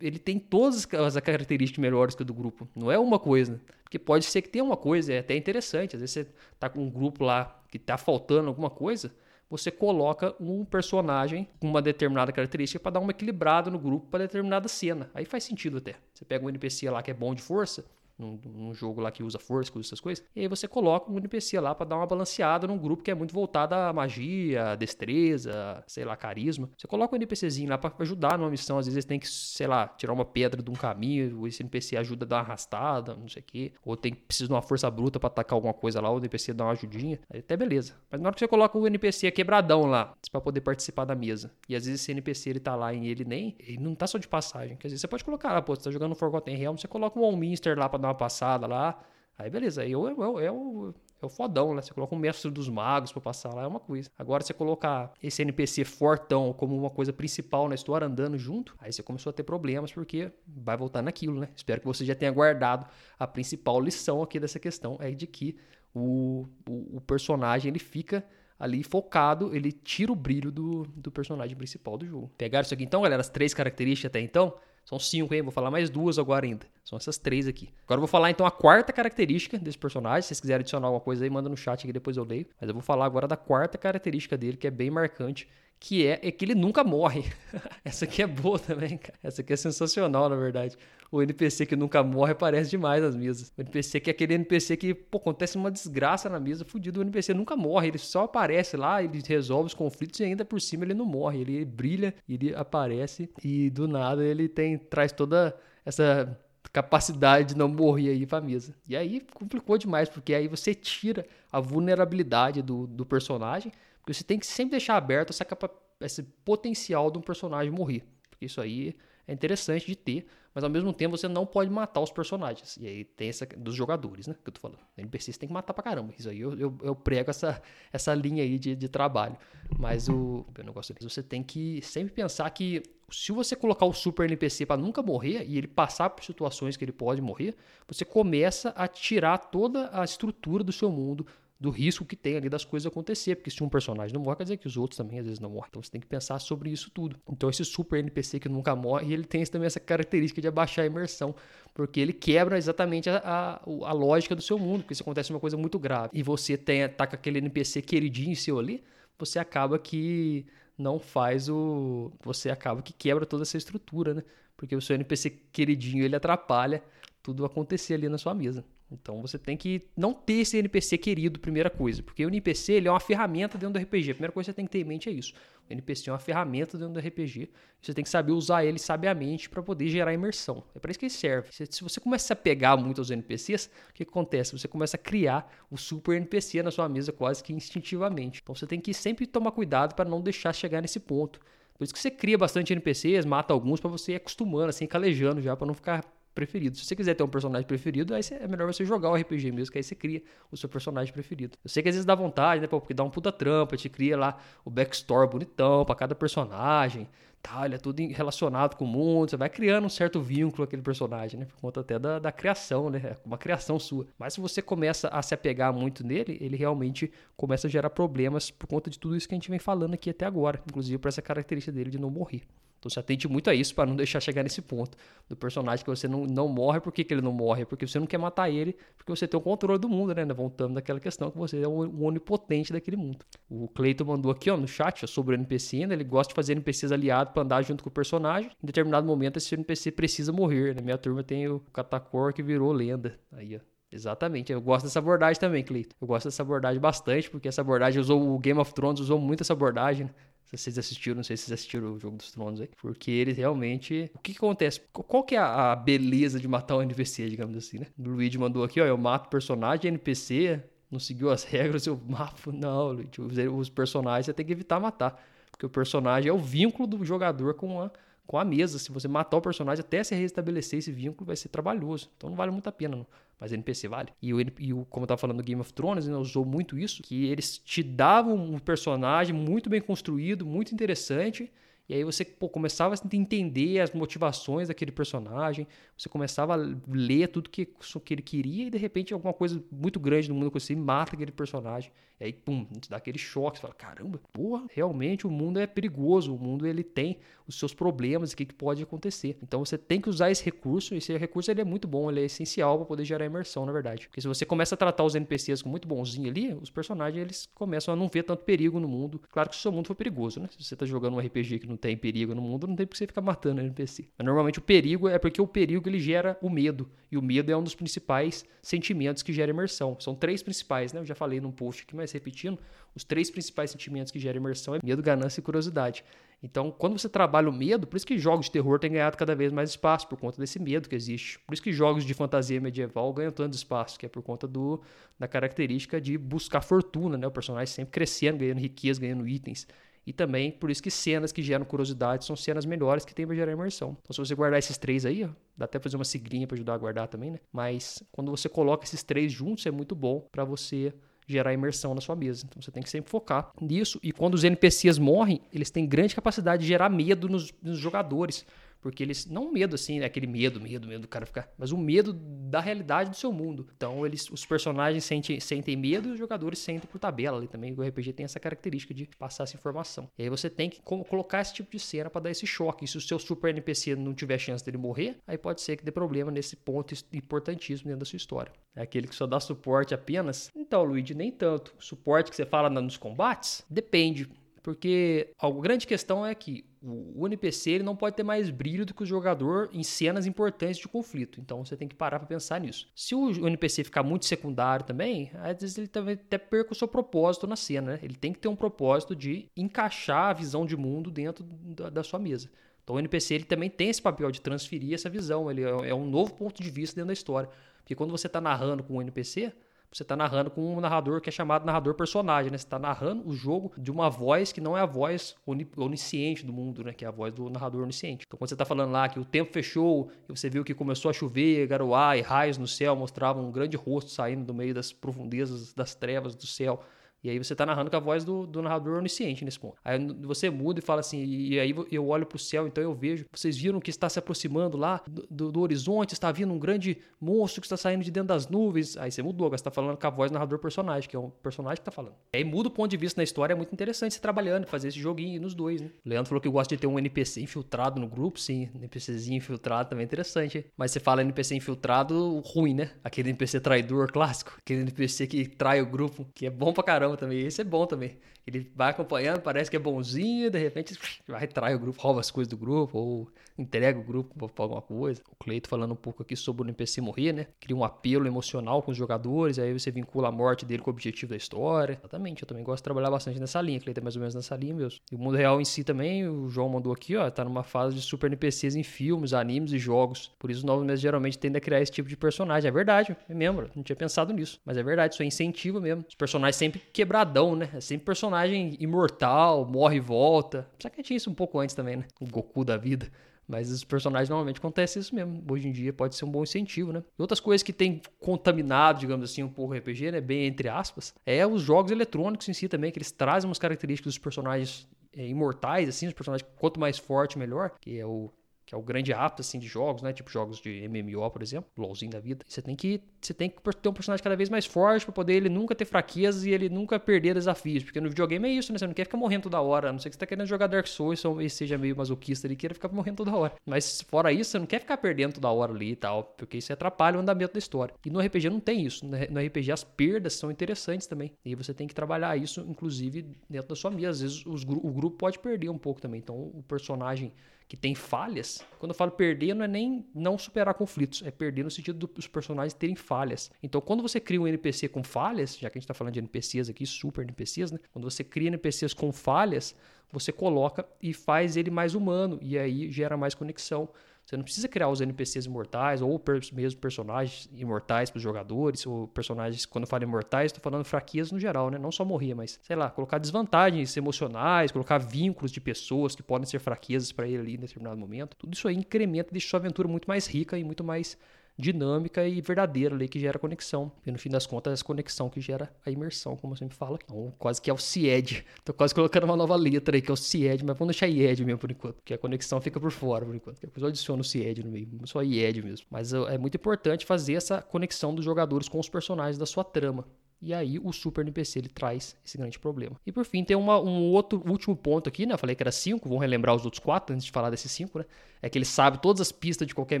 ele 0.00 0.18
tem 0.18 0.38
todas 0.38 0.88
as 0.94 1.16
características 1.20 1.80
melhores 1.80 2.14
que 2.14 2.24
do 2.24 2.32
grupo. 2.32 2.66
Não 2.74 2.90
é 2.90 2.98
uma 2.98 3.18
coisa. 3.18 3.60
Porque 3.82 3.98
pode 3.98 4.24
ser 4.24 4.40
que 4.40 4.48
tenha 4.48 4.64
uma 4.64 4.76
coisa, 4.76 5.12
é 5.12 5.18
até 5.18 5.36
interessante. 5.36 5.96
Às 5.96 6.00
vezes 6.00 6.14
você 6.14 6.26
tá 6.58 6.68
com 6.70 6.80
um 6.80 6.90
grupo 6.90 7.24
lá 7.24 7.60
que 7.68 7.78
tá 7.78 7.98
faltando 7.98 8.48
alguma 8.48 8.70
coisa, 8.70 9.12
você 9.52 9.70
coloca 9.70 10.34
um 10.40 10.64
personagem 10.64 11.46
com 11.60 11.68
uma 11.68 11.82
determinada 11.82 12.32
característica 12.32 12.80
para 12.80 12.92
dar 12.92 13.00
uma 13.00 13.10
equilibrada 13.10 13.70
no 13.70 13.78
grupo 13.78 14.06
para 14.06 14.20
determinada 14.20 14.66
cena. 14.66 15.10
Aí 15.12 15.26
faz 15.26 15.44
sentido 15.44 15.76
até. 15.76 15.96
Você 16.14 16.24
pega 16.24 16.42
um 16.42 16.48
NPC 16.48 16.88
lá 16.88 17.02
que 17.02 17.10
é 17.10 17.14
bom 17.14 17.34
de 17.34 17.42
força, 17.42 17.84
num, 18.18 18.38
num, 18.44 18.74
jogo 18.74 19.00
lá 19.00 19.10
que 19.10 19.22
usa 19.22 19.38
força, 19.38 19.70
que 19.70 19.78
usa 19.78 19.88
essas 19.88 20.00
coisas. 20.00 20.24
E 20.34 20.40
aí 20.40 20.48
você 20.48 20.66
coloca 20.68 21.10
um 21.10 21.16
NPC 21.16 21.58
lá 21.60 21.74
para 21.74 21.86
dar 21.86 21.96
uma 21.96 22.06
balanceada 22.06 22.66
num 22.66 22.78
grupo 22.78 23.02
que 23.02 23.10
é 23.10 23.14
muito 23.14 23.34
voltado 23.34 23.74
à 23.74 23.92
magia, 23.92 24.76
destreza, 24.76 25.82
sei 25.86 26.04
lá, 26.04 26.16
carisma. 26.16 26.68
Você 26.76 26.86
coloca 26.86 27.14
um 27.14 27.16
NPCzinho 27.16 27.70
lá 27.70 27.78
para 27.78 27.92
ajudar 28.00 28.38
numa 28.38 28.50
missão. 28.50 28.78
Às 28.78 28.86
vezes 28.86 29.04
têm 29.04 29.18
que, 29.18 29.28
sei 29.28 29.66
lá, 29.66 29.88
tirar 29.88 30.12
uma 30.12 30.24
pedra 30.24 30.62
de 30.62 30.70
um 30.70 30.74
caminho, 30.74 31.46
esse 31.46 31.62
NPC 31.62 31.96
ajuda 31.96 32.24
a 32.24 32.28
dar 32.28 32.36
uma 32.36 32.42
arrastada, 32.42 33.14
não 33.14 33.28
sei 33.28 33.42
o 33.42 33.44
quê. 33.44 33.72
Ou 33.84 33.96
tem 33.96 34.14
precisa 34.14 34.48
de 34.48 34.54
uma 34.54 34.62
força 34.62 34.90
bruta 34.90 35.18
para 35.18 35.28
atacar 35.28 35.54
alguma 35.54 35.74
coisa 35.74 36.00
lá, 36.00 36.10
o 36.10 36.18
NPC 36.18 36.52
dá 36.52 36.64
uma 36.64 36.72
ajudinha. 36.72 37.18
Aí 37.32 37.40
até 37.40 37.56
beleza. 37.56 37.94
Mas 38.10 38.20
na 38.20 38.28
hora 38.28 38.34
que 38.34 38.40
você 38.40 38.48
coloca 38.48 38.78
o 38.78 38.86
NPC 38.86 39.30
quebradão 39.30 39.86
lá, 39.86 40.14
para 40.30 40.40
poder 40.40 40.60
participar 40.60 41.04
da 41.04 41.14
mesa. 41.14 41.50
E 41.68 41.76
às 41.76 41.84
vezes 41.84 42.00
esse 42.00 42.10
NPC 42.10 42.50
ele 42.50 42.60
tá 42.60 42.74
lá 42.74 42.92
e 42.92 43.08
ele 43.08 43.24
nem, 43.24 43.54
ele 43.58 43.78
não 43.78 43.94
tá 43.94 44.06
só 44.06 44.18
de 44.18 44.28
passagem. 44.28 44.76
Quer 44.76 44.88
dizer, 44.88 44.98
você 44.98 45.08
pode 45.08 45.24
colocar 45.24 45.52
lá, 45.52 45.60
pô, 45.60 45.74
você 45.74 45.82
tá 45.82 45.90
jogando 45.90 46.14
Forgotten 46.14 46.56
Realms, 46.56 46.80
você 46.80 46.88
coloca 46.88 47.18
um 47.18 47.24
All-Minster 47.24 47.78
lá 47.78 47.88
para 47.88 47.98
dar 48.02 48.08
uma 48.08 48.14
passada 48.14 48.66
lá. 48.66 48.98
Aí 49.38 49.50
beleza, 49.50 49.82
aí 49.82 49.92
é, 49.92 49.94
é, 49.94 50.50
o, 50.52 50.94
é 51.22 51.26
o 51.26 51.28
fodão, 51.28 51.74
né? 51.74 51.82
Você 51.82 51.94
coloca 51.94 52.14
um 52.14 52.18
mestre 52.18 52.50
dos 52.50 52.68
magos 52.68 53.12
para 53.12 53.20
passar 53.20 53.54
lá, 53.54 53.62
é 53.62 53.66
uma 53.66 53.80
coisa. 53.80 54.10
Agora 54.18 54.42
você 54.42 54.52
colocar 54.52 55.12
esse 55.22 55.42
NPC 55.42 55.84
fortão 55.84 56.52
como 56.52 56.76
uma 56.76 56.90
coisa 56.90 57.12
principal 57.12 57.68
na 57.68 57.74
história 57.74 58.06
andando 58.06 58.36
junto, 58.38 58.74
aí 58.78 58.92
você 58.92 59.02
começou 59.02 59.30
a 59.30 59.32
ter 59.32 59.42
problemas 59.42 59.92
porque 59.92 60.30
vai 60.46 60.76
voltar 60.76 61.02
naquilo, 61.02 61.40
né? 61.40 61.48
Espero 61.54 61.80
que 61.80 61.86
você 61.86 62.04
já 62.04 62.14
tenha 62.14 62.30
guardado 62.30 62.86
a 63.18 63.26
principal 63.26 63.80
lição 63.80 64.22
aqui 64.22 64.38
dessa 64.38 64.58
questão, 64.58 64.96
é 65.00 65.10
de 65.10 65.26
que 65.26 65.56
o, 65.94 66.46
o, 66.68 66.96
o 66.96 67.00
personagem 67.00 67.70
ele 67.70 67.78
fica 67.78 68.24
ali 68.58 68.82
focado, 68.84 69.54
ele 69.54 69.72
tira 69.72 70.12
o 70.12 70.16
brilho 70.16 70.52
do, 70.52 70.84
do 70.94 71.10
personagem 71.10 71.56
principal 71.56 71.98
do 71.98 72.06
jogo. 72.06 72.30
Pegaram 72.38 72.62
isso 72.64 72.74
aqui 72.74 72.84
então, 72.84 73.02
galera? 73.02 73.20
As 73.20 73.28
três 73.28 73.52
características 73.52 74.08
até 74.08 74.20
então? 74.20 74.54
São 74.84 74.98
cinco, 74.98 75.34
hein? 75.34 75.42
Vou 75.42 75.52
falar 75.52 75.70
mais 75.70 75.90
duas 75.90 76.18
agora 76.18 76.46
ainda. 76.46 76.66
São 76.84 76.96
essas 76.96 77.16
três 77.16 77.46
aqui. 77.46 77.72
Agora 77.84 77.98
eu 77.98 78.00
vou 78.02 78.08
falar 78.08 78.30
então 78.30 78.44
a 78.44 78.50
quarta 78.50 78.92
característica 78.92 79.56
desse 79.56 79.78
personagem. 79.78 80.22
Se 80.22 80.28
vocês 80.28 80.40
quiserem 80.40 80.60
adicionar 80.60 80.88
alguma 80.88 81.00
coisa 81.00 81.24
aí, 81.24 81.30
manda 81.30 81.48
no 81.48 81.56
chat 81.56 81.86
que 81.86 81.92
depois 81.92 82.16
eu 82.16 82.24
leio. 82.24 82.46
Mas 82.60 82.68
eu 82.68 82.74
vou 82.74 82.82
falar 82.82 83.06
agora 83.06 83.28
da 83.28 83.36
quarta 83.36 83.78
característica 83.78 84.36
dele, 84.36 84.56
que 84.56 84.66
é 84.66 84.70
bem 84.70 84.90
marcante, 84.90 85.48
que 85.78 86.06
é, 86.06 86.18
é 86.22 86.30
que 86.32 86.44
ele 86.44 86.54
nunca 86.54 86.82
morre. 86.82 87.24
Essa 87.84 88.04
aqui 88.04 88.20
é 88.20 88.26
boa 88.26 88.58
também, 88.58 88.96
cara. 88.96 89.18
Essa 89.22 89.42
aqui 89.42 89.52
é 89.52 89.56
sensacional, 89.56 90.28
na 90.28 90.34
verdade. 90.36 90.76
O 91.10 91.22
NPC 91.22 91.66
que 91.66 91.76
nunca 91.76 92.02
morre 92.02 92.32
aparece 92.32 92.70
demais 92.70 93.02
nas 93.02 93.14
mesas. 93.14 93.52
O 93.56 93.60
NPC 93.60 94.00
que 94.00 94.10
é 94.10 94.12
aquele 94.12 94.34
NPC 94.34 94.76
que, 94.76 94.92
pô, 94.92 95.18
acontece 95.18 95.56
uma 95.56 95.70
desgraça 95.70 96.28
na 96.28 96.40
mesa, 96.40 96.64
fudido. 96.64 96.98
O 96.98 97.02
NPC 97.02 97.32
nunca 97.32 97.54
morre, 97.54 97.88
ele 97.88 97.98
só 97.98 98.24
aparece 98.24 98.76
lá, 98.76 99.02
ele 99.02 99.22
resolve 99.24 99.68
os 99.68 99.74
conflitos 99.74 100.18
e 100.18 100.24
ainda 100.24 100.44
por 100.44 100.60
cima 100.60 100.84
ele 100.84 100.94
não 100.94 101.04
morre. 101.04 101.40
Ele 101.40 101.64
brilha, 101.64 102.14
ele 102.28 102.54
aparece 102.54 103.30
e 103.42 103.70
do 103.70 103.86
nada 103.86 104.24
ele 104.24 104.48
tem 104.48 104.78
traz 104.78 105.12
toda 105.12 105.56
essa 105.84 106.38
capacidade 106.72 107.48
de 107.48 107.56
não 107.56 107.68
morrer 107.68 108.10
aí 108.10 108.26
pra 108.26 108.40
mesa. 108.40 108.74
E 108.88 108.96
aí 108.96 109.20
complicou 109.34 109.76
demais, 109.76 110.08
porque 110.08 110.34
aí 110.34 110.48
você 110.48 110.74
tira 110.74 111.26
a 111.50 111.60
vulnerabilidade 111.60 112.62
do, 112.62 112.86
do 112.86 113.04
personagem 113.04 113.70
porque 114.02 114.12
você 114.12 114.24
tem 114.24 114.38
que 114.38 114.46
sempre 114.46 114.72
deixar 114.72 114.96
aberto 114.96 115.30
essa 115.30 115.44
capa, 115.44 115.70
esse 116.00 116.24
potencial 116.44 117.10
de 117.10 117.18
um 117.18 117.22
personagem 117.22 117.72
morrer. 117.72 118.02
Porque 118.28 118.46
isso 118.46 118.60
aí 118.60 118.96
é 119.26 119.32
interessante 119.32 119.86
de 119.86 119.94
ter, 119.94 120.26
mas 120.54 120.64
ao 120.64 120.70
mesmo 120.70 120.92
tempo 120.92 121.16
você 121.16 121.28
não 121.28 121.46
pode 121.46 121.70
matar 121.70 122.00
os 122.00 122.10
personagens. 122.10 122.76
E 122.76 122.86
aí 122.86 123.04
tem 123.04 123.28
essa 123.28 123.46
dos 123.46 123.74
jogadores, 123.74 124.26
né? 124.26 124.34
Que 124.42 124.48
eu 124.48 124.52
tô 124.52 124.60
falando. 124.60 124.80
NPC 124.98 125.32
você 125.32 125.38
tem 125.38 125.48
que 125.48 125.52
matar 125.52 125.72
pra 125.72 125.82
caramba. 125.82 126.12
Isso 126.18 126.28
aí 126.28 126.40
eu, 126.40 126.58
eu, 126.58 126.78
eu 126.82 126.94
prego 126.94 127.30
essa, 127.30 127.62
essa 127.92 128.14
linha 128.14 128.42
aí 128.42 128.58
de, 128.58 128.74
de 128.74 128.88
trabalho. 128.88 129.36
Mas 129.78 130.08
o, 130.08 130.44
o 130.46 130.62
negócio 130.62 130.94
é 130.98 131.02
você 131.02 131.22
tem 131.22 131.42
que 131.42 131.80
sempre 131.82 132.12
pensar 132.12 132.48
que 132.50 132.82
se 133.10 133.30
você 133.30 133.54
colocar 133.54 133.86
o 133.86 133.92
super 133.92 134.24
NPC 134.24 134.66
para 134.66 134.80
nunca 134.80 135.02
morrer 135.02 135.44
e 135.46 135.58
ele 135.58 135.66
passar 135.66 136.10
por 136.10 136.24
situações 136.24 136.76
que 136.76 136.84
ele 136.84 136.92
pode 136.92 137.20
morrer, 137.20 137.54
você 137.86 138.04
começa 138.04 138.70
a 138.70 138.88
tirar 138.88 139.38
toda 139.38 139.90
a 139.92 140.04
estrutura 140.04 140.64
do 140.64 140.72
seu 140.72 140.90
mundo, 140.90 141.26
do 141.62 141.70
risco 141.70 142.04
que 142.04 142.16
tem 142.16 142.36
ali 142.36 142.48
das 142.48 142.64
coisas 142.64 142.86
acontecer, 142.86 143.36
porque 143.36 143.50
se 143.50 143.62
um 143.62 143.68
personagem 143.68 144.12
não 144.12 144.20
morre, 144.20 144.36
quer 144.36 144.42
dizer 144.42 144.56
que 144.56 144.66
os 144.66 144.76
outros 144.76 144.96
também 144.96 145.20
às 145.20 145.24
vezes 145.24 145.38
não 145.38 145.48
morrem. 145.48 145.68
Então 145.70 145.80
você 145.82 145.90
tem 145.90 146.00
que 146.00 146.06
pensar 146.08 146.38
sobre 146.40 146.70
isso 146.70 146.90
tudo. 146.90 147.16
Então 147.30 147.48
esse 147.48 147.64
super 147.64 148.00
NPC 148.00 148.40
que 148.40 148.48
nunca 148.48 148.74
morre, 148.74 149.12
ele 149.12 149.24
tem 149.24 149.44
também 149.44 149.66
essa 149.66 149.78
característica 149.78 150.40
de 150.40 150.48
abaixar 150.48 150.82
a 150.82 150.86
imersão, 150.86 151.34
porque 151.72 152.00
ele 152.00 152.12
quebra 152.12 152.58
exatamente 152.58 153.08
a, 153.08 153.16
a, 153.18 153.60
a 153.64 153.92
lógica 153.92 154.34
do 154.34 154.42
seu 154.42 154.58
mundo, 154.58 154.82
porque 154.82 154.94
se 154.94 155.02
acontece 155.02 155.30
uma 155.30 155.38
coisa 155.38 155.56
muito 155.56 155.78
grave 155.78 156.10
e 156.12 156.22
você 156.22 156.56
tem, 156.56 156.88
tá 156.88 157.06
com 157.06 157.14
aquele 157.14 157.38
NPC 157.38 157.80
queridinho 157.80 158.34
seu 158.34 158.58
ali, 158.58 158.82
você 159.16 159.38
acaba 159.38 159.78
que 159.78 160.44
não 160.76 160.98
faz 160.98 161.48
o. 161.48 162.10
Você 162.24 162.50
acaba 162.50 162.82
que 162.82 162.92
quebra 162.92 163.24
toda 163.24 163.44
essa 163.44 163.56
estrutura, 163.56 164.14
né? 164.14 164.24
Porque 164.56 164.74
o 164.74 164.80
seu 164.80 164.96
NPC 164.96 165.30
queridinho 165.52 166.04
ele 166.04 166.16
atrapalha 166.16 166.82
tudo 167.22 167.44
acontecer 167.44 167.94
ali 167.94 168.08
na 168.08 168.18
sua 168.18 168.34
mesa. 168.34 168.64
Então 168.92 169.20
você 169.22 169.38
tem 169.38 169.56
que 169.56 169.82
não 169.96 170.12
ter 170.12 170.34
esse 170.34 170.56
NPC 170.56 170.98
querido, 170.98 171.40
primeira 171.40 171.70
coisa, 171.70 172.02
porque 172.02 172.24
o 172.24 172.28
NPC 172.28 172.74
ele 172.74 172.88
é 172.88 172.90
uma 172.90 173.00
ferramenta 173.00 173.56
dentro 173.56 173.78
do 173.78 173.82
RPG. 173.82 174.10
A 174.10 174.14
primeira 174.14 174.32
coisa 174.32 174.46
que 174.46 174.52
você 174.52 174.56
tem 174.56 174.64
que 174.66 174.72
ter 174.72 174.80
em 174.80 174.84
mente 174.84 175.08
é 175.08 175.12
isso. 175.12 175.32
O 175.68 175.72
NPC 175.72 176.10
é 176.10 176.12
uma 176.12 176.18
ferramenta 176.18 176.76
dentro 176.76 176.92
do 176.92 177.00
RPG. 177.00 177.50
Você 177.80 177.94
tem 177.94 178.04
que 178.04 178.10
saber 178.10 178.32
usar 178.32 178.64
ele 178.64 178.78
sabiamente 178.78 179.48
para 179.48 179.62
poder 179.62 179.88
gerar 179.88 180.12
imersão. 180.12 180.62
É 180.74 180.78
para 180.78 180.90
isso 180.90 180.98
que 180.98 181.06
ele 181.06 181.12
serve. 181.12 181.48
Se 181.50 181.82
você 181.82 182.00
começa 182.00 182.32
a 182.32 182.36
pegar 182.36 182.76
muito 182.76 183.00
os 183.00 183.10
NPCs, 183.10 183.70
o 183.90 183.94
que 183.94 184.02
acontece? 184.02 184.52
Você 184.58 184.68
começa 184.68 184.96
a 184.96 185.00
criar 185.00 185.50
o 185.70 185.76
super 185.76 186.16
NPC 186.16 186.62
na 186.62 186.70
sua 186.70 186.88
mesa 186.88 187.12
quase 187.12 187.42
que 187.42 187.52
instintivamente. 187.52 188.40
Então 188.42 188.54
você 188.54 188.66
tem 188.66 188.80
que 188.80 188.92
sempre 188.92 189.26
tomar 189.26 189.52
cuidado 189.52 189.94
para 189.94 190.08
não 190.08 190.20
deixar 190.20 190.52
chegar 190.52 190.80
nesse 190.80 191.00
ponto. 191.00 191.40
Por 191.74 191.84
isso 191.84 191.92
que 191.92 191.98
você 191.98 192.10
cria 192.10 192.38
bastante 192.38 192.72
NPCs, 192.72 193.24
mata 193.24 193.52
alguns 193.52 193.80
para 193.80 193.90
você 193.90 194.12
ir 194.12 194.16
acostumando, 194.16 194.68
assim, 194.68 194.86
calejando 194.86 195.40
já, 195.40 195.56
para 195.56 195.66
não 195.66 195.74
ficar 195.74 196.04
preferido. 196.34 196.76
Se 196.76 196.84
você 196.84 196.96
quiser 196.96 197.14
ter 197.14 197.22
um 197.22 197.28
personagem 197.28 197.66
preferido, 197.66 198.14
aí 198.14 198.22
é 198.30 198.46
melhor 198.48 198.72
você 198.72 198.84
jogar 198.84 199.10
o 199.10 199.14
RPG 199.14 199.52
mesmo, 199.52 199.72
que 199.72 199.78
aí 199.78 199.84
você 199.84 199.94
cria 199.94 200.22
o 200.50 200.56
seu 200.56 200.68
personagem 200.68 201.12
preferido. 201.12 201.56
Eu 201.64 201.70
sei 201.70 201.82
que 201.82 201.88
às 201.88 201.94
vezes 201.94 202.06
dá 202.06 202.14
vontade, 202.14 202.60
né, 202.60 202.66
porque 202.66 202.94
dá 202.94 203.04
um 203.04 203.10
puta 203.10 203.30
trampa, 203.30 203.76
te 203.76 203.88
cria 203.88 204.16
lá 204.16 204.38
o 204.64 204.70
backstory 204.70 205.28
bonitão 205.28 205.84
para 205.84 205.94
cada 205.94 206.14
personagem, 206.14 207.08
tal, 207.42 207.64
ele 207.64 207.74
é 207.74 207.78
tudo 207.78 208.00
relacionado 208.08 208.76
com 208.76 208.84
o 208.84 208.88
mundo, 208.88 209.30
você 209.30 209.36
vai 209.36 209.50
criando 209.50 209.84
um 209.84 209.88
certo 209.88 210.20
vínculo 210.20 210.58
com 210.58 210.62
aquele 210.62 210.82
personagem, 210.82 211.40
né, 211.40 211.46
por 211.46 211.60
conta 211.60 211.80
até 211.80 211.98
da, 211.98 212.18
da 212.18 212.30
criação, 212.30 212.88
né, 212.88 213.00
é 213.04 213.16
uma 213.24 213.36
criação 213.36 213.78
sua. 213.78 214.06
Mas 214.18 214.34
se 214.34 214.40
você 214.40 214.62
começa 214.62 215.08
a 215.08 215.20
se 215.22 215.34
apegar 215.34 215.72
muito 215.72 216.06
nele, 216.06 216.38
ele 216.40 216.56
realmente 216.56 217.10
começa 217.36 217.66
a 217.66 217.70
gerar 217.70 217.90
problemas 217.90 218.50
por 218.50 218.66
conta 218.66 218.88
de 218.88 218.98
tudo 218.98 219.16
isso 219.16 219.28
que 219.28 219.34
a 219.34 219.36
gente 219.36 219.50
vem 219.50 219.58
falando 219.58 219.94
aqui 219.94 220.10
até 220.10 220.24
agora, 220.24 220.62
inclusive 220.68 220.98
por 220.98 221.08
essa 221.08 221.20
característica 221.20 221.72
dele 221.72 221.90
de 221.90 221.98
não 221.98 222.10
morrer. 222.10 222.42
Então 222.82 222.90
você 222.90 222.98
atente 222.98 223.28
muito 223.28 223.48
a 223.48 223.54
isso 223.54 223.72
para 223.76 223.86
não 223.86 223.94
deixar 223.94 224.18
chegar 224.18 224.42
nesse 224.42 224.60
ponto 224.60 224.98
do 225.28 225.36
personagem 225.36 225.84
que 225.84 225.90
você 225.90 226.08
não, 226.08 226.26
não 226.26 226.48
morre. 226.48 226.80
Por 226.80 226.92
que, 226.92 227.04
que 227.04 227.14
ele 227.14 227.20
não 227.20 227.30
morre? 227.30 227.64
Porque 227.64 227.86
você 227.86 228.00
não 228.00 228.08
quer 228.08 228.18
matar 228.18 228.50
ele, 228.50 228.76
porque 228.98 229.08
você 229.08 229.28
tem 229.28 229.38
o 229.38 229.40
controle 229.40 229.78
do 229.78 229.88
mundo, 229.88 230.12
né? 230.12 230.24
Voltando 230.34 230.74
daquela 230.74 230.98
questão 230.98 231.30
que 231.30 231.38
você 231.38 231.62
é 231.62 231.68
o 231.68 232.02
onipotente 232.02 232.72
daquele 232.72 232.96
mundo. 232.96 233.24
O 233.48 233.68
Cleiton 233.68 234.04
mandou 234.04 234.32
aqui 234.32 234.50
ó, 234.50 234.56
no 234.56 234.66
chat 234.66 235.04
ó, 235.04 235.06
sobre 235.06 235.36
o 235.36 235.38
NPC, 235.38 235.86
né? 235.86 235.94
ele 235.94 236.02
gosta 236.02 236.32
de 236.32 236.34
fazer 236.34 236.54
NPCs 236.54 236.90
aliados 236.90 237.32
para 237.32 237.44
andar 237.44 237.62
junto 237.62 237.84
com 237.84 237.88
o 237.88 237.92
personagem. 237.92 238.50
Em 238.60 238.66
determinado 238.66 239.06
momento 239.06 239.36
esse 239.36 239.54
NPC 239.54 239.92
precisa 239.92 240.32
morrer. 240.32 240.70
Na 240.70 240.80
né? 240.80 240.82
minha 240.82 240.98
turma 240.98 241.22
tem 241.22 241.46
o 241.46 241.60
Catacor 241.72 242.32
que 242.32 242.42
virou 242.42 242.72
lenda. 242.72 243.16
Aí, 243.30 243.54
ó. 243.54 243.60
Exatamente, 243.92 244.50
eu 244.50 244.60
gosto 244.60 244.84
dessa 244.86 244.98
abordagem 244.98 245.38
também, 245.38 245.62
Cleiton. 245.62 245.94
Eu 246.00 246.06
gosto 246.06 246.24
dessa 246.24 246.42
abordagem 246.42 246.80
bastante, 246.80 247.30
porque 247.30 247.46
essa 247.46 247.60
abordagem 247.60 248.00
usou 248.00 248.34
o 248.34 248.38
Game 248.38 248.58
of 248.58 248.72
Thrones, 248.72 249.00
usou 249.00 249.20
muito 249.20 249.42
essa 249.42 249.52
abordagem. 249.52 250.06
Né? 250.06 250.12
Se 250.52 250.64
vocês 250.64 250.78
assistiram, 250.78 251.16
não 251.16 251.24
sei 251.24 251.36
se 251.36 251.44
vocês 251.44 251.54
assistiram 251.54 251.94
o 251.94 251.98
Jogo 251.98 252.16
dos 252.18 252.30
Tronos 252.30 252.60
aí. 252.60 252.68
Porque 252.80 253.10
ele 253.10 253.32
realmente. 253.32 254.10
O 254.14 254.18
que, 254.18 254.32
que 254.32 254.38
acontece? 254.38 254.80
Qual 254.92 255.22
que 255.24 255.34
é 255.34 255.38
a, 255.38 255.74
beleza 255.74 256.38
de 256.38 256.46
matar 256.46 256.76
um 256.76 256.82
NPC, 256.82 257.28
digamos 257.30 257.56
assim, 257.56 257.78
né? 257.78 257.86
O 257.98 258.02
Luigi 258.10 258.38
mandou 258.38 258.62
aqui, 258.62 258.80
ó. 258.80 258.84
Eu 258.84 258.98
mato 258.98 259.30
personagem 259.30 259.88
NPC, 259.88 260.62
não 260.90 261.00
seguiu 261.00 261.30
as 261.30 261.42
regras, 261.44 261.86
eu 261.86 261.98
mato. 262.06 262.52
Não, 262.52 262.92
Luigi, 262.92 263.20
os, 263.20 263.38
os 263.38 263.68
personagens 263.70 264.26
você 264.26 264.34
tem 264.34 264.44
que 264.44 264.52
evitar 264.52 264.78
matar. 264.78 265.22
Porque 265.50 265.64
o 265.64 265.70
personagem 265.70 266.28
é 266.28 266.32
o 266.32 266.38
vínculo 266.38 266.86
do 266.86 267.04
jogador 267.04 267.54
com 267.54 267.80
a 267.80 267.90
com 268.32 268.38
a 268.38 268.44
mesa. 268.46 268.78
Se 268.78 268.90
você 268.90 269.06
matar 269.06 269.36
o 269.36 269.42
personagem 269.42 269.84
até 269.84 270.02
se 270.02 270.14
restabelecer 270.14 270.78
esse 270.78 270.90
vínculo, 270.90 271.26
vai 271.26 271.36
ser 271.36 271.50
trabalhoso. 271.50 272.10
Então 272.16 272.30
não 272.30 272.36
vale 272.36 272.50
muito 272.50 272.66
a 272.66 272.72
pena, 272.72 272.96
não. 272.96 273.06
Mas 273.38 273.52
NPC 273.52 273.88
vale. 273.88 274.08
E 274.22 274.32
o, 274.32 274.40
e 274.58 274.72
o 274.72 274.86
como 274.86 275.04
eu 275.04 275.08
tava 275.08 275.18
falando 275.18 275.36
do 275.36 275.42
Game 275.42 275.60
of 275.60 275.70
Thrones, 275.74 276.08
né, 276.08 276.16
usou 276.16 276.42
muito 276.42 276.78
isso, 276.78 277.02
que 277.02 277.26
eles 277.26 277.58
te 277.58 277.82
davam 277.82 278.34
um 278.34 278.58
personagem 278.58 279.36
muito 279.36 279.68
bem 279.68 279.82
construído, 279.82 280.46
muito 280.46 280.72
interessante, 280.72 281.52
e 281.92 281.96
aí 281.96 282.04
você 282.04 282.24
pô, 282.24 282.48
começava 282.48 282.94
a 282.94 283.16
entender 283.16 283.78
as 283.78 283.92
motivações 283.92 284.68
daquele 284.68 284.90
personagem, 284.90 285.66
você 285.94 286.08
começava 286.08 286.54
a 286.54 286.56
ler 286.88 287.28
tudo 287.28 287.50
que, 287.50 287.66
que 287.66 288.14
ele 288.14 288.22
queria 288.22 288.68
e 288.68 288.70
de 288.70 288.78
repente 288.78 289.12
alguma 289.12 289.34
coisa 289.34 289.62
muito 289.70 290.00
grande 290.00 290.30
no 290.30 290.34
mundo 290.34 290.50
você 290.50 290.74
mata 290.74 291.14
aquele 291.14 291.32
personagem. 291.32 291.92
E 292.22 292.26
aí, 292.26 292.32
pum, 292.32 292.64
te 292.80 292.88
dá 292.88 292.98
aquele 292.98 293.18
choque, 293.18 293.58
você 293.58 293.62
fala, 293.62 293.74
caramba, 293.74 294.20
porra, 294.32 294.64
realmente 294.72 295.26
o 295.26 295.30
mundo 295.30 295.58
é 295.58 295.66
perigoso, 295.66 296.32
o 296.32 296.38
mundo 296.38 296.64
ele 296.68 296.84
tem 296.84 297.18
os 297.48 297.58
seus 297.58 297.74
problemas 297.74 298.30
e 298.30 298.34
o 298.34 298.36
que, 298.36 298.46
que 298.46 298.54
pode 298.54 298.80
acontecer. 298.80 299.36
Então 299.42 299.64
você 299.64 299.76
tem 299.76 300.00
que 300.00 300.08
usar 300.08 300.30
esse 300.30 300.44
recurso, 300.44 300.94
esse 300.94 301.16
recurso 301.16 301.50
ele 301.50 301.60
é 301.60 301.64
muito 301.64 301.88
bom, 301.88 302.08
ele 302.08 302.20
é 302.20 302.24
essencial 302.24 302.78
para 302.78 302.86
poder 302.86 303.04
gerar 303.04 303.26
imersão, 303.26 303.66
na 303.66 303.72
verdade. 303.72 304.06
Porque 304.06 304.20
se 304.20 304.28
você 304.28 304.46
começa 304.46 304.76
a 304.76 304.78
tratar 304.78 305.02
os 305.02 305.16
NPCs 305.16 305.62
com 305.62 305.68
muito 305.68 305.88
bonzinho 305.88 306.30
ali, 306.30 306.54
os 306.54 306.70
personagens 306.70 307.20
eles 307.20 307.48
começam 307.56 307.92
a 307.92 307.96
não 307.96 308.06
ver 308.06 308.22
tanto 308.22 308.44
perigo 308.44 308.78
no 308.78 308.86
mundo. 308.86 309.20
Claro 309.28 309.48
que 309.48 309.56
se 309.56 309.60
o 309.60 309.62
seu 309.62 309.72
mundo 309.72 309.88
for 309.88 309.96
perigoso, 309.96 310.38
né? 310.38 310.48
Se 310.56 310.62
você 310.62 310.76
tá 310.76 310.86
jogando 310.86 311.14
um 311.14 311.18
RPG 311.18 311.58
que 311.58 311.66
não 311.66 311.76
tem 311.82 311.96
perigo 311.96 312.32
no 312.32 312.40
mundo, 312.40 312.68
não 312.68 312.76
tem 312.76 312.86
por 312.86 312.92
que 312.92 312.98
você 312.98 313.08
ficar 313.08 313.20
matando 313.20 313.60
NPC. 313.60 314.08
Mas 314.16 314.24
normalmente 314.24 314.60
o 314.60 314.62
perigo 314.62 315.08
é 315.08 315.18
porque 315.18 315.42
o 315.42 315.46
perigo 315.48 315.88
ele 315.88 315.98
gera 315.98 316.38
o 316.40 316.48
medo. 316.48 316.88
E 317.10 317.18
o 317.18 317.22
medo 317.22 317.50
é 317.50 317.56
um 317.56 317.62
dos 317.62 317.74
principais 317.74 318.44
sentimentos 318.62 319.20
que 319.20 319.32
gera 319.32 319.50
imersão. 319.50 319.96
São 319.98 320.14
três 320.14 320.44
principais, 320.44 320.92
né? 320.92 321.00
Eu 321.00 321.04
já 321.04 321.16
falei 321.16 321.40
num 321.40 321.50
post 321.50 321.82
aqui, 321.82 321.96
mas 321.96 322.12
repetindo, 322.12 322.56
os 322.94 323.02
três 323.02 323.32
principais 323.32 323.72
sentimentos 323.72 324.12
que 324.12 324.20
geram 324.20 324.40
imersão 324.40 324.76
é 324.76 324.78
medo, 324.82 325.02
ganância 325.02 325.40
e 325.40 325.42
curiosidade. 325.42 326.04
Então, 326.40 326.70
quando 326.70 326.96
você 326.96 327.08
trabalha 327.08 327.48
o 327.48 327.52
medo, 327.52 327.84
por 327.84 327.96
isso 327.96 328.06
que 328.06 328.16
jogos 328.16 328.46
de 328.46 328.52
terror 328.52 328.78
têm 328.78 328.92
ganhado 328.92 329.16
cada 329.16 329.34
vez 329.34 329.52
mais 329.52 329.70
espaço, 329.70 330.06
por 330.06 330.18
conta 330.18 330.40
desse 330.40 330.60
medo 330.60 330.88
que 330.88 330.94
existe. 330.94 331.40
Por 331.40 331.52
isso 331.52 331.62
que 331.62 331.72
jogos 331.72 332.04
de 332.04 332.14
fantasia 332.14 332.60
medieval 332.60 333.12
ganham 333.12 333.32
tanto 333.32 333.54
espaço, 333.54 333.98
que 333.98 334.06
é 334.06 334.08
por 334.08 334.22
conta 334.22 334.46
do, 334.46 334.80
da 335.18 335.26
característica 335.26 336.00
de 336.00 336.16
buscar 336.16 336.60
fortuna, 336.60 337.18
né? 337.18 337.26
O 337.26 337.30
personagem 337.30 337.74
sempre 337.74 337.90
crescendo, 337.90 338.38
ganhando 338.38 338.60
riqueza, 338.60 339.00
ganhando 339.00 339.26
itens. 339.26 339.66
E 340.06 340.12
também 340.12 340.50
por 340.50 340.70
isso 340.70 340.82
que 340.82 340.90
cenas 340.90 341.32
que 341.32 341.42
geram 341.42 341.64
curiosidade 341.64 342.24
são 342.24 342.34
cenas 342.34 342.64
melhores 342.64 343.04
que 343.04 343.14
tem 343.14 343.26
para 343.26 343.36
gerar 343.36 343.52
imersão. 343.52 343.96
Então, 344.02 344.12
se 344.12 344.18
você 344.18 344.34
guardar 344.34 344.58
esses 344.58 344.76
três 344.76 345.06
aí, 345.06 345.24
ó, 345.24 345.28
dá 345.56 345.64
até 345.64 345.78
fazer 345.78 345.96
uma 345.96 346.04
siglinha 346.04 346.46
para 346.46 346.56
ajudar 346.56 346.74
a 346.74 346.78
guardar 346.78 347.08
também, 347.08 347.30
né? 347.30 347.38
Mas 347.52 348.02
quando 348.10 348.30
você 348.30 348.48
coloca 348.48 348.84
esses 348.84 349.02
três 349.02 349.32
juntos, 349.32 349.64
é 349.66 349.70
muito 349.70 349.94
bom 349.94 350.26
para 350.32 350.44
você 350.44 350.92
gerar 351.26 351.52
imersão 351.52 351.94
na 351.94 352.00
sua 352.00 352.16
mesa. 352.16 352.44
Então 352.48 352.60
você 352.60 352.70
tem 352.70 352.82
que 352.82 352.90
sempre 352.90 353.10
focar 353.10 353.52
nisso. 353.60 353.98
E 354.02 354.12
quando 354.12 354.34
os 354.34 354.44
NPCs 354.44 354.98
morrem, 354.98 355.40
eles 355.52 355.70
têm 355.70 355.86
grande 355.86 356.14
capacidade 356.14 356.62
de 356.62 356.68
gerar 356.68 356.88
medo 356.88 357.28
nos, 357.28 357.52
nos 357.62 357.78
jogadores. 357.78 358.44
Porque 358.82 359.02
eles, 359.02 359.26
não 359.26 359.50
medo 359.52 359.76
assim, 359.76 360.00
né? 360.00 360.06
aquele 360.06 360.26
medo, 360.26 360.60
medo, 360.60 360.88
medo 360.88 361.02
do 361.02 361.08
cara 361.08 361.24
ficar, 361.24 361.48
mas 361.56 361.70
o 361.70 361.78
medo 361.78 362.12
da 362.12 362.60
realidade 362.60 363.10
do 363.10 363.16
seu 363.16 363.32
mundo. 363.32 363.68
Então 363.76 364.04
eles, 364.04 364.28
os 364.28 364.44
personagens 364.44 365.04
sentem, 365.04 365.38
sentem 365.40 365.76
medo 365.76 366.08
e 366.08 366.12
os 366.12 366.18
jogadores 366.18 366.58
sentem 366.58 366.88
por 366.90 366.98
tabela 366.98 367.38
ali 367.38 367.46
também. 367.46 367.72
O 367.72 367.82
RPG 367.82 368.12
tem 368.12 368.24
essa 368.24 368.40
característica 368.40 368.92
de 368.92 369.08
passar 369.18 369.44
essa 369.44 369.56
informação. 369.56 370.08
E 370.18 370.24
aí 370.24 370.28
você 370.28 370.50
tem 370.50 370.68
que 370.68 370.82
colocar 370.82 371.40
esse 371.40 371.54
tipo 371.54 371.70
de 371.70 371.78
cena 371.78 372.10
para 372.10 372.22
dar 372.22 372.30
esse 372.30 372.46
choque. 372.46 372.84
E 372.84 372.88
se 372.88 372.98
o 372.98 373.00
seu 373.00 373.18
super 373.18 373.50
NPC 373.50 373.94
não 373.94 374.12
tiver 374.12 374.38
chance 374.38 374.64
dele 374.64 374.76
morrer, 374.76 375.16
aí 375.26 375.38
pode 375.38 375.60
ser 375.60 375.76
que 375.76 375.84
dê 375.84 375.92
problema 375.92 376.30
nesse 376.30 376.56
ponto 376.56 376.92
importantíssimo 377.12 377.88
dentro 377.88 378.00
da 378.00 378.04
sua 378.04 378.16
história. 378.16 378.52
É 378.74 378.82
aquele 378.82 379.06
que 379.06 379.14
só 379.14 379.26
dá 379.26 379.38
suporte 379.38 379.94
apenas? 379.94 380.50
Então, 380.54 380.82
Luigi, 380.82 381.14
nem 381.14 381.30
tanto. 381.30 381.74
O 381.78 381.82
suporte 381.82 382.30
que 382.30 382.36
você 382.36 382.44
fala 382.44 382.68
nos 382.68 382.96
combates 382.96 383.64
depende. 383.70 384.28
Porque 384.62 385.34
a 385.38 385.50
grande 385.50 385.86
questão 385.86 386.24
é 386.24 386.34
que 386.34 386.64
o 386.80 387.26
NPC 387.26 387.70
ele 387.70 387.84
não 387.84 387.96
pode 387.96 388.16
ter 388.16 388.22
mais 388.22 388.48
brilho 388.48 388.86
do 388.86 388.94
que 388.94 389.02
o 389.02 389.06
jogador 389.06 389.68
em 389.72 389.82
cenas 389.82 390.24
importantes 390.24 390.78
de 390.78 390.86
conflito. 390.86 391.40
Então 391.40 391.64
você 391.64 391.76
tem 391.76 391.88
que 391.88 391.94
parar 391.94 392.18
para 392.18 392.28
pensar 392.28 392.60
nisso. 392.60 392.88
Se 392.94 393.14
o 393.14 393.46
NPC 393.46 393.84
ficar 393.84 394.02
muito 394.02 394.24
secundário 394.24 394.84
também, 394.84 395.30
às 395.34 395.60
vezes 395.60 395.78
ele 395.78 395.88
também 395.88 396.14
até 396.14 396.38
perca 396.38 396.72
o 396.72 396.76
seu 396.76 396.86
propósito 396.86 397.46
na 397.46 397.56
cena. 397.56 397.92
Né? 397.92 398.00
Ele 398.02 398.14
tem 398.14 398.32
que 398.32 398.38
ter 398.38 398.48
um 398.48 398.56
propósito 398.56 399.16
de 399.16 399.48
encaixar 399.56 400.30
a 400.30 400.32
visão 400.32 400.64
de 400.64 400.76
mundo 400.76 401.10
dentro 401.10 401.44
da, 401.44 401.90
da 401.90 402.02
sua 402.04 402.18
mesa. 402.18 402.48
Então 402.84 402.96
o 402.96 402.98
NPC 402.98 403.34
ele 403.34 403.44
também 403.44 403.70
tem 403.70 403.88
esse 403.88 404.02
papel 404.02 404.30
de 404.30 404.40
transferir 404.40 404.94
essa 404.94 405.10
visão. 405.10 405.50
Ele 405.50 405.62
é, 405.62 405.90
é 405.90 405.94
um 405.94 406.08
novo 406.08 406.34
ponto 406.34 406.62
de 406.62 406.70
vista 406.70 406.96
dentro 406.96 407.08
da 407.08 407.12
história. 407.12 407.48
Porque 407.78 407.94
quando 407.96 408.10
você 408.10 408.28
está 408.28 408.40
narrando 408.40 408.82
com 408.82 408.96
um 408.96 409.02
NPC, 409.02 409.52
você 409.92 410.02
está 410.02 410.16
narrando 410.16 410.50
com 410.50 410.76
um 410.76 410.80
narrador 410.80 411.20
que 411.20 411.28
é 411.28 411.32
chamado 411.32 411.66
narrador 411.66 411.94
personagem, 411.94 412.50
né? 412.50 412.56
Você 412.56 412.64
está 412.64 412.78
narrando 412.78 413.28
o 413.28 413.34
jogo 413.34 413.72
de 413.76 413.90
uma 413.90 414.08
voz 414.08 414.50
que 414.50 414.60
não 414.60 414.76
é 414.76 414.80
a 414.80 414.86
voz 414.86 415.36
onisciente 415.76 416.46
do 416.46 416.52
mundo, 416.52 416.82
né? 416.82 416.92
Que 416.92 417.04
é 417.04 417.08
a 417.08 417.10
voz 417.10 417.32
do 417.34 417.50
narrador 417.50 417.82
onisciente. 417.82 418.24
Então, 418.26 418.38
quando 418.38 418.48
você 418.48 418.54
está 418.54 418.64
falando 418.64 418.90
lá 418.90 419.08
que 419.08 419.20
o 419.20 419.24
tempo 419.24 419.52
fechou 419.52 420.10
e 420.28 420.34
você 420.34 420.48
viu 420.48 420.64
que 420.64 420.72
começou 420.72 421.10
a 421.10 421.12
chover, 421.12 421.66
garoar 421.66 422.16
e 422.16 422.22
raios 422.22 422.56
no 422.56 422.66
céu 422.66 422.96
mostravam 422.96 423.46
um 423.46 423.52
grande 423.52 423.76
rosto 423.76 424.10
saindo 424.10 424.44
do 424.44 424.54
meio 424.54 424.72
das 424.72 424.92
profundezas 424.92 425.74
das 425.74 425.94
trevas 425.94 426.34
do 426.34 426.46
céu. 426.46 426.82
E 427.22 427.30
aí 427.30 427.38
você 427.38 427.52
está 427.54 427.64
narrando 427.64 427.90
com 427.90 427.96
a 427.96 428.00
voz 428.00 428.24
do, 428.24 428.46
do, 428.46 428.60
narrador 428.60 428.98
onisciente 428.98 429.44
nesse 429.44 429.58
ponto. 429.58 429.76
Aí 429.84 429.98
você 430.22 430.50
muda 430.50 430.80
e 430.80 430.82
fala 430.82 431.00
assim, 431.00 431.22
e 431.24 431.58
aí 431.60 431.74
eu 431.90 432.08
olho 432.08 432.26
para 432.26 432.36
o 432.36 432.38
céu, 432.38 432.66
então 432.66 432.82
eu 432.82 432.92
vejo, 432.92 433.26
vocês 433.32 433.56
viram 433.56 433.80
que 433.80 433.90
está 433.90 434.08
se 434.08 434.18
aproximando 434.18 434.76
lá 434.76 435.00
do, 435.30 435.52
do, 435.52 435.60
horizonte, 435.60 436.14
está 436.14 436.32
vindo 436.32 436.52
um 436.52 436.58
grande 436.58 436.98
monstro 437.20 437.60
que 437.60 437.66
está 437.66 437.76
saindo 437.76 438.02
de 438.02 438.10
dentro 438.10 438.28
das 438.28 438.48
nuvens. 438.48 438.96
Aí 438.96 439.12
você 439.12 439.22
mudou, 439.22 439.48
você 439.48 439.56
está 439.56 439.70
falando 439.70 439.96
com 439.96 440.06
a 440.06 440.10
voz 440.10 440.30
do 440.30 440.34
narrador 440.34 440.58
personagem, 440.58 441.08
que 441.08 441.14
é 441.14 441.18
um 441.18 441.30
personagem 441.30 441.76
que 441.76 441.82
está 441.82 441.92
falando. 441.92 442.14
Aí 442.34 442.42
muda 442.42 442.68
o 442.68 442.72
ponto 442.72 442.90
de 442.90 442.96
vista 442.96 443.20
na 443.20 443.24
história, 443.24 443.52
é 443.52 443.56
muito 443.56 443.72
interessante 443.72 444.14
você 444.14 444.20
trabalhando, 444.20 444.66
fazer 444.66 444.88
esse 444.88 444.98
joguinho 444.98 445.40
nos 445.40 445.54
dois, 445.54 445.80
né? 445.80 445.90
O 446.04 446.08
Leandro 446.08 446.28
falou 446.28 446.40
que 446.40 446.48
gosta 446.48 446.74
de 446.74 446.80
ter 446.80 446.88
um 446.88 446.98
NPC 446.98 447.40
infiltrado 447.40 448.00
no 448.00 448.08
grupo, 448.08 448.40
sim, 448.40 448.68
NPCzinho 448.74 449.36
infiltrado 449.36 449.90
também 449.90 450.02
é 450.02 450.06
interessante. 450.06 450.66
Mas 450.76 450.90
você 450.90 450.98
fala 450.98 451.22
NPC 451.22 451.54
infiltrado 451.54 452.40
ruim, 452.44 452.74
né? 452.74 452.90
Aquele 453.04 453.30
NPC 453.30 453.60
traidor 453.60 454.10
clássico, 454.10 454.54
aquele 454.58 454.80
NPC 454.80 455.26
que 455.28 455.46
trai 455.46 455.80
o 455.80 455.86
grupo, 455.86 456.26
que 456.34 456.46
é 456.46 456.50
bom 456.50 456.72
pra 456.72 456.82
caramba 456.82 457.11
também. 457.16 457.40
Esse 457.40 457.60
é 457.60 457.64
bom 457.64 457.86
também. 457.86 458.16
Ele 458.46 458.70
vai 458.74 458.90
acompanhando, 458.90 459.40
parece 459.40 459.70
que 459.70 459.76
é 459.76 459.78
bonzinho, 459.78 460.50
de 460.50 460.58
repente 460.58 460.98
vai 461.28 461.46
trai 461.46 461.74
o 461.74 461.78
grupo, 461.78 462.00
rouba 462.00 462.20
as 462.20 462.30
coisas 462.30 462.50
do 462.50 462.56
grupo, 462.56 462.98
ou 462.98 463.28
entrega 463.56 463.98
o 463.98 464.02
grupo 464.02 464.48
para 464.48 464.64
alguma 464.64 464.82
coisa. 464.82 465.22
O 465.30 465.36
Cleito 465.36 465.68
falando 465.68 465.92
um 465.92 465.96
pouco 465.96 466.22
aqui 466.22 466.34
sobre 466.34 466.62
o 466.62 466.64
NPC 466.66 467.00
morrer, 467.00 467.32
né? 467.32 467.46
Cria 467.60 467.76
um 467.76 467.84
apelo 467.84 468.26
emocional 468.26 468.82
com 468.82 468.90
os 468.90 468.96
jogadores, 468.96 469.58
aí 469.58 469.72
você 469.72 469.90
vincula 469.90 470.28
a 470.28 470.32
morte 470.32 470.64
dele 470.64 470.82
com 470.82 470.90
o 470.90 470.92
objetivo 470.92 471.30
da 471.30 471.36
história. 471.36 471.98
Exatamente, 472.00 472.42
eu 472.42 472.48
também 472.48 472.64
gosto 472.64 472.78
de 472.78 472.84
trabalhar 472.84 473.10
bastante 473.10 473.38
nessa 473.38 473.60
linha. 473.60 473.80
Cleito 473.80 474.00
é 474.00 474.02
mais 474.02 474.16
ou 474.16 474.20
menos 474.20 474.34
nessa 474.34 474.56
linha 474.56 474.74
mesmo. 474.74 475.00
E 475.10 475.14
o 475.14 475.18
mundo 475.18 475.36
real 475.36 475.60
em 475.60 475.64
si 475.64 475.84
também, 475.84 476.28
o 476.28 476.48
João 476.48 476.68
mandou 476.68 476.92
aqui, 476.92 477.16
ó, 477.16 477.30
tá 477.30 477.44
numa 477.44 477.62
fase 477.62 477.94
de 477.94 478.02
super 478.02 478.26
NPCs 478.26 478.74
em 478.74 478.82
filmes, 478.82 479.32
animes 479.32 479.72
e 479.72 479.78
jogos. 479.78 480.32
Por 480.38 480.50
isso 480.50 480.60
os 480.60 480.64
novos 480.64 480.84
meses 480.84 481.00
geralmente 481.00 481.38
tendem 481.38 481.58
a 481.58 481.60
criar 481.60 481.80
esse 481.80 481.92
tipo 481.92 482.08
de 482.08 482.16
personagem. 482.16 482.68
É 482.68 482.72
verdade, 482.72 483.16
é 483.28 483.34
mesmo, 483.34 483.64
não 483.74 483.82
tinha 483.82 483.96
pensado 483.96 484.32
nisso. 484.32 484.60
Mas 484.64 484.76
é 484.76 484.82
verdade, 484.82 485.14
isso 485.14 485.22
é 485.22 485.26
incentivo 485.26 485.80
mesmo. 485.80 486.04
Os 486.08 486.14
personagens 486.14 486.56
sempre 486.56 486.80
quebradão, 487.02 487.56
né? 487.56 487.68
É 487.74 487.80
sempre 487.80 488.06
personagem 488.06 488.76
imortal, 488.78 489.66
morre 489.66 489.96
e 489.96 490.00
volta. 490.00 490.68
Só 490.78 490.88
que 490.88 491.02
tinha 491.02 491.16
isso 491.16 491.30
um 491.30 491.34
pouco 491.34 491.58
antes 491.58 491.74
também, 491.74 491.96
né? 491.96 492.04
O 492.20 492.26
Goku 492.26 492.64
da 492.64 492.76
vida. 492.76 493.10
Mas 493.46 493.70
os 493.70 493.82
personagens 493.82 494.28
normalmente 494.28 494.58
acontece 494.58 494.98
isso 495.00 495.14
mesmo. 495.14 495.42
Hoje 495.50 495.68
em 495.68 495.72
dia 495.72 495.92
pode 495.92 496.14
ser 496.14 496.24
um 496.24 496.30
bom 496.30 496.44
incentivo, 496.44 496.92
né? 496.92 497.02
E 497.18 497.20
outras 497.20 497.40
coisas 497.40 497.62
que 497.62 497.72
tem 497.72 498.00
contaminado, 498.20 499.00
digamos 499.00 499.28
assim, 499.28 499.42
um 499.42 499.48
pouco 499.48 499.74
o 499.74 499.76
RPG, 499.76 500.12
né? 500.12 500.20
Bem 500.20 500.46
entre 500.46 500.68
aspas, 500.68 501.12
é 501.26 501.46
os 501.46 501.60
jogos 501.60 501.90
eletrônicos 501.90 502.48
em 502.48 502.52
si 502.52 502.68
também, 502.68 502.92
que 502.92 502.98
eles 502.98 503.10
trazem 503.10 503.48
umas 503.48 503.58
características 503.58 504.14
dos 504.14 504.18
personagens 504.18 504.88
é, 505.14 505.26
imortais, 505.26 505.88
assim, 505.88 506.06
os 506.06 506.14
personagens 506.14 506.48
quanto 506.56 506.78
mais 506.78 506.98
forte, 506.98 507.36
melhor, 507.36 507.72
que 507.80 507.98
é 507.98 508.06
o 508.06 508.30
que 508.64 508.74
é 508.74 508.78
o 508.78 508.82
grande 508.82 509.12
apto 509.12 509.40
assim 509.40 509.58
de 509.58 509.66
jogos, 509.66 510.02
né? 510.02 510.12
Tipo 510.12 510.30
jogos 510.30 510.60
de 510.60 510.88
MMO, 510.88 511.30
por 511.30 511.42
exemplo, 511.42 511.70
LoLzinho 511.76 512.12
da 512.12 512.20
vida. 512.20 512.44
Você 512.46 512.62
tem 512.62 512.76
que 512.76 513.00
você 513.20 513.32
tem 513.32 513.48
que 513.48 513.56
ter 513.76 513.88
um 513.88 513.92
personagem 513.92 514.22
cada 514.22 514.36
vez 514.36 514.48
mais 514.50 514.66
forte 514.66 515.04
para 515.04 515.12
poder 515.12 515.34
ele 515.34 515.48
nunca 515.48 515.74
ter 515.74 515.84
fraquezas 515.84 516.44
e 516.44 516.50
ele 516.50 516.68
nunca 516.68 516.98
perder 516.98 517.34
desafios, 517.34 517.84
porque 517.84 518.00
no 518.00 518.08
videogame 518.08 518.48
é 518.48 518.52
isso, 518.52 518.72
né? 518.72 518.78
Você 518.78 518.86
não 518.86 518.94
quer 518.94 519.04
ficar 519.04 519.16
morrendo 519.16 519.44
toda 519.44 519.60
hora, 519.60 519.90
a 519.90 519.92
não 519.92 519.98
ser 519.98 520.08
que 520.08 520.16
você 520.16 520.20
tá 520.20 520.26
querendo 520.26 520.46
jogar 520.46 520.66
Dark 520.66 520.86
Souls 520.86 521.22
e 521.40 521.48
seja 521.48 521.78
meio 521.78 521.96
masoquista 521.96 522.46
ali, 522.46 522.56
queira 522.56 522.74
ficar 522.74 522.88
morrendo 522.88 523.18
toda 523.18 523.36
hora. 523.36 523.52
Mas 523.64 524.02
fora 524.02 524.32
isso, 524.32 524.50
você 524.50 524.58
não 524.58 524.66
quer 524.66 524.80
ficar 524.80 524.96
perdendo 524.96 525.34
toda 525.34 525.50
hora 525.50 525.72
ali 525.72 525.92
e 525.92 525.96
tal, 525.96 526.24
porque 526.24 526.58
isso 526.58 526.72
atrapalha 526.72 527.16
o 527.16 527.20
andamento 527.20 527.52
da 527.52 527.58
história. 527.58 527.94
E 528.04 528.10
no 528.10 528.20
RPG 528.20 528.50
não 528.50 528.60
tem 528.60 528.84
isso. 528.84 529.06
No 529.06 529.40
RPG 529.40 529.70
as 529.70 529.84
perdas 529.84 530.34
são 530.34 530.50
interessantes 530.50 531.06
também. 531.06 531.32
E 531.44 531.54
você 531.54 531.72
tem 531.72 531.86
que 531.86 531.94
trabalhar 531.94 532.36
isso, 532.36 532.60
inclusive, 532.68 533.26
dentro 533.48 533.68
da 533.68 533.76
sua 533.76 533.90
mesa. 533.90 534.10
Às 534.10 534.20
vezes 534.20 534.46
os, 534.46 534.62
o 534.64 534.90
grupo 534.90 535.16
pode 535.16 535.38
perder 535.38 535.68
um 535.68 535.78
pouco 535.78 536.00
também. 536.00 536.18
Então 536.18 536.36
o 536.36 536.62
personagem 536.66 537.32
que 537.72 537.76
tem 537.78 537.94
falhas, 537.94 538.62
quando 538.78 538.90
eu 538.90 538.94
falo 538.94 539.10
perder, 539.12 539.54
não 539.54 539.64
é 539.64 539.66
nem 539.66 540.04
não 540.14 540.36
superar 540.36 540.74
conflitos, 540.74 541.22
é 541.24 541.30
perder 541.30 541.64
no 541.64 541.70
sentido 541.70 542.06
dos 542.06 542.26
personagens 542.26 542.74
terem 542.74 542.94
falhas. 542.94 543.50
Então, 543.62 543.80
quando 543.80 544.02
você 544.02 544.20
cria 544.20 544.38
um 544.38 544.46
NPC 544.46 544.88
com 544.88 545.02
falhas, 545.02 545.56
já 545.56 545.70
que 545.70 545.78
a 545.78 545.80
gente 545.80 545.84
está 545.84 545.94
falando 545.94 546.12
de 546.12 546.18
NPCs 546.18 546.68
aqui, 546.68 546.84
super 546.84 547.22
NPCs, 547.22 547.72
né? 547.72 547.78
Quando 547.90 548.04
você 548.10 548.22
cria 548.22 548.48
NPCs 548.48 548.92
com 548.92 549.10
falhas, 549.10 549.74
você 550.12 550.30
coloca 550.30 550.86
e 551.00 551.14
faz 551.14 551.56
ele 551.56 551.70
mais 551.70 551.94
humano, 551.94 552.38
e 552.42 552.58
aí 552.58 552.90
gera 552.90 553.16
mais 553.16 553.34
conexão. 553.34 553.88
Você 554.24 554.36
não 554.36 554.44
precisa 554.44 554.68
criar 554.68 554.88
os 554.88 555.00
NPCs 555.00 555.46
imortais 555.46 556.00
ou 556.00 556.22
mesmo 556.52 556.80
personagens 556.80 557.50
imortais 557.52 558.08
para 558.08 558.18
os 558.18 558.22
jogadores, 558.22 558.86
ou 558.86 559.08
personagens, 559.08 559.66
quando 559.66 559.84
eu 559.84 559.88
falo 559.88 560.04
imortais, 560.04 560.46
estou 560.46 560.62
falando 560.62 560.84
fraquezas 560.84 561.32
no 561.32 561.40
geral, 561.40 561.70
né? 561.70 561.78
Não 561.78 561.90
só 561.90 562.04
morrer, 562.04 562.34
mas, 562.34 562.58
sei 562.62 562.76
lá, 562.76 562.88
colocar 562.88 563.18
desvantagens 563.18 563.96
emocionais, 563.96 564.70
colocar 564.70 564.98
vínculos 564.98 565.50
de 565.50 565.60
pessoas 565.60 566.14
que 566.14 566.22
podem 566.22 566.46
ser 566.46 566.60
fraquezas 566.60 567.10
para 567.12 567.26
ele 567.26 567.38
ali 567.38 567.54
em 567.54 567.58
determinado 567.58 567.98
momento. 567.98 568.36
Tudo 568.36 568.54
isso 568.54 568.68
aí 568.68 568.76
incrementa, 568.76 569.30
deixa 569.32 569.48
sua 569.48 569.58
aventura 569.58 569.88
muito 569.88 570.06
mais 570.06 570.26
rica 570.26 570.56
e 570.56 570.64
muito 570.64 570.84
mais 570.84 571.18
dinâmica 571.62 572.26
e 572.26 572.40
verdadeira 572.40 572.94
ali 572.94 573.08
que 573.08 573.18
gera 573.18 573.38
conexão. 573.38 573.90
E 574.04 574.10
no 574.10 574.18
fim 574.18 574.28
das 574.28 574.46
contas, 574.46 574.72
é 574.72 574.74
essa 574.74 574.84
conexão 574.84 575.30
que 575.30 575.40
gera 575.40 575.72
a 575.86 575.90
imersão, 575.90 576.36
como 576.36 576.52
eu 576.52 576.58
sempre 576.58 576.76
falo. 576.76 576.98
Então, 577.02 577.32
quase 577.38 577.62
que 577.62 577.70
é 577.70 577.72
o 577.72 577.78
CIED. 577.78 578.44
Tô 578.64 578.74
quase 578.74 578.94
colocando 578.94 579.24
uma 579.24 579.36
nova 579.36 579.56
letra 579.56 579.96
aí, 579.96 580.02
que 580.02 580.10
é 580.10 580.14
o 580.14 580.16
CIED, 580.16 580.64
mas 580.64 580.76
vamos 580.76 580.94
deixar 580.94 581.06
IED 581.06 581.44
mesmo 581.44 581.58
por 581.58 581.70
enquanto, 581.70 581.94
porque 581.96 582.12
a 582.12 582.18
conexão 582.18 582.60
fica 582.60 582.80
por 582.80 582.90
fora 582.90 583.24
por 583.24 583.34
enquanto. 583.34 583.60
Depois 583.60 583.82
eu 583.82 583.88
adiciono 583.88 584.20
o 584.20 584.24
CIED 584.24 584.64
no 584.64 584.70
meio, 584.70 584.88
só 585.04 585.22
IED 585.22 585.62
mesmo. 585.62 585.86
Mas 585.90 586.12
é 586.12 586.36
muito 586.36 586.56
importante 586.56 587.06
fazer 587.06 587.34
essa 587.34 587.62
conexão 587.62 588.14
dos 588.14 588.24
jogadores 588.24 588.68
com 588.68 588.80
os 588.80 588.88
personagens 588.88 589.38
da 589.38 589.46
sua 589.46 589.62
trama. 589.64 590.04
E 590.44 590.52
aí 590.52 590.76
o 590.76 590.92
Super 590.92 591.20
NPC 591.20 591.60
ele 591.60 591.68
traz 591.68 592.16
esse 592.26 592.36
grande 592.36 592.58
problema. 592.58 593.00
E 593.06 593.12
por 593.12 593.24
fim, 593.24 593.44
tem 593.44 593.56
uma, 593.56 593.80
um 593.80 594.10
outro 594.10 594.42
último 594.44 594.74
ponto 594.74 595.08
aqui, 595.08 595.24
né? 595.24 595.34
Eu 595.34 595.38
falei 595.38 595.54
que 595.54 595.62
era 595.62 595.70
cinco, 595.70 596.08
vamos 596.08 596.20
relembrar 596.20 596.52
os 596.52 596.64
outros 596.64 596.80
quatro 596.80 597.14
antes 597.14 597.24
de 597.24 597.30
falar 597.30 597.48
desses 597.48 597.70
cinco, 597.70 598.00
né? 598.00 598.04
É 598.42 598.50
que 598.50 598.58
ele 598.58 598.64
sabe 598.64 599.00
todas 599.00 599.20
as 599.20 599.30
pistas 599.30 599.68
de 599.68 599.72
qualquer 599.72 600.00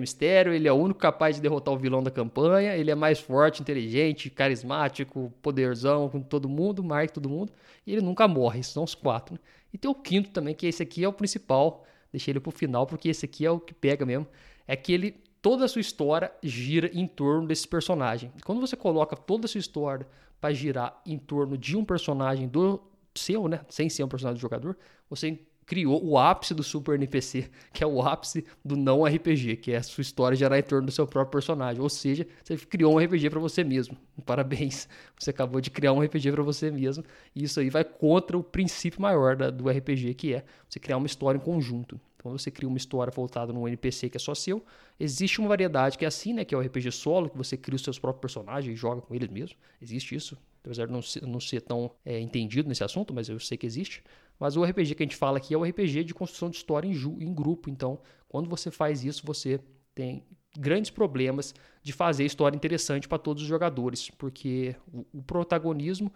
mistério, 0.00 0.52
ele 0.52 0.66
é 0.66 0.72
o 0.72 0.74
único 0.74 0.98
capaz 0.98 1.36
de 1.36 1.42
derrotar 1.42 1.72
o 1.72 1.78
vilão 1.78 2.02
da 2.02 2.10
campanha, 2.10 2.76
ele 2.76 2.90
é 2.90 2.94
mais 2.96 3.20
forte, 3.20 3.62
inteligente, 3.62 4.28
carismático, 4.30 5.32
poderzão 5.40 6.08
com 6.08 6.20
todo 6.20 6.48
mundo, 6.48 6.82
marca 6.82 7.14
todo 7.14 7.28
mundo, 7.28 7.52
e 7.86 7.92
ele 7.92 8.02
nunca 8.02 8.26
morre, 8.26 8.58
esses 8.58 8.72
são 8.72 8.82
os 8.82 8.96
quatro. 8.96 9.34
Né? 9.34 9.40
E 9.72 9.78
tem 9.78 9.88
o 9.88 9.94
quinto 9.94 10.30
também, 10.30 10.56
que 10.56 10.66
esse 10.66 10.82
aqui 10.82 11.04
é 11.04 11.08
o 11.08 11.12
principal, 11.12 11.84
deixei 12.10 12.32
ele 12.32 12.40
pro 12.40 12.50
final, 12.50 12.84
porque 12.84 13.08
esse 13.08 13.24
aqui 13.24 13.46
é 13.46 13.50
o 13.50 13.60
que 13.60 13.72
pega 13.72 14.04
mesmo, 14.04 14.26
é 14.66 14.74
que 14.74 14.92
ele 14.92 15.22
toda 15.40 15.64
a 15.64 15.68
sua 15.68 15.80
história 15.80 16.32
gira 16.42 16.90
em 16.92 17.06
torno 17.06 17.46
desse 17.46 17.66
personagem. 17.66 18.32
Quando 18.44 18.60
você 18.60 18.76
coloca 18.76 19.16
toda 19.16 19.46
a 19.46 19.48
sua 19.48 19.58
história 19.58 20.06
para 20.42 20.52
girar 20.52 21.00
em 21.06 21.16
torno 21.16 21.56
de 21.56 21.76
um 21.76 21.84
personagem 21.84 22.48
do 22.48 22.82
seu, 23.14 23.46
né? 23.46 23.60
Sem 23.68 23.88
ser 23.88 24.02
um 24.02 24.08
personagem 24.08 24.38
do 24.38 24.42
jogador, 24.42 24.76
você 25.08 25.38
criou 25.64 26.04
o 26.04 26.18
ápice 26.18 26.52
do 26.52 26.64
Super 26.64 26.96
NPC, 26.96 27.48
que 27.72 27.84
é 27.84 27.86
o 27.86 28.02
ápice 28.02 28.44
do 28.64 28.76
não 28.76 29.04
RPG, 29.04 29.58
que 29.58 29.70
é 29.70 29.76
a 29.76 29.82
sua 29.84 30.02
história 30.02 30.36
gerar 30.36 30.58
em 30.58 30.62
torno 30.64 30.86
do 30.86 30.90
seu 30.90 31.06
próprio 31.06 31.30
personagem. 31.30 31.80
Ou 31.80 31.88
seja, 31.88 32.26
você 32.42 32.56
criou 32.56 32.92
um 32.92 32.98
RPG 32.98 33.30
para 33.30 33.38
você 33.38 33.62
mesmo. 33.62 33.96
Parabéns, 34.26 34.88
você 35.16 35.30
acabou 35.30 35.60
de 35.60 35.70
criar 35.70 35.92
um 35.92 36.02
RPG 36.02 36.32
para 36.32 36.42
você 36.42 36.72
mesmo. 36.72 37.04
E 37.36 37.44
isso 37.44 37.60
aí 37.60 37.70
vai 37.70 37.84
contra 37.84 38.36
o 38.36 38.42
princípio 38.42 39.00
maior 39.00 39.36
da, 39.36 39.48
do 39.48 39.70
RPG, 39.70 40.14
que 40.14 40.34
é 40.34 40.44
você 40.68 40.80
criar 40.80 40.96
uma 40.96 41.06
história 41.06 41.38
em 41.38 41.40
conjunto. 41.40 42.00
Quando 42.22 42.38
você 42.38 42.50
cria 42.50 42.68
uma 42.68 42.76
história 42.76 43.12
voltada 43.14 43.52
num 43.52 43.66
NPC 43.66 44.08
que 44.08 44.16
é 44.16 44.20
só 44.20 44.34
seu, 44.34 44.64
existe 44.98 45.40
uma 45.40 45.48
variedade 45.48 45.98
que 45.98 46.04
é 46.04 46.08
assim, 46.08 46.32
né? 46.32 46.44
Que 46.44 46.54
é 46.54 46.58
o 46.58 46.60
RPG 46.60 46.92
solo, 46.92 47.28
que 47.28 47.36
você 47.36 47.56
cria 47.56 47.74
os 47.74 47.82
seus 47.82 47.98
próprios 47.98 48.20
personagens 48.20 48.72
e 48.72 48.76
joga 48.76 49.02
com 49.02 49.14
eles 49.14 49.28
mesmo. 49.28 49.56
Existe 49.80 50.14
isso. 50.14 50.38
apesar 50.64 50.86
de 50.86 50.92
não 50.92 51.02
ser, 51.02 51.26
não 51.26 51.40
ser 51.40 51.60
tão 51.62 51.90
é, 52.04 52.20
entendido 52.20 52.68
nesse 52.68 52.84
assunto, 52.84 53.12
mas 53.12 53.28
eu 53.28 53.38
sei 53.40 53.58
que 53.58 53.66
existe. 53.66 54.02
Mas 54.38 54.56
o 54.56 54.62
RPG 54.62 54.94
que 54.94 55.02
a 55.02 55.06
gente 55.06 55.16
fala 55.16 55.38
aqui 55.38 55.52
é 55.52 55.56
o 55.56 55.64
RPG 55.64 56.04
de 56.04 56.14
construção 56.14 56.48
de 56.48 56.56
história 56.56 56.86
em, 56.86 56.92
em 56.92 57.34
grupo. 57.34 57.68
Então, 57.68 57.98
quando 58.28 58.48
você 58.48 58.70
faz 58.70 59.04
isso, 59.04 59.26
você 59.26 59.60
tem 59.94 60.24
grandes 60.56 60.90
problemas 60.90 61.54
de 61.82 61.92
fazer 61.92 62.24
história 62.24 62.56
interessante 62.56 63.08
para 63.08 63.18
todos 63.18 63.42
os 63.42 63.48
jogadores, 63.48 64.10
porque 64.10 64.76
o, 64.92 65.04
o, 65.12 65.22
protagonismo 65.22 66.12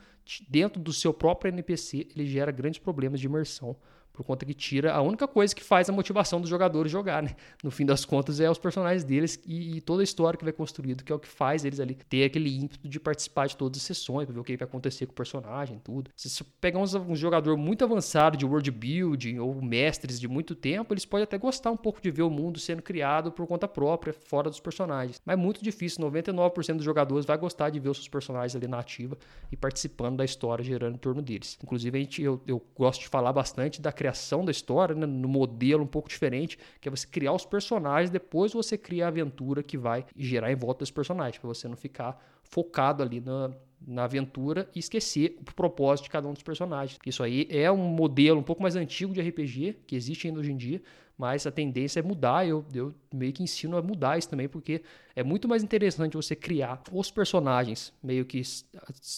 dentro 0.49 0.81
do 0.81 0.93
seu 0.93 1.13
próprio 1.13 1.49
NPC 1.49 2.09
ele 2.15 2.27
gera 2.27 2.53
grandes 2.53 2.79
problemas 2.79 3.19
de 3.21 3.27
imersão 3.27 3.77
por 4.17 4.25
conta 4.25 4.47
que 4.47 4.55
tira 4.55 4.95
a 4.95 5.03
única 5.03 5.29
coisa 5.29 5.55
que 5.55 5.63
faz 5.63 5.91
a 5.91 5.93
motivação 5.93 6.41
dos 6.41 6.49
jogadores 6.49 6.91
jogar, 6.91 7.23
né? 7.23 7.37
No 7.63 7.71
fim 7.71 7.85
das 7.85 8.05
contas, 8.05 8.41
é 8.41 8.51
os 8.51 8.59
personagens 8.59 9.05
deles 9.05 9.39
e, 9.47 9.77
e 9.77 9.81
toda 9.83 10.03
a 10.03 10.05
história 10.05 10.39
que 10.39 10.45
vai 10.45 10.53
construído, 10.55 11.05
que 11.05 11.13
é 11.13 11.15
o 11.15 11.19
que 11.19 11.29
faz 11.29 11.65
eles 11.67 11.79
ali 11.79 11.95
ter 12.09 12.25
aquele 12.25 12.57
ímpeto 12.57 12.89
de 12.89 12.99
participar 12.99 13.47
de 13.47 13.57
todas 13.57 13.79
as 13.79 13.83
sessões, 13.83 14.25
pra 14.25 14.33
ver 14.33 14.41
o 14.41 14.45
que 14.45 14.57
vai 14.57 14.67
acontecer 14.67 15.05
com 15.05 15.13
o 15.13 15.15
personagem, 15.15 15.79
tudo. 15.85 16.11
Se 16.17 16.31
você 16.31 16.43
pegar 16.61 16.79
uns, 16.79 16.95
um 16.95 17.15
jogador 17.15 17.59
muito 17.59 17.85
avançado 17.85 18.39
de 18.39 18.47
world 18.47 18.71
building 18.71 19.39
ou 19.39 19.61
mestres 19.61 20.19
de 20.19 20.27
muito 20.27 20.55
tempo, 20.55 20.95
eles 20.95 21.05
podem 21.05 21.25
até 21.25 21.37
gostar 21.37 21.71
um 21.71 21.77
pouco 21.77 22.01
de 22.01 22.11
ver 22.11 22.23
o 22.23 22.31
mundo 22.31 22.59
sendo 22.59 22.81
criado 22.81 23.31
por 23.31 23.47
conta 23.47 23.69
própria, 23.69 24.15
fora 24.15 24.49
dos 24.49 24.61
personagens. 24.61 25.21
Mas 25.27 25.35
é 25.35 25.37
muito 25.37 25.63
difícil, 25.63 26.03
99% 26.11 26.77
dos 26.77 26.85
jogadores 26.85 27.27
vai 27.27 27.37
gostar 27.37 27.69
de 27.69 27.79
ver 27.79 27.91
os 27.91 27.99
seus 27.99 28.09
personagens 28.09 28.57
ali 28.57 28.67
na 28.67 28.79
ativa 28.79 29.19
e 29.53 29.57
participando 29.57 30.17
da 30.17 30.25
história, 30.25 30.65
gerando 30.65 30.95
em 30.95 30.99
torno 30.99 31.21
deles. 31.21 31.59
Inclusive, 31.63 31.99
a 31.99 32.01
gente, 32.01 32.23
eu, 32.23 32.41
eu 32.47 32.63
gosto 32.75 33.03
de 33.03 33.09
falar 33.09 33.33
bastante 33.33 33.81
da 33.83 33.93
criação 33.93 34.06
criação 34.07 34.45
da 34.45 34.53
história, 34.53 34.95
né, 34.95 35.05
no 35.05 35.29
modelo 35.29 35.83
um 35.83 35.87
pouco 35.87 36.09
diferente, 36.09 36.57
que 36.81 36.89
é 36.89 36.91
você 36.91 37.07
criar 37.07 37.33
os 37.33 37.45
personagens, 37.45 38.09
depois 38.09 38.53
você 38.53 38.79
cria 38.79 39.07
a 39.07 39.09
aventura 39.09 39.63
que 39.63 39.77
vai 39.77 40.07
gerar 40.17 40.53
em 40.53 40.55
volta 40.55 40.81
dos 40.81 40.93
personagens, 40.93 41.39
para 41.39 41.49
você 41.49 41.67
não 41.67 41.77
ficar 41.77 42.17
focado 42.45 43.03
ali 43.03 43.21
na, 43.21 43.51
na 43.85 44.05
aventura 44.05 44.71
e 44.75 44.79
esquecer 44.79 45.37
o 45.41 45.55
propósito 45.55 46.05
de 46.05 46.11
cada 46.11 46.29
um 46.29 46.33
dos 46.33 46.43
personagens. 46.43 46.99
Isso 47.05 47.23
aí 47.23 47.49
é 47.51 47.71
um 47.71 47.77
modelo 47.77 48.39
um 48.39 48.45
pouco 48.45 48.63
mais 48.63 48.77
antigo 48.77 49.13
de 49.13 49.21
RPG, 49.21 49.81
que 49.87 49.97
existe 49.97 50.29
ainda 50.29 50.39
hoje 50.39 50.53
em 50.53 50.57
dia, 50.57 50.81
mas 51.19 51.45
a 51.45 51.51
tendência 51.51 51.99
é 51.99 52.03
mudar. 52.03 52.47
Eu, 52.47 52.65
eu 52.73 52.95
meio 53.17 53.33
que 53.33 53.43
ensino 53.43 53.77
a 53.77 53.83
mudar 53.83 54.19
isso 54.19 54.29
também, 54.29 54.49
porque 54.49 54.83
é 55.15 55.23
muito 55.23 55.49
mais 55.49 55.63
interessante 55.63 56.17
você 56.17 56.37
criar 56.37 56.83
os 56.93 57.11
personagens 57.11 57.93
meio 58.03 58.25
que 58.25 58.43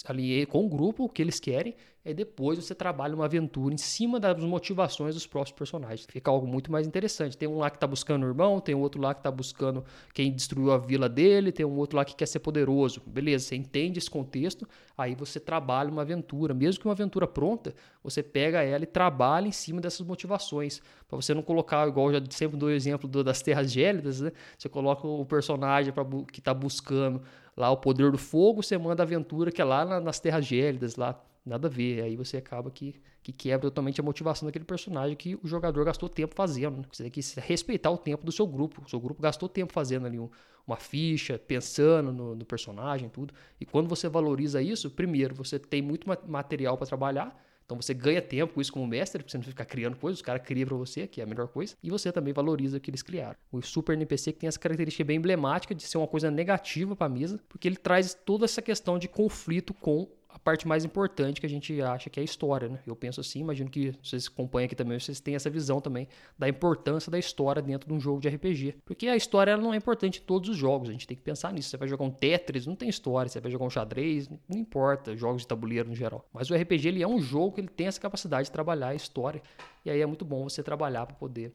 ali 0.07 0.47
com 0.47 0.65
o 0.65 0.69
grupo 0.69 1.09
que 1.09 1.21
eles 1.21 1.41
querem, 1.41 1.75
e 2.05 2.15
depois 2.15 2.59
você 2.59 2.75
trabalha 2.75 3.15
uma 3.15 3.27
aventura 3.27 3.75
em 3.75 3.77
cima 3.77 4.19
das 4.19 4.43
motivações 4.43 5.15
dos 5.15 5.27
próprios 5.27 5.55
personagens. 5.55 6.07
Fica 6.11 6.31
algo 6.31 6.47
muito 6.47 6.73
mais 6.73 6.87
interessante. 6.87 7.37
Tem 7.37 7.47
um 7.47 7.59
lá 7.59 7.69
que 7.69 7.77
está 7.77 7.87
buscando 7.87 8.25
o 8.25 8.27
irmão, 8.27 8.61
tem 8.61 8.75
outro 8.75 8.99
lá 8.99 9.13
que 9.13 9.21
está 9.21 9.31
buscando 9.31 9.85
quem 10.15 10.33
destruiu 10.33 10.73
a 10.73 10.79
vila 10.79 11.07
dele, 11.07 11.53
tem 11.53 11.67
um 11.67 11.77
outro 11.77 11.99
lá 11.99 12.07
que 12.07 12.17
quer 12.17 12.25
ser 12.25 12.39
poderoso. 12.39 13.03
Beleza, 13.05 13.45
você 13.45 13.57
entende 13.57 13.99
esse 13.99 14.09
contexto, 14.09 14.67
aí 14.97 15.15
você 15.15 15.39
trabalha 15.39 15.91
uma 15.91 16.01
aventura. 16.01 16.55
Mesmo 16.55 16.81
que 16.81 16.87
uma 16.87 16.95
aventura 16.95 17.27
pronta, 17.27 17.75
você 18.03 18.23
pega 18.23 18.63
ela 18.63 18.85
e 18.85 18.87
trabalha 18.87 19.47
em 19.47 19.53
cima 19.53 19.79
dessas 19.79 20.07
motivações. 20.07 20.81
Para 21.07 21.17
você 21.17 21.35
não 21.35 21.43
colocar, 21.43 21.87
igual 21.87 22.11
eu 22.11 22.21
já 22.21 22.27
sempre 22.31 22.57
dou 22.57 22.71
o 22.71 22.73
exemplo 22.73 23.07
das 23.23 23.43
terras 23.43 23.71
gélidas, 23.89 24.21
né? 24.21 24.33
Você 24.57 24.69
coloca 24.69 25.07
o 25.07 25.25
personagem 25.25 25.93
pra, 25.93 26.05
que 26.33 26.41
está 26.41 26.53
buscando 26.53 27.23
lá 27.57 27.71
o 27.71 27.77
poder 27.77 28.11
do 28.11 28.19
fogo, 28.19 28.63
você 28.63 28.79
manda 28.79 29.03
a 29.03 29.05
aventura 29.05 29.51
que 29.51 29.61
é 29.61 29.65
lá 29.65 30.01
nas 30.01 30.21
terras 30.21 30.47
gélidas, 30.47 30.97
lá 30.97 31.21
nada 31.45 31.67
a 31.67 31.71
ver. 31.71 32.03
Aí 32.03 32.17
você 32.17 32.37
acaba 32.37 32.71
que, 32.71 33.01
que 33.23 33.33
quebra 33.33 33.63
totalmente 33.63 34.01
a 34.01 34.05
motivação 34.05 34.47
daquele 34.47 34.65
personagem 34.65 35.17
que 35.17 35.35
o 35.43 35.47
jogador 35.47 35.85
gastou 35.85 36.09
tempo 36.09 36.35
fazendo. 36.35 36.79
Né? 36.79 36.85
Você 36.93 37.03
tem 37.05 37.11
que 37.11 37.21
respeitar 37.41 37.91
o 37.91 37.99
tempo 37.99 38.25
do 38.25 38.31
seu 38.31 38.47
grupo. 38.47 38.83
O 38.85 38.89
seu 38.89 39.01
grupo 39.01 39.21
gastou 39.21 39.49
tempo 39.49 39.73
fazendo 39.73 40.07
ali 40.07 40.19
um, 40.19 40.29
uma 40.67 40.77
ficha, 40.77 41.39
pensando 41.39 42.13
no, 42.13 42.35
no 42.35 42.45
personagem, 42.45 43.09
tudo. 43.09 43.35
E 43.61 43.65
quando 43.65 43.89
você 43.89 44.09
valoriza 44.09 44.63
isso, 44.63 44.91
primeiro, 44.91 45.35
você 45.35 45.59
tem 45.59 45.83
muito 45.83 46.07
material 46.27 46.77
para 46.77 46.87
trabalhar. 46.87 47.45
Então 47.69 47.79
você 47.79 47.93
ganha 47.93 48.23
tempo 48.23 48.55
com 48.55 48.63
isso 48.63 48.73
como 48.73 48.87
mestre, 48.87 49.23
você 49.23 49.37
não 49.37 49.45
ficar 49.45 49.67
criando 49.67 49.95
coisas, 49.95 50.21
os 50.21 50.23
caras 50.23 50.41
criam 50.43 50.67
para 50.67 50.77
você, 50.79 51.07
que 51.07 51.21
é 51.21 51.25
a 51.25 51.27
melhor 51.27 51.49
coisa, 51.49 51.77
e 51.83 51.91
você 51.91 52.11
também 52.11 52.33
valoriza 52.33 52.79
o 52.79 52.81
que 52.81 52.89
eles 52.89 53.03
criaram. 53.03 53.37
O 53.53 53.61
Super 53.61 53.93
NPC 53.93 54.33
que 54.33 54.39
tem 54.39 54.49
essa 54.49 54.59
característica 54.59 55.05
bem 55.05 55.19
emblemática 55.19 55.75
de 55.75 55.83
ser 55.83 55.99
uma 55.99 56.09
coisa 56.09 56.31
negativa 56.31 56.97
para 56.97 57.09
a 57.09 57.11
mesa, 57.11 57.39
porque 57.47 57.69
ele 57.69 57.77
traz 57.77 58.15
toda 58.15 58.47
essa 58.47 58.63
questão 58.63 58.99
de 58.99 59.07
conflito 59.07 59.75
com 59.75 60.09
a 60.39 60.41
parte 60.45 60.69
mais 60.69 60.85
importante 60.85 61.41
que 61.41 61.47
a 61.47 61.49
gente 61.49 61.83
acha 61.83 62.09
que 62.09 62.21
é 62.21 62.23
a 62.23 62.25
história, 62.25 62.69
né? 62.69 62.79
Eu 62.87 62.95
penso 62.95 63.21
assim, 63.21 63.41
imagino 63.41 63.69
que 63.69 63.93
vocês 64.01 64.29
acompanham 64.29 64.67
aqui 64.67 64.77
também, 64.77 64.99
vocês 64.99 65.19
têm 65.19 65.35
essa 65.35 65.51
visão 65.51 65.81
também 65.81 66.07
da 66.39 66.49
importância 66.49 67.11
da 67.11 67.19
história 67.19 67.61
dentro 67.61 67.89
de 67.89 67.93
um 67.93 68.01
jogo 68.01 68.21
de 68.21 68.29
RPG. 68.29 68.77
Porque 68.85 69.09
a 69.09 69.17
história 69.17 69.57
não 69.57 69.75
é 69.75 69.77
importante 69.77 70.21
em 70.21 70.23
todos 70.23 70.49
os 70.49 70.57
jogos, 70.57 70.89
a 70.89 70.93
gente 70.93 71.09
tem 71.09 71.17
que 71.17 71.23
pensar 71.23 71.53
nisso. 71.53 71.71
Você 71.71 71.77
vai 71.77 71.89
jogar 71.89 72.05
um 72.05 72.11
Tetris, 72.11 72.67
não 72.67 72.77
tem 72.77 72.89
história, 72.89 73.29
você 73.29 73.41
vai 73.41 73.51
jogar 73.51 73.65
um 73.65 73.71
xadrez, 73.71 74.29
não 74.29 74.59
importa, 74.59 75.17
jogos 75.17 75.43
de 75.43 75.49
tabuleiro 75.49 75.89
no 75.89 75.95
geral. 75.95 76.25
Mas 76.33 76.51
o 76.51 76.55
RPG 76.55 76.89
ele 76.89 77.03
é 77.03 77.09
um 77.09 77.21
jogo 77.21 77.57
que 77.57 77.61
ele 77.61 77.69
tem 77.69 77.89
essa 77.89 78.01
capacidade 78.01 78.45
de 78.45 78.53
trabalhar 78.53 78.89
a 78.89 78.95
história, 78.95 79.43
e 79.85 79.91
aí 79.91 80.01
é 80.01 80.07
muito 80.07 80.25
bom 80.25 80.49
você 80.49 80.63
trabalhar 80.63 81.05
para 81.05 81.17
poder 81.17 81.53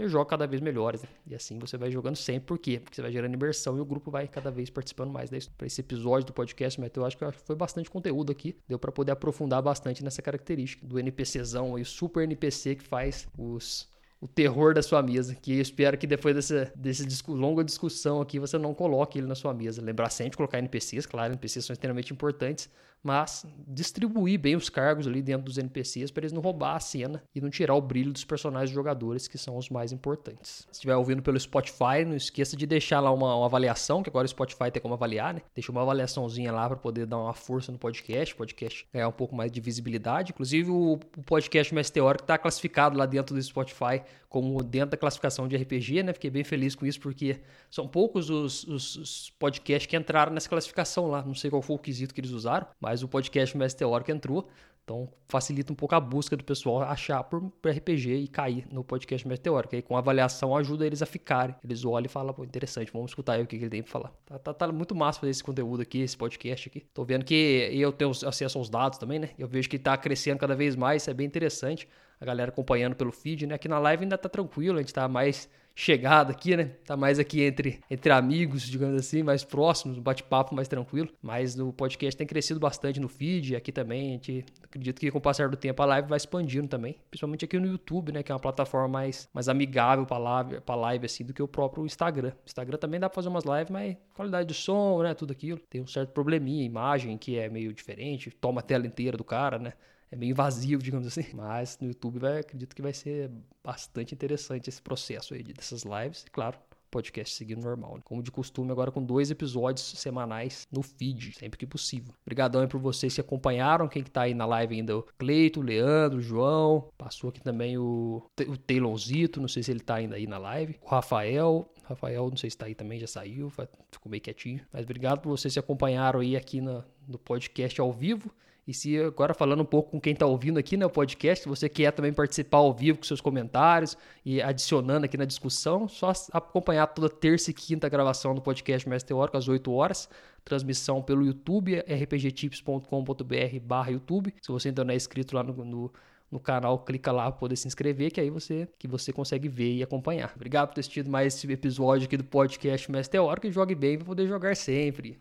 ter 0.00 0.08
jogos 0.08 0.30
cada 0.30 0.46
vez 0.46 0.62
melhores. 0.62 1.02
Né? 1.02 1.08
E 1.26 1.34
assim 1.34 1.58
você 1.58 1.76
vai 1.76 1.90
jogando 1.90 2.16
sempre. 2.16 2.46
Por 2.46 2.58
quê? 2.58 2.80
Porque 2.80 2.96
você 2.96 3.02
vai 3.02 3.12
gerando 3.12 3.34
imersão 3.34 3.76
e 3.76 3.80
o 3.80 3.84
grupo 3.84 4.10
vai 4.10 4.26
cada 4.26 4.50
vez 4.50 4.70
participando 4.70 5.10
mais. 5.10 5.30
Para 5.30 5.66
esse 5.66 5.80
episódio 5.80 6.26
do 6.26 6.32
podcast, 6.32 6.80
mas 6.80 6.90
eu 6.94 7.04
acho 7.04 7.16
que 7.16 7.30
foi 7.44 7.56
bastante 7.56 7.90
conteúdo 7.90 8.32
aqui. 8.32 8.56
Deu 8.66 8.78
para 8.78 8.90
poder 8.90 9.12
aprofundar 9.12 9.60
bastante 9.62 10.02
nessa 10.02 10.22
característica 10.22 10.86
do 10.86 10.98
NPCzão 10.98 11.78
e 11.78 11.82
o 11.82 11.86
super 11.86 12.24
NPC 12.24 12.76
que 12.76 12.84
faz 12.84 13.28
os 13.36 13.88
o 14.22 14.28
terror 14.28 14.74
da 14.74 14.82
sua 14.82 15.02
mesa, 15.02 15.34
que 15.34 15.54
eu 15.54 15.62
espero 15.62 15.96
que 15.96 16.06
depois 16.06 16.34
dessa, 16.34 16.70
dessa 16.76 17.06
discu 17.06 17.32
longa 17.32 17.64
discussão 17.64 18.20
aqui 18.20 18.38
você 18.38 18.58
não 18.58 18.74
coloque 18.74 19.18
ele 19.18 19.26
na 19.26 19.34
sua 19.34 19.54
mesa. 19.54 19.80
Lembrar 19.80 20.10
sempre 20.10 20.32
de 20.32 20.36
colocar 20.36 20.58
NPCs, 20.58 21.06
claro, 21.06 21.32
NPCs 21.32 21.64
são 21.64 21.72
extremamente 21.72 22.12
importantes, 22.12 22.68
mas 23.02 23.46
distribuir 23.66 24.38
bem 24.38 24.56
os 24.56 24.68
cargos 24.68 25.06
ali 25.06 25.22
dentro 25.22 25.44
dos 25.44 25.58
NPCs 25.58 26.10
para 26.10 26.22
eles 26.22 26.32
não 26.32 26.42
roubar 26.42 26.76
a 26.76 26.80
cena 26.80 27.22
e 27.34 27.40
não 27.40 27.50
tirar 27.50 27.74
o 27.74 27.80
brilho 27.80 28.12
dos 28.12 28.24
personagens 28.24 28.70
jogadores, 28.70 29.26
que 29.26 29.38
são 29.38 29.56
os 29.56 29.68
mais 29.70 29.92
importantes. 29.92 30.66
Se 30.70 30.78
estiver 30.78 30.96
ouvindo 30.96 31.22
pelo 31.22 31.38
Spotify, 31.38 32.04
não 32.06 32.16
esqueça 32.16 32.56
de 32.56 32.66
deixar 32.66 33.00
lá 33.00 33.10
uma, 33.10 33.34
uma 33.34 33.46
avaliação, 33.46 34.02
que 34.02 34.10
agora 34.10 34.26
o 34.26 34.28
Spotify 34.28 34.70
tem 34.70 34.82
como 34.82 34.94
avaliar, 34.94 35.34
né? 35.34 35.42
Deixa 35.54 35.72
uma 35.72 35.82
avaliaçãozinha 35.82 36.52
lá 36.52 36.68
para 36.68 36.76
poder 36.76 37.06
dar 37.06 37.18
uma 37.18 37.32
força 37.32 37.72
no 37.72 37.78
podcast, 37.78 38.34
o 38.34 38.36
podcast 38.36 38.86
ganhar 38.92 39.08
um 39.08 39.12
pouco 39.12 39.34
mais 39.34 39.50
de 39.50 39.60
visibilidade. 39.60 40.32
Inclusive, 40.32 40.70
o, 40.70 40.92
o 41.16 41.22
podcast 41.22 41.74
Mais 41.74 41.90
Teórico 41.90 42.24
está 42.24 42.36
classificado 42.36 42.98
lá 42.98 43.06
dentro 43.06 43.34
do 43.34 43.42
Spotify 43.42 44.02
como 44.30 44.62
dentro 44.62 44.90
da 44.90 44.96
classificação 44.96 45.48
de 45.48 45.56
RPG, 45.56 46.04
né? 46.04 46.12
Fiquei 46.12 46.30
bem 46.30 46.44
feliz 46.44 46.76
com 46.76 46.86
isso, 46.86 47.00
porque 47.00 47.40
são 47.68 47.88
poucos 47.88 48.30
os, 48.30 48.62
os, 48.62 48.96
os 48.96 49.30
podcasts 49.30 49.86
que 49.86 49.96
entraram 49.96 50.32
nessa 50.32 50.48
classificação 50.48 51.08
lá. 51.08 51.20
Não 51.20 51.34
sei 51.34 51.50
qual 51.50 51.60
foi 51.60 51.74
o 51.74 51.78
quesito 51.78 52.14
que 52.14 52.20
eles 52.20 52.30
usaram, 52.30 52.68
mas 52.80 52.89
mas 52.90 53.04
o 53.04 53.08
podcast 53.08 53.56
Mestre 53.56 53.78
Teórico 53.78 54.10
entrou, 54.10 54.48
então 54.82 55.08
facilita 55.28 55.72
um 55.72 55.76
pouco 55.76 55.94
a 55.94 56.00
busca 56.00 56.36
do 56.36 56.42
pessoal 56.42 56.82
achar 56.82 57.22
por 57.22 57.52
RPG 57.64 58.16
e 58.16 58.26
cair 58.26 58.66
no 58.68 58.82
podcast 58.82 59.28
Mestre 59.28 59.44
Teórico. 59.44 59.76
Aí 59.76 59.80
com 59.80 59.96
avaliação 59.96 60.56
ajuda 60.56 60.84
eles 60.84 61.00
a 61.00 61.06
ficarem. 61.06 61.54
Eles 61.62 61.84
olham 61.84 62.06
e 62.06 62.08
falam, 62.08 62.34
pô, 62.34 62.42
interessante, 62.42 62.90
vamos 62.92 63.12
escutar 63.12 63.34
aí 63.34 63.44
o 63.44 63.46
que 63.46 63.54
ele 63.54 63.68
tem 63.68 63.80
pra 63.80 63.92
falar. 63.92 64.12
Tá, 64.26 64.40
tá, 64.40 64.52
tá, 64.52 64.72
muito 64.72 64.92
massa 64.92 65.20
fazer 65.20 65.30
esse 65.30 65.44
conteúdo 65.44 65.82
aqui, 65.82 66.00
esse 66.00 66.16
podcast 66.16 66.68
aqui. 66.68 66.80
Tô 66.92 67.04
vendo 67.04 67.24
que 67.24 67.70
eu 67.72 67.92
tenho 67.92 68.10
acesso 68.10 68.58
aos 68.58 68.68
dados 68.68 68.98
também, 68.98 69.20
né? 69.20 69.30
Eu 69.38 69.46
vejo 69.46 69.68
que 69.68 69.78
tá 69.78 69.96
crescendo 69.96 70.40
cada 70.40 70.56
vez 70.56 70.74
mais, 70.74 71.02
isso 71.02 71.10
é 71.10 71.14
bem 71.14 71.28
interessante. 71.28 71.88
A 72.20 72.24
galera 72.24 72.50
acompanhando 72.50 72.96
pelo 72.96 73.12
feed, 73.12 73.46
né? 73.46 73.54
Aqui 73.54 73.68
na 73.68 73.78
live 73.78 74.02
ainda 74.02 74.18
tá 74.18 74.28
tranquilo, 74.28 74.78
a 74.78 74.80
gente 74.80 74.92
tá 74.92 75.06
mais 75.06 75.48
chegada 75.74 76.32
aqui, 76.32 76.56
né? 76.56 76.72
Tá 76.84 76.96
mais 76.96 77.18
aqui 77.18 77.42
entre, 77.42 77.80
entre 77.90 78.12
amigos, 78.12 78.62
digamos 78.62 78.96
assim, 78.98 79.22
mais 79.22 79.44
próximos, 79.44 79.98
um 79.98 80.02
bate-papo 80.02 80.54
mais 80.54 80.68
tranquilo. 80.68 81.08
Mas 81.22 81.58
o 81.58 81.72
podcast 81.72 82.16
tem 82.16 82.26
crescido 82.26 82.60
bastante 82.60 83.00
no 83.00 83.08
feed, 83.08 83.56
aqui 83.56 83.72
também. 83.72 84.08
A 84.08 84.12
gente 84.12 84.44
acredita 84.62 85.00
que 85.00 85.10
com 85.10 85.18
o 85.18 85.20
passar 85.20 85.48
do 85.48 85.56
tempo 85.56 85.82
a 85.82 85.86
live 85.86 86.08
vai 86.08 86.16
expandindo 86.16 86.68
também. 86.68 86.96
Principalmente 87.10 87.44
aqui 87.44 87.58
no 87.58 87.66
YouTube, 87.66 88.12
né? 88.12 88.22
Que 88.22 88.30
é 88.30 88.34
uma 88.34 88.40
plataforma 88.40 88.88
mais, 88.88 89.28
mais 89.32 89.48
amigável 89.48 90.04
para 90.04 90.18
live, 90.18 90.60
pra 90.60 90.74
live, 90.74 91.06
assim, 91.06 91.24
do 91.24 91.32
que 91.32 91.42
o 91.42 91.48
próprio 91.48 91.84
Instagram. 91.86 92.32
Instagram 92.46 92.78
também 92.78 93.00
dá 93.00 93.08
pra 93.08 93.14
fazer 93.14 93.28
umas 93.28 93.44
lives, 93.44 93.70
mas 93.70 93.96
qualidade 94.14 94.46
do 94.46 94.54
som, 94.54 95.02
né? 95.02 95.14
Tudo 95.14 95.32
aquilo. 95.32 95.58
Tem 95.58 95.80
um 95.80 95.86
certo 95.86 96.10
probleminha, 96.10 96.64
imagem 96.64 97.16
que 97.16 97.38
é 97.38 97.48
meio 97.48 97.72
diferente, 97.72 98.30
toma 98.30 98.60
a 98.60 98.62
tela 98.62 98.86
inteira 98.86 99.16
do 99.16 99.24
cara, 99.24 99.58
né? 99.58 99.72
É 100.10 100.16
meio 100.16 100.30
invasivo, 100.30 100.82
digamos 100.82 101.06
assim. 101.06 101.26
Mas 101.34 101.78
no 101.80 101.88
YouTube 101.88 102.18
vai, 102.18 102.40
acredito 102.40 102.74
que 102.74 102.82
vai 102.82 102.92
ser 102.92 103.30
bastante 103.62 104.14
interessante 104.14 104.68
esse 104.68 104.82
processo 104.82 105.34
aí 105.34 105.42
dessas 105.42 105.84
lives. 105.84 106.24
E 106.26 106.30
claro, 106.30 106.58
podcast 106.90 107.34
seguindo 107.34 107.62
normal. 107.62 107.96
Né? 107.96 108.02
Como 108.04 108.22
de 108.22 108.30
costume, 108.30 108.70
agora 108.72 108.90
com 108.90 109.02
dois 109.02 109.30
episódios 109.30 109.86
semanais 109.86 110.66
no 110.70 110.82
feed, 110.82 111.36
sempre 111.38 111.58
que 111.58 111.66
possível. 111.66 112.12
Obrigadão 112.22 112.60
aí 112.60 112.66
por 112.66 112.80
vocês 112.80 113.14
que 113.14 113.20
acompanharam, 113.20 113.88
quem 113.88 114.02
que 114.02 114.10
tá 114.10 114.22
aí 114.22 114.34
na 114.34 114.44
live 114.44 114.74
ainda, 114.74 114.98
o 114.98 115.02
Cleito, 115.18 115.60
o 115.60 115.62
Leandro, 115.62 116.18
o 116.18 116.22
João, 116.22 116.88
passou 116.98 117.30
aqui 117.30 117.40
também 117.40 117.78
o, 117.78 118.22
o 118.48 118.56
Taylonzito, 118.56 119.40
não 119.40 119.48
sei 119.48 119.62
se 119.62 119.70
ele 119.70 119.80
tá 119.80 119.96
ainda 119.96 120.16
aí 120.16 120.26
na 120.26 120.38
live, 120.38 120.76
o 120.82 120.88
Rafael, 120.88 121.72
Rafael, 121.84 122.28
não 122.28 122.36
sei 122.36 122.50
se 122.50 122.58
tá 122.58 122.66
aí 122.66 122.74
também, 122.74 122.98
já 122.98 123.06
saiu, 123.06 123.50
ficou 123.50 124.10
meio 124.10 124.20
quietinho, 124.20 124.60
mas 124.72 124.82
obrigado 124.82 125.20
por 125.20 125.28
vocês 125.28 125.54
que 125.54 125.60
acompanharam 125.60 126.20
aí 126.20 126.36
aqui 126.36 126.60
no, 126.60 126.84
no 127.06 127.18
podcast 127.18 127.80
ao 127.80 127.92
vivo 127.92 128.32
E 128.70 128.72
se 128.72 128.96
agora 129.00 129.34
falando 129.34 129.62
um 129.62 129.64
pouco 129.64 129.90
com 129.90 130.00
quem 130.00 130.12
está 130.12 130.24
ouvindo 130.24 130.56
aqui 130.56 130.76
no 130.76 130.86
né, 130.86 130.92
podcast, 130.92 131.48
você 131.48 131.68
quer 131.68 131.90
também 131.90 132.12
participar 132.12 132.58
ao 132.58 132.72
vivo 132.72 132.98
com 132.98 133.04
seus 133.04 133.20
comentários 133.20 133.98
e 134.24 134.40
adicionando 134.40 135.04
aqui 135.06 135.16
na 135.16 135.24
discussão, 135.24 135.88
só 135.88 136.12
acompanhar 136.32 136.86
toda 136.86 137.08
terça 137.08 137.50
e 137.50 137.52
quinta 137.52 137.88
gravação 137.88 138.32
do 138.32 138.40
podcast 138.40 138.88
Mestre 138.88 139.08
Teórico 139.08 139.36
às 139.36 139.48
8 139.48 139.72
horas, 139.72 140.08
transmissão 140.44 141.02
pelo 141.02 141.26
YouTube, 141.26 141.80
rpgtips.com.br 141.80 143.60
barra 143.60 143.90
YouTube. 143.90 144.32
Se 144.40 144.52
você 144.52 144.68
ainda 144.68 144.84
não 144.84 144.92
é 144.92 144.96
inscrito 144.96 145.34
lá 145.34 145.42
no, 145.42 145.64
no 145.64 145.92
no 146.30 146.38
canal, 146.38 146.78
clica 146.84 147.10
lá 147.10 147.24
para 147.24 147.40
poder 147.40 147.56
se 147.56 147.66
inscrever, 147.66 148.12
que 148.12 148.20
aí 148.20 148.30
você 148.30 148.68
que 148.78 148.86
você 148.86 149.12
consegue 149.12 149.48
ver 149.48 149.74
e 149.74 149.82
acompanhar. 149.82 150.32
Obrigado 150.36 150.68
por 150.68 150.74
ter 150.74 150.82
assistido 150.82 151.10
mais 151.10 151.34
esse 151.34 151.52
episódio 151.52 152.06
aqui 152.06 152.16
do 152.16 152.22
podcast 152.22 152.88
Mestre 152.88 153.18
Teórico 153.18 153.48
e 153.48 153.50
jogue 153.50 153.74
bem 153.74 153.98
para 153.98 154.06
poder 154.06 154.28
jogar 154.28 154.54
sempre. 154.54 155.18